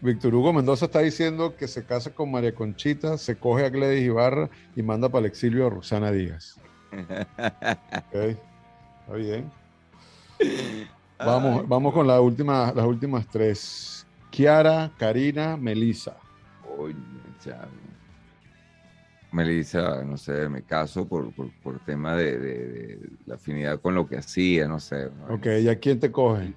Víctor, 0.00 0.34
Hugo 0.34 0.52
Mendoza 0.52 0.86
está 0.86 1.00
diciendo 1.00 1.54
que 1.56 1.68
se 1.68 1.84
casa 1.84 2.10
con 2.14 2.30
María 2.30 2.54
Conchita, 2.54 3.18
se 3.18 3.36
coge 3.36 3.66
a 3.66 3.70
Gladys 3.70 4.02
Ibarra 4.02 4.50
y 4.74 4.82
manda 4.82 5.08
para 5.08 5.20
el 5.20 5.26
exilio 5.26 5.66
a 5.66 5.70
Roxana 5.70 6.10
Díaz. 6.10 6.56
ok, 6.92 8.14
está 8.14 9.14
bien. 9.14 9.50
Vamos, 11.18 11.68
vamos 11.68 11.94
con 11.94 12.06
la 12.06 12.20
última, 12.20 12.72
las 12.74 12.86
últimas 12.86 13.26
tres. 13.28 14.06
Kiara, 14.30 14.90
Karina, 14.98 15.56
Melisa. 15.56 16.16
Oye, 16.78 16.96
Melissa, 19.30 20.04
no 20.04 20.16
sé, 20.18 20.48
me 20.48 20.62
caso 20.62 21.06
por, 21.06 21.32
por, 21.32 21.78
tema 21.80 22.14
de, 22.14 22.98
la 23.26 23.36
afinidad 23.36 23.80
con 23.80 23.94
lo 23.94 24.06
que 24.06 24.18
hacía, 24.18 24.68
no 24.68 24.78
sé. 24.78 25.06
Ok, 25.30 25.46
¿y 25.62 25.68
a 25.68 25.78
quién 25.78 25.98
te 25.98 26.12
coge? 26.12 26.54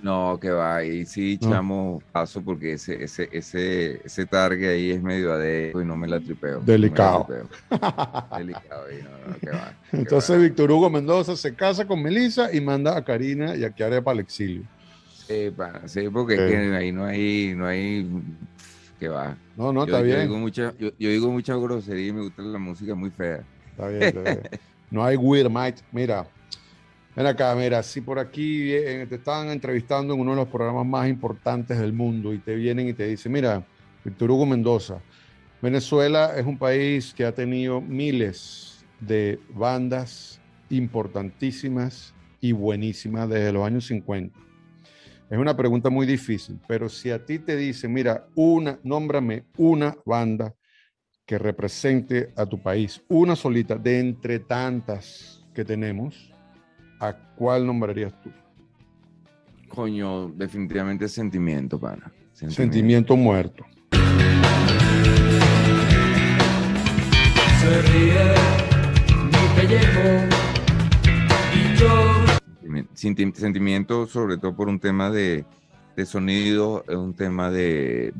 No, 0.00 0.38
que 0.40 0.50
va, 0.50 0.84
y 0.84 1.06
sí, 1.06 1.38
chamo, 1.38 2.02
paso 2.12 2.42
porque 2.42 2.74
ese, 2.74 3.02
ese, 3.02 3.28
ese, 3.32 4.02
ese 4.04 4.26
target 4.26 4.68
ahí 4.68 4.90
es 4.90 5.02
medio 5.02 5.32
adeco 5.32 5.80
y 5.80 5.84
no 5.84 5.96
me 5.96 6.06
la 6.06 6.20
tripeo. 6.20 6.60
Delicado. 6.60 7.26
Delicado, 8.36 8.92
y 8.92 9.02
no, 9.02 9.10
no, 9.26 9.38
que 9.40 9.50
va. 9.50 9.72
Entonces 9.92 10.40
Víctor 10.40 10.70
Hugo 10.70 10.90
Mendoza 10.90 11.34
se 11.34 11.54
casa 11.54 11.86
con 11.86 12.02
Melissa 12.02 12.54
y 12.54 12.60
manda 12.60 12.96
a 12.96 13.02
Karina 13.02 13.56
y 13.56 13.64
a 13.64 13.70
Kiara 13.70 14.02
para 14.02 14.14
el 14.14 14.20
exilio. 14.20 14.64
Sí, 15.26 15.52
sí 15.86 16.08
porque 16.12 16.34
Es 16.34 16.40
que 16.40 16.56
ahí 16.76 16.92
no 16.92 17.04
hay, 17.04 17.54
no 17.56 17.66
hay, 17.66 18.08
que 19.00 19.08
va. 19.08 19.36
No, 19.56 19.72
no, 19.72 19.84
está 19.84 20.02
bien. 20.02 20.16
Yo 20.16 20.22
digo, 20.22 20.38
mucha, 20.38 20.74
yo, 20.78 20.90
digo 20.98 21.30
mucha 21.32 21.56
grosería 21.56 22.08
y 22.08 22.12
me 22.12 22.22
gusta 22.22 22.42
la 22.42 22.58
música 22.58 22.94
muy 22.94 23.10
fea. 23.10 23.42
Está 23.70 23.88
bien, 23.88 24.02
está 24.02 24.20
bien. 24.20 24.40
No 24.88 25.04
hay 25.04 25.16
weird 25.16 25.50
might. 25.50 25.80
Mira, 25.90 26.28
ven 27.16 27.26
acá, 27.26 27.54
mira, 27.54 27.82
si 27.82 28.02
por 28.02 28.18
aquí 28.18 28.68
te 29.08 29.14
estaban 29.14 29.48
entrevistando 29.48 30.12
en 30.12 30.20
uno 30.20 30.32
de 30.32 30.36
los 30.36 30.48
programas 30.48 30.84
más 30.84 31.08
importantes 31.08 31.78
del 31.78 31.94
mundo 31.94 32.34
y 32.34 32.38
te 32.38 32.54
vienen 32.54 32.88
y 32.88 32.92
te 32.92 33.06
dicen, 33.06 33.32
mira, 33.32 33.66
Víctor 34.04 34.30
Hugo 34.30 34.44
Mendoza, 34.44 35.00
Venezuela 35.62 36.34
es 36.36 36.44
un 36.44 36.58
país 36.58 37.14
que 37.14 37.24
ha 37.24 37.32
tenido 37.32 37.80
miles 37.80 38.84
de 39.00 39.40
bandas 39.48 40.40
importantísimas 40.68 42.14
y 42.40 42.52
buenísimas 42.52 43.28
desde 43.28 43.52
los 43.52 43.66
años 43.66 43.86
50. 43.86 44.38
Es 45.30 45.38
una 45.38 45.56
pregunta 45.56 45.88
muy 45.88 46.06
difícil, 46.06 46.60
pero 46.68 46.88
si 46.90 47.10
a 47.10 47.24
ti 47.24 47.38
te 47.38 47.56
dicen, 47.56 47.92
mira, 47.92 48.28
una, 48.34 48.78
nómbrame 48.84 49.44
una 49.56 49.96
banda 50.04 50.54
que 51.24 51.38
represente 51.38 52.32
a 52.36 52.46
tu 52.46 52.62
país, 52.62 53.02
una 53.08 53.34
solita 53.34 53.76
de 53.76 53.98
entre 53.98 54.38
tantas 54.38 55.44
que 55.52 55.64
tenemos, 55.64 56.35
¿a 57.00 57.12
cuál 57.36 57.66
nombrarías 57.66 58.12
tú? 58.22 58.30
Coño, 59.68 60.28
definitivamente 60.28 61.08
sentimiento, 61.08 61.78
pana. 61.78 62.12
Sentimiento, 62.32 63.16
muerto. 63.16 63.64
Se 67.60 67.82
ríe 67.82 68.34
mi 69.14 69.60
pellejo 69.60 70.28
y 71.54 71.76
yo. 71.76 71.90
Sentimiento 73.34 74.06
sobre 74.06 74.38
todo 74.38 74.54
por 74.54 74.68
un 74.68 74.78
tema 74.78 75.10
de, 75.10 75.44
de 75.96 76.04
sonido, 76.04 76.84
es 76.86 76.94
un 76.94 77.14
tema 77.14 77.50
de, 77.50 78.12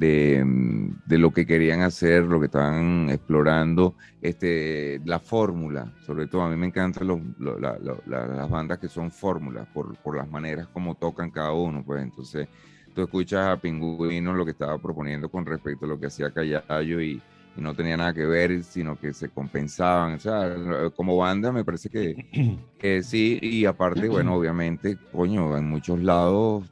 mm, 0.45 1.03
de, 1.05 1.19
lo 1.19 1.31
que 1.31 1.45
querían 1.45 1.83
hacer, 1.83 2.23
lo 2.25 2.41
que 2.41 2.47
estaban 2.47 3.11
explorando, 3.11 3.95
este, 4.23 4.99
la 5.05 5.21
fórmula, 5.21 5.93
sobre 6.07 6.27
todo 6.27 6.43
a 6.43 6.49
mí 6.49 6.57
me 6.57 6.67
encantan 6.67 7.07
los, 7.07 7.21
las 7.39 8.51
bandas 8.51 8.79
que 8.79 8.89
son 8.89 9.11
fórmulas, 9.11 9.69
por, 9.75 9.95
por, 9.99 10.17
las 10.17 10.29
maneras 10.29 10.69
como 10.69 10.95
tocan 10.95 11.31
cada 11.31 11.53
uno, 11.53 11.85
pues. 11.85 12.03
Entonces 12.03 12.49
tú 12.95 13.03
escuchas 13.03 13.47
a 13.47 13.61
Pingüino 13.61 14.33
lo 14.33 14.47
que 14.47 14.53
estaba 14.53 14.79
proponiendo 14.79 15.29
con 15.29 15.45
respecto 15.45 15.85
a 15.85 15.89
lo 15.89 16.01
que 16.01 16.07
hacía 16.07 16.33
Callayo 16.33 17.03
y, 17.03 17.21
y 17.59 17.61
no 17.61 17.75
tenía 17.75 17.99
nada 17.99 18.15
que 18.15 18.25
ver, 18.25 18.65
sino 18.65 18.99
que 18.99 19.13
se 19.13 19.29
compensaban, 19.29 20.15
o 20.15 20.19
sea, 20.19 20.91
como 20.97 21.19
banda 21.19 21.53
me 21.53 21.63
parece 21.63 21.91
que, 21.91 22.59
que 22.79 23.03
sí, 23.03 23.39
y 23.43 23.67
aparte, 23.67 24.09
bueno, 24.09 24.35
obviamente, 24.35 24.97
coño, 25.13 25.59
en 25.59 25.69
muchos 25.69 26.01
lados 26.01 26.71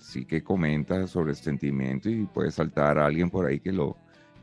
sí 0.00 0.24
que 0.24 0.42
comenta 0.42 1.06
sobre 1.06 1.30
el 1.30 1.36
sentimiento 1.36 2.08
y 2.08 2.24
puede 2.26 2.50
saltar 2.50 2.98
a 2.98 3.06
alguien 3.06 3.30
por 3.30 3.46
ahí 3.46 3.60
que 3.60 3.72
lo 3.72 3.96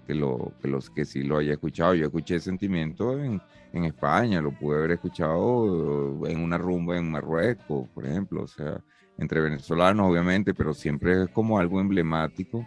que 0.07 0.15
lo 0.15 0.53
que 0.61 0.67
los 0.67 0.89
que 0.89 1.05
sí 1.05 1.23
lo 1.23 1.37
haya 1.37 1.53
escuchado. 1.53 1.93
Yo 1.93 2.05
escuché 2.05 2.39
sentimiento 2.39 3.19
en, 3.19 3.41
en 3.73 3.85
España, 3.85 4.41
lo 4.41 4.51
pude 4.51 4.77
haber 4.77 4.91
escuchado 4.91 6.25
en 6.27 6.39
una 6.39 6.57
rumba 6.57 6.97
en 6.97 7.11
Marruecos, 7.11 7.87
por 7.89 8.05
ejemplo, 8.05 8.43
o 8.43 8.47
sea, 8.47 8.81
entre 9.17 9.41
venezolanos 9.41 10.09
obviamente, 10.09 10.53
pero 10.53 10.73
siempre 10.73 11.23
es 11.23 11.29
como 11.29 11.59
algo 11.59 11.79
emblemático 11.79 12.65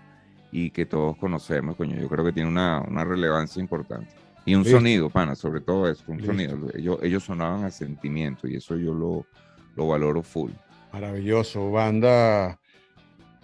y 0.53 0.71
que 0.71 0.87
todos 0.87 1.17
conocemos, 1.17 1.77
coño, 1.77 1.97
yo 1.97 2.09
creo 2.09 2.25
que 2.25 2.33
tiene 2.33 2.49
una, 2.49 2.81
una 2.83 3.05
relevancia 3.05 3.61
importante. 3.61 4.15
Y 4.45 4.55
un 4.55 4.65
sonido, 4.65 5.09
pana, 5.09 5.35
sobre 5.35 5.61
todo 5.61 5.89
eso, 5.89 6.05
un 6.09 6.23
sonido. 6.23 6.59
Ellos, 6.75 6.99
ellos 7.03 7.23
sonaban 7.23 7.65
a 7.65 7.71
sentimiento 7.71 8.49
y 8.49 8.57
eso 8.57 8.77
yo 8.77 8.93
lo, 8.93 9.25
lo 9.77 9.87
valoro 9.87 10.23
full. 10.23 10.51
Maravilloso, 10.93 11.71
banda 11.71 12.59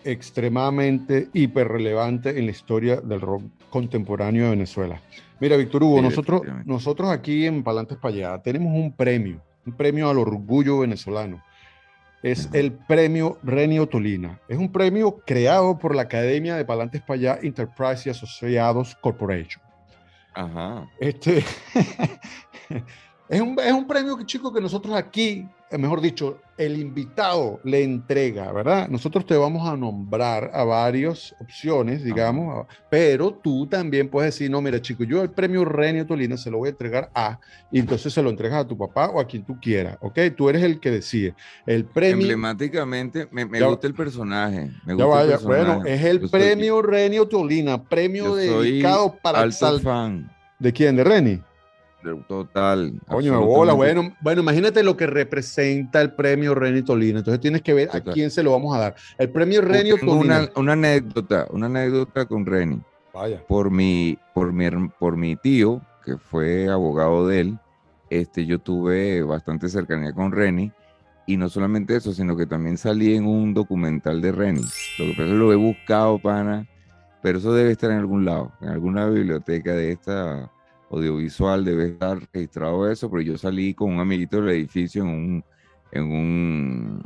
extremadamente 0.05 1.28
hiper 1.32 1.68
relevante 1.68 2.38
en 2.38 2.46
la 2.46 2.51
historia 2.51 3.01
del 3.01 3.20
rock 3.20 3.42
contemporáneo 3.70 4.44
de 4.44 4.51
Venezuela. 4.51 5.01
Mira, 5.40 5.57
Víctor 5.57 5.82
Hugo, 5.82 6.03
nosotros, 6.03 6.42
nosotros 6.64 7.11
aquí 7.11 7.46
en 7.46 7.62
Palantes 7.62 7.99
para 7.99 8.14
allá 8.14 8.42
tenemos 8.42 8.74
un 8.74 8.92
premio, 8.92 9.40
un 9.66 9.72
premio 9.72 10.11
al 10.11 10.18
orgullo 10.18 10.80
venezolano. 10.80 11.42
Es 12.22 12.49
el 12.53 12.72
premio 12.72 13.38
Renio 13.44 13.86
Tolina. 13.86 14.40
Es 14.49 14.59
un 14.59 14.72
premio 14.72 15.18
creado 15.24 15.78
por 15.78 15.94
la 15.94 16.03
Academia 16.03 16.57
de 16.57 16.64
Palantes 16.64 17.01
para 17.01 17.14
allá 17.14 17.38
Enterprise 17.42 18.09
y 18.09 18.11
Asociados 18.11 18.96
Corporation. 18.96 19.62
Ajá. 20.34 20.88
Este, 20.99 21.38
es, 23.28 23.40
un, 23.40 23.57
es 23.61 23.72
un 23.72 23.86
premio 23.86 24.16
que, 24.16 24.26
chico, 24.26 24.53
que 24.53 24.61
nosotros 24.61 24.94
aquí 24.96 25.46
mejor 25.77 26.01
dicho, 26.01 26.41
el 26.57 26.79
invitado 26.79 27.61
le 27.62 27.85
entrega, 27.85 28.51
¿verdad? 28.53 28.89
Nosotros 28.89 29.27
te 29.27 29.37
vamos 29.37 29.69
a 29.69 29.77
nombrar 29.77 30.51
a 30.55 30.64
varias 30.64 31.35
opciones, 31.41 32.03
digamos, 32.03 32.66
pero 32.91 33.33
tú 33.33 33.66
también 33.66 34.09
puedes 34.09 34.35
decir, 34.35 34.51
no, 34.51 34.61
mira, 34.62 34.81
chico, 34.81 35.05
yo 35.05 35.23
el 35.23 35.31
premio 35.31 35.64
Renio 35.64 36.07
Tolina 36.07 36.37
se 36.37 36.51
lo 36.51 36.59
voy 36.59 36.69
a 36.69 36.71
entregar 36.71 37.11
a, 37.14 37.39
y 37.71 37.79
entonces 37.79 38.12
se 38.12 38.23
lo 38.23 38.31
entregas 38.31 38.64
a 38.64 38.66
tu 38.66 38.79
papá 38.79 39.11
o 39.11 39.21
a 39.21 39.27
quien 39.27 39.45
tú 39.45 39.59
quieras, 39.61 39.99
¿ok? 40.01 40.19
Tú 40.37 40.49
eres 40.49 40.62
el 40.62 40.81
que 40.81 40.91
decide. 40.91 41.35
El 41.66 41.85
premio... 41.85 42.23
Emblemáticamente, 42.23 43.29
me, 43.31 43.45
gusta 43.45 43.87
el 43.87 43.95
personaje. 43.95 44.71
Me 44.85 44.95
gusta 44.95 45.07
vaya, 45.07 45.39
bueno, 45.39 45.85
es 45.85 46.03
el 46.03 46.29
premio 46.31 46.83
Renio 46.83 47.29
Tolina, 47.29 47.83
premio 47.83 48.35
dedicado 48.35 49.14
para... 49.23 49.41
Alto 49.41 49.79
fan. 49.81 50.31
¿De 50.59 50.73
quién? 50.73 50.97
¿De 50.97 51.05
Reni? 51.05 51.41
Total. 52.28 52.92
Coño, 53.09 53.44
bola. 53.44 53.72
Bueno, 53.72 54.14
bueno, 54.20 54.42
imagínate 54.42 54.82
lo 54.82 54.96
que 54.96 55.07
representa 55.07 56.01
el 56.01 56.12
premio 56.12 56.55
Renio 56.55 56.84
Tolina. 56.84 57.18
Entonces 57.18 57.40
tienes 57.40 57.62
que 57.62 57.74
ver 57.74 57.90
a 57.92 58.01
quién 58.01 58.30
se 58.30 58.42
lo 58.42 58.53
vamos 58.53 58.76
a 58.76 58.78
dar. 58.78 58.94
El 59.18 59.30
premio 59.30 59.61
Renio 59.61 59.96
Tolina. 59.99 60.49
Una, 60.55 60.72
anécdota, 60.72 61.46
una 61.51 61.66
anécdota 61.66 62.26
con 62.26 62.46
Reni. 62.46 62.80
Vaya. 63.12 63.42
Por 63.46 63.70
mi, 63.70 64.16
por 64.32 64.53
mi, 64.53 64.68
por 64.99 65.16
mi 65.16 65.36
tío, 65.36 65.80
que 66.05 66.16
fue 66.18 66.68
abogado 66.68 67.26
de 67.26 67.40
él, 67.40 67.59
este, 68.11 68.46
yo 68.46 68.61
tuve 68.61 69.22
bastante 69.22 69.68
cercanía 69.68 70.12
con 70.12 70.32
Reni. 70.32 70.72
Y 71.26 71.36
no 71.36 71.51
solamente 71.51 71.94
eso, 71.94 72.14
sino 72.14 72.36
que 72.36 72.46
también 72.46 72.78
salí 72.78 73.14
en 73.14 73.26
un 73.26 73.53
documental 73.53 74.22
de 74.22 74.32
Reni. 74.32 74.62
Lo 74.99 75.05
que 75.05 75.11
pasa 75.11 75.24
es 75.24 75.28
que 75.28 75.34
lo 75.34 75.53
he 75.53 75.57
buscado, 75.57 76.18
pana, 76.18 76.66
pero 77.22 77.38
eso 77.38 77.53
debe 77.53 77.72
estar 77.72 77.90
en 77.90 77.99
algún 77.99 78.24
lado, 78.24 78.53
en 78.62 78.68
alguna 78.68 79.07
biblioteca 79.11 79.72
de 79.72 79.92
esta 79.92 80.51
audiovisual 80.91 81.64
debe 81.64 81.89
estar 81.89 82.18
registrado 82.32 82.91
eso, 82.91 83.11
pero 83.11 83.22
yo 83.22 83.39
salí 83.39 83.74
con 83.74 83.93
un 83.93 84.01
amiguito 84.01 84.41
del 84.41 84.51
edificio 84.51 85.03
en 85.03 85.09
un, 85.09 85.45
en 85.93 86.05
un, 86.05 87.05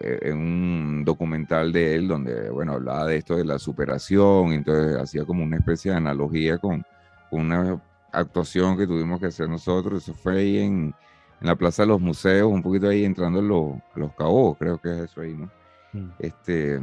en 0.00 0.38
un 0.38 1.04
documental 1.04 1.72
de 1.72 1.96
él 1.96 2.08
donde, 2.08 2.50
bueno, 2.50 2.74
hablaba 2.74 3.06
de 3.06 3.16
esto 3.18 3.36
de 3.36 3.44
la 3.44 3.58
superación, 3.58 4.52
entonces 4.52 4.96
hacía 4.96 5.24
como 5.24 5.44
una 5.44 5.56
especie 5.56 5.90
de 5.90 5.98
analogía 5.98 6.58
con, 6.58 6.84
una 7.30 7.78
actuación 8.10 8.76
que 8.78 8.86
tuvimos 8.86 9.20
que 9.20 9.26
hacer 9.26 9.50
nosotros, 9.50 10.02
eso 10.02 10.14
fue 10.14 10.38
ahí 10.38 10.58
en, 10.58 10.94
en 11.40 11.46
la 11.46 11.56
Plaza 11.56 11.82
de 11.82 11.88
los 11.88 12.00
Museos, 12.00 12.50
un 12.50 12.62
poquito 12.62 12.88
ahí 12.88 13.04
entrando 13.04 13.40
en 13.40 13.48
los, 13.48 13.74
los 13.94 14.14
cabos, 14.14 14.56
creo 14.58 14.78
que 14.78 14.90
es 14.90 15.10
eso 15.10 15.20
ahí, 15.20 15.34
¿no? 15.34 15.50
Mm. 15.92 16.10
Este, 16.18 16.80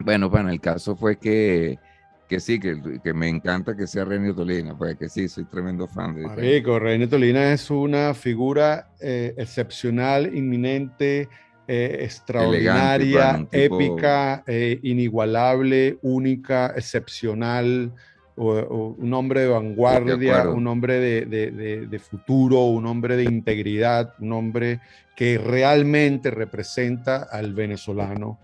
bueno, 0.00 0.28
bueno, 0.28 0.50
el 0.50 0.60
caso 0.60 0.96
fue 0.96 1.16
que 1.16 1.78
que 2.30 2.38
sí, 2.38 2.60
que, 2.60 3.00
que, 3.02 3.12
me 3.12 3.28
encanta 3.28 3.76
que 3.76 3.88
sea 3.88 4.04
René 4.04 4.32
Tolina, 4.32 4.78
pues 4.78 4.96
que 4.96 5.08
sí, 5.08 5.28
soy 5.28 5.46
tremendo 5.46 5.88
fan 5.88 6.14
de 6.14 6.22
Marico, 6.22 6.78
René 6.78 7.08
Tolina 7.08 7.52
es 7.52 7.68
una 7.72 8.14
figura 8.14 8.92
eh, 9.00 9.34
excepcional, 9.36 10.32
inminente, 10.32 11.28
eh, 11.66 11.98
extraordinaria, 12.02 13.44
épica, 13.50 14.44
eh, 14.46 14.78
inigualable, 14.84 15.98
única, 16.02 16.72
excepcional, 16.76 17.92
un 18.36 19.12
hombre 19.12 19.40
de 19.40 19.48
vanguardia, 19.48 20.48
un 20.50 20.68
hombre 20.68 21.00
de, 21.00 21.26
de, 21.26 21.86
de, 21.88 21.98
futuro, 21.98 22.60
un 22.66 22.86
hombre 22.86 23.16
de 23.16 23.24
integridad, 23.24 24.14
un 24.20 24.32
hombre 24.32 24.80
que 25.16 25.36
realmente 25.36 26.30
representa 26.30 27.24
al 27.24 27.54
venezolano. 27.54 28.38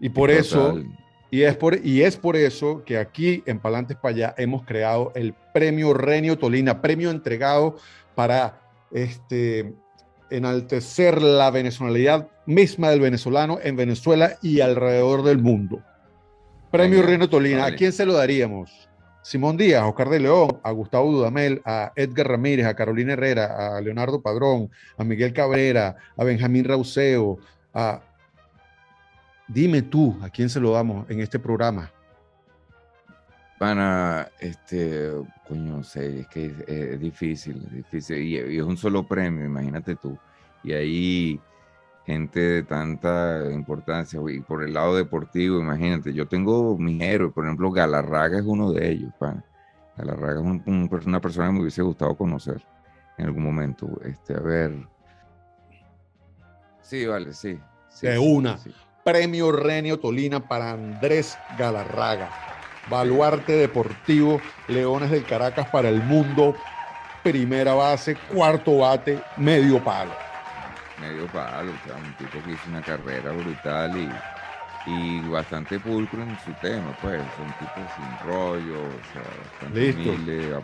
Y 0.00 0.08
por 0.08 0.30
eso 0.30 0.82
y 1.30 1.42
es, 1.42 1.56
por, 1.56 1.84
y 1.84 2.02
es 2.02 2.16
por 2.16 2.36
eso 2.36 2.82
que 2.84 2.98
aquí 2.98 3.42
en 3.46 3.60
Palantes 3.60 3.96
para 3.96 4.14
allá 4.14 4.34
hemos 4.36 4.64
creado 4.64 5.12
el 5.14 5.34
premio 5.54 5.94
Renio 5.94 6.36
Tolina, 6.38 6.82
premio 6.82 7.10
entregado 7.10 7.76
para 8.14 8.60
este, 8.90 9.72
enaltecer 10.30 11.22
la 11.22 11.50
venezolanidad 11.50 12.28
misma 12.46 12.90
del 12.90 13.00
venezolano 13.00 13.58
en 13.62 13.76
Venezuela 13.76 14.38
y 14.42 14.60
alrededor 14.60 15.22
del 15.22 15.38
mundo. 15.38 15.82
Premio 16.72 17.02
Renio 17.02 17.28
Tolina, 17.28 17.66
¿a 17.66 17.74
quién 17.74 17.92
se 17.92 18.06
lo 18.06 18.14
daríamos? 18.14 18.88
Simón 19.22 19.56
Díaz, 19.56 19.84
Oscar 19.84 20.08
de 20.08 20.20
León, 20.20 20.60
a 20.62 20.70
Gustavo 20.70 21.12
Dudamel, 21.12 21.60
a 21.64 21.92
Edgar 21.94 22.28
Ramírez, 22.28 22.66
a 22.66 22.74
Carolina 22.74 23.12
Herrera, 23.12 23.76
a 23.76 23.80
Leonardo 23.80 24.22
Padrón, 24.22 24.70
a 24.96 25.04
Miguel 25.04 25.32
Cabrera, 25.32 25.96
a 26.16 26.24
Benjamín 26.24 26.64
Rauseo, 26.64 27.38
a 27.74 28.00
dime 29.52 29.82
tú, 29.82 30.16
¿a 30.22 30.30
quién 30.30 30.48
se 30.48 30.60
lo 30.60 30.72
damos 30.72 31.08
en 31.10 31.20
este 31.20 31.38
programa? 31.38 31.90
Pana, 33.58 34.28
este, 34.38 35.12
coño, 35.46 35.78
no 35.78 35.84
sé, 35.84 36.20
es 36.20 36.28
que 36.28 36.54
es, 36.66 37.00
difícil, 37.00 37.62
es 37.66 37.72
difícil, 37.72 38.18
y, 38.18 38.56
es 38.56 38.62
un 38.62 38.76
solo 38.76 39.06
premio, 39.06 39.44
imagínate 39.44 39.96
tú. 39.96 40.16
Y 40.62 40.72
ahí 40.72 41.40
gente 42.06 42.40
de 42.40 42.62
tanta 42.62 43.50
importancia, 43.52 44.18
y 44.30 44.40
por 44.40 44.62
el 44.62 44.72
lado 44.72 44.96
deportivo, 44.96 45.60
imagínate, 45.60 46.14
yo 46.14 46.26
tengo 46.26 46.78
mi 46.78 47.02
héroe, 47.02 47.30
por 47.30 47.44
ejemplo, 47.44 47.70
Galarraga 47.70 48.38
es 48.38 48.46
uno 48.46 48.72
de 48.72 48.90
ellos, 48.90 49.12
pana. 49.18 49.44
Galarraga 49.96 50.40
es 50.40 51.06
una 51.06 51.20
persona 51.20 51.48
que 51.48 51.52
me 51.52 51.60
hubiese 51.60 51.82
gustado 51.82 52.16
conocer 52.16 52.64
en 53.18 53.26
algún 53.26 53.44
momento. 53.44 53.86
Este, 54.04 54.34
a 54.34 54.40
ver. 54.40 54.74
Sí, 56.80 57.04
vale, 57.04 57.34
sí. 57.34 57.58
de 58.00 58.18
una. 58.18 58.58
Premio 59.04 59.50
Renio 59.50 59.98
Tolina 59.98 60.40
para 60.40 60.72
Andrés 60.72 61.38
Galarraga. 61.58 62.28
Baluarte 62.88 63.52
Deportivo, 63.52 64.40
Leones 64.68 65.10
del 65.10 65.24
Caracas 65.24 65.68
para 65.68 65.88
el 65.88 66.02
mundo, 66.02 66.56
primera 67.22 67.74
base, 67.74 68.16
cuarto 68.16 68.78
bate, 68.78 69.20
medio 69.36 69.82
palo. 69.82 70.10
Medio 71.00 71.26
palo, 71.28 71.70
o 71.70 71.86
sea, 71.86 71.96
un 71.96 72.12
tipo 72.14 72.44
que 72.44 72.52
hizo 72.52 72.68
una 72.68 72.82
carrera 72.82 73.32
brutal 73.32 73.96
y, 73.96 74.10
y 74.90 75.20
bastante 75.28 75.78
pulcro 75.78 76.22
en 76.22 76.36
su 76.40 76.52
tema, 76.54 76.92
pues, 77.00 77.20
un 77.38 77.52
tipo 77.54 77.80
sin 77.94 78.28
rollo, 78.28 78.80
o 78.82 79.00
sea, 79.12 79.22
bastante 79.62 79.90
humilde, 79.92 80.60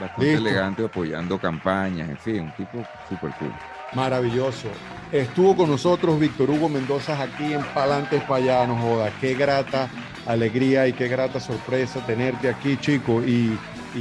bastante 0.00 0.34
elegante 0.34 0.84
apoyando 0.84 1.38
campañas, 1.38 2.08
en 2.08 2.18
fin, 2.18 2.40
un 2.42 2.52
tipo 2.52 2.82
súper 3.08 3.30
cool. 3.32 3.52
Maravilloso. 3.94 4.68
Estuvo 5.12 5.56
con 5.56 5.70
nosotros 5.70 6.20
Víctor 6.20 6.50
Hugo 6.50 6.68
Mendoza 6.68 7.20
aquí 7.22 7.54
en 7.54 7.62
Palantes 7.72 8.22
Payano, 8.24 8.76
joda. 8.76 9.10
Qué 9.20 9.34
grata 9.34 9.88
alegría 10.26 10.86
y 10.86 10.92
qué 10.92 11.08
grata 11.08 11.40
sorpresa 11.40 12.04
tenerte 12.06 12.50
aquí, 12.50 12.76
chico. 12.76 13.22
Y, 13.22 13.58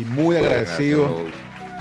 muy 0.09 0.35
agradecido, 0.35 1.23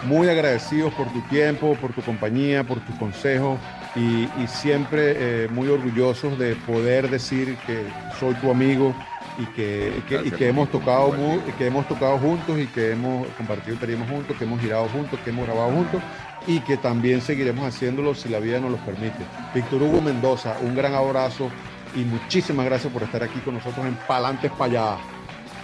muy 0.05 0.29
agradecidos 0.29 0.95
por 0.95 1.13
tu 1.13 1.21
tiempo, 1.23 1.77
por 1.81 1.93
tu 1.93 2.01
compañía, 2.03 2.63
por 2.65 2.79
tus 2.81 2.95
consejos. 2.97 3.59
Y, 3.97 4.29
siempre 4.47 5.15
eh, 5.17 5.49
muy 5.49 5.69
orgullosos 5.69 6.39
de 6.39 6.55
poder 6.55 7.11
decir 7.11 7.57
que 7.67 7.83
soy 8.21 8.35
tu 8.35 8.51
amigo 8.51 8.95
y 9.39 9.45
que, 9.55 9.93
que 10.09 10.49
hemos 10.49 10.71
tocado 10.71 11.13
que 11.59 11.67
hemos 11.67 11.87
tocado 11.89 12.17
juntos 12.19 12.59
y 12.59 12.67
que 12.69 12.93
hemos 12.93 13.27
compartido 13.37 13.77
tareas 13.77 14.09
juntos, 14.09 14.37
que 14.37 14.45
hemos 14.45 14.61
girado 14.61 14.89
juntos, 14.89 15.19
que 15.25 15.31
hemos 15.31 15.47
grabado 15.47 15.73
juntos 15.73 16.01
y 16.47 16.61
que 16.61 16.77
también 16.77 17.21
seguiremos 17.21 17.67
haciéndolo 17.67 18.15
si 18.15 18.29
la 18.29 18.39
vida 18.39 18.61
nos 18.61 18.71
lo 18.71 18.77
permite. 18.79 19.25
Víctor 19.55 19.83
Hugo 19.83 20.01
Mendoza, 20.01 20.57
un 20.63 20.75
gran 20.75 20.95
abrazo 20.95 21.51
y 21.95 22.01
muchísimas 22.01 22.67
gracias 22.67 22.93
por 22.93 23.03
estar 23.03 23.23
aquí 23.23 23.39
con 23.41 23.55
nosotros 23.55 23.85
en 23.87 23.97
Palantes 24.07 24.51
allá. 24.59 24.97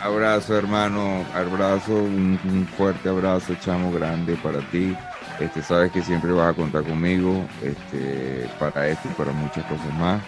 Abrazo, 0.02 0.58
hermano, 0.58 1.24
abrazo, 1.32 1.94
un, 1.94 2.66
fuerte 2.76 3.08
abrazo, 3.08 3.54
chamo 3.60 3.92
grande 3.92 4.34
para 4.42 4.58
ti. 4.70 4.96
Este, 5.38 5.62
sabes 5.62 5.92
que 5.92 6.02
siempre 6.02 6.32
vas 6.32 6.50
a 6.50 6.54
contar 6.54 6.82
conmigo 6.82 7.44
este, 7.62 8.48
para 8.58 8.88
esto 8.88 9.08
y 9.08 9.14
para 9.14 9.32
muchas 9.32 9.64
cosas 9.66 9.94
más. 9.98 10.20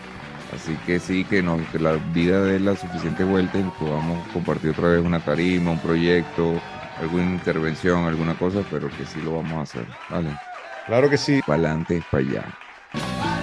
Así 0.54 0.76
que 0.86 1.00
sí, 1.00 1.24
que, 1.24 1.42
nos, 1.42 1.60
que 1.70 1.80
la 1.80 1.94
vida 2.12 2.40
dé 2.42 2.60
la 2.60 2.76
suficiente 2.76 3.24
vuelta 3.24 3.58
y 3.58 3.62
podamos 3.80 4.24
compartir 4.28 4.70
otra 4.70 4.88
vez 4.88 5.04
una 5.04 5.18
tarima, 5.18 5.72
un 5.72 5.80
proyecto, 5.80 6.60
alguna 6.98 7.24
intervención, 7.24 8.04
alguna 8.04 8.34
cosa, 8.34 8.62
pero 8.70 8.88
que 8.88 9.04
sí 9.04 9.20
lo 9.20 9.36
vamos 9.36 9.52
a 9.52 9.62
hacer, 9.62 9.86
¿vale? 10.10 10.30
Claro 10.86 11.08
que 11.08 11.16
sí. 11.16 11.40
Para 11.46 11.54
adelante, 11.54 12.02
para 12.10 12.24
allá. 12.24 13.33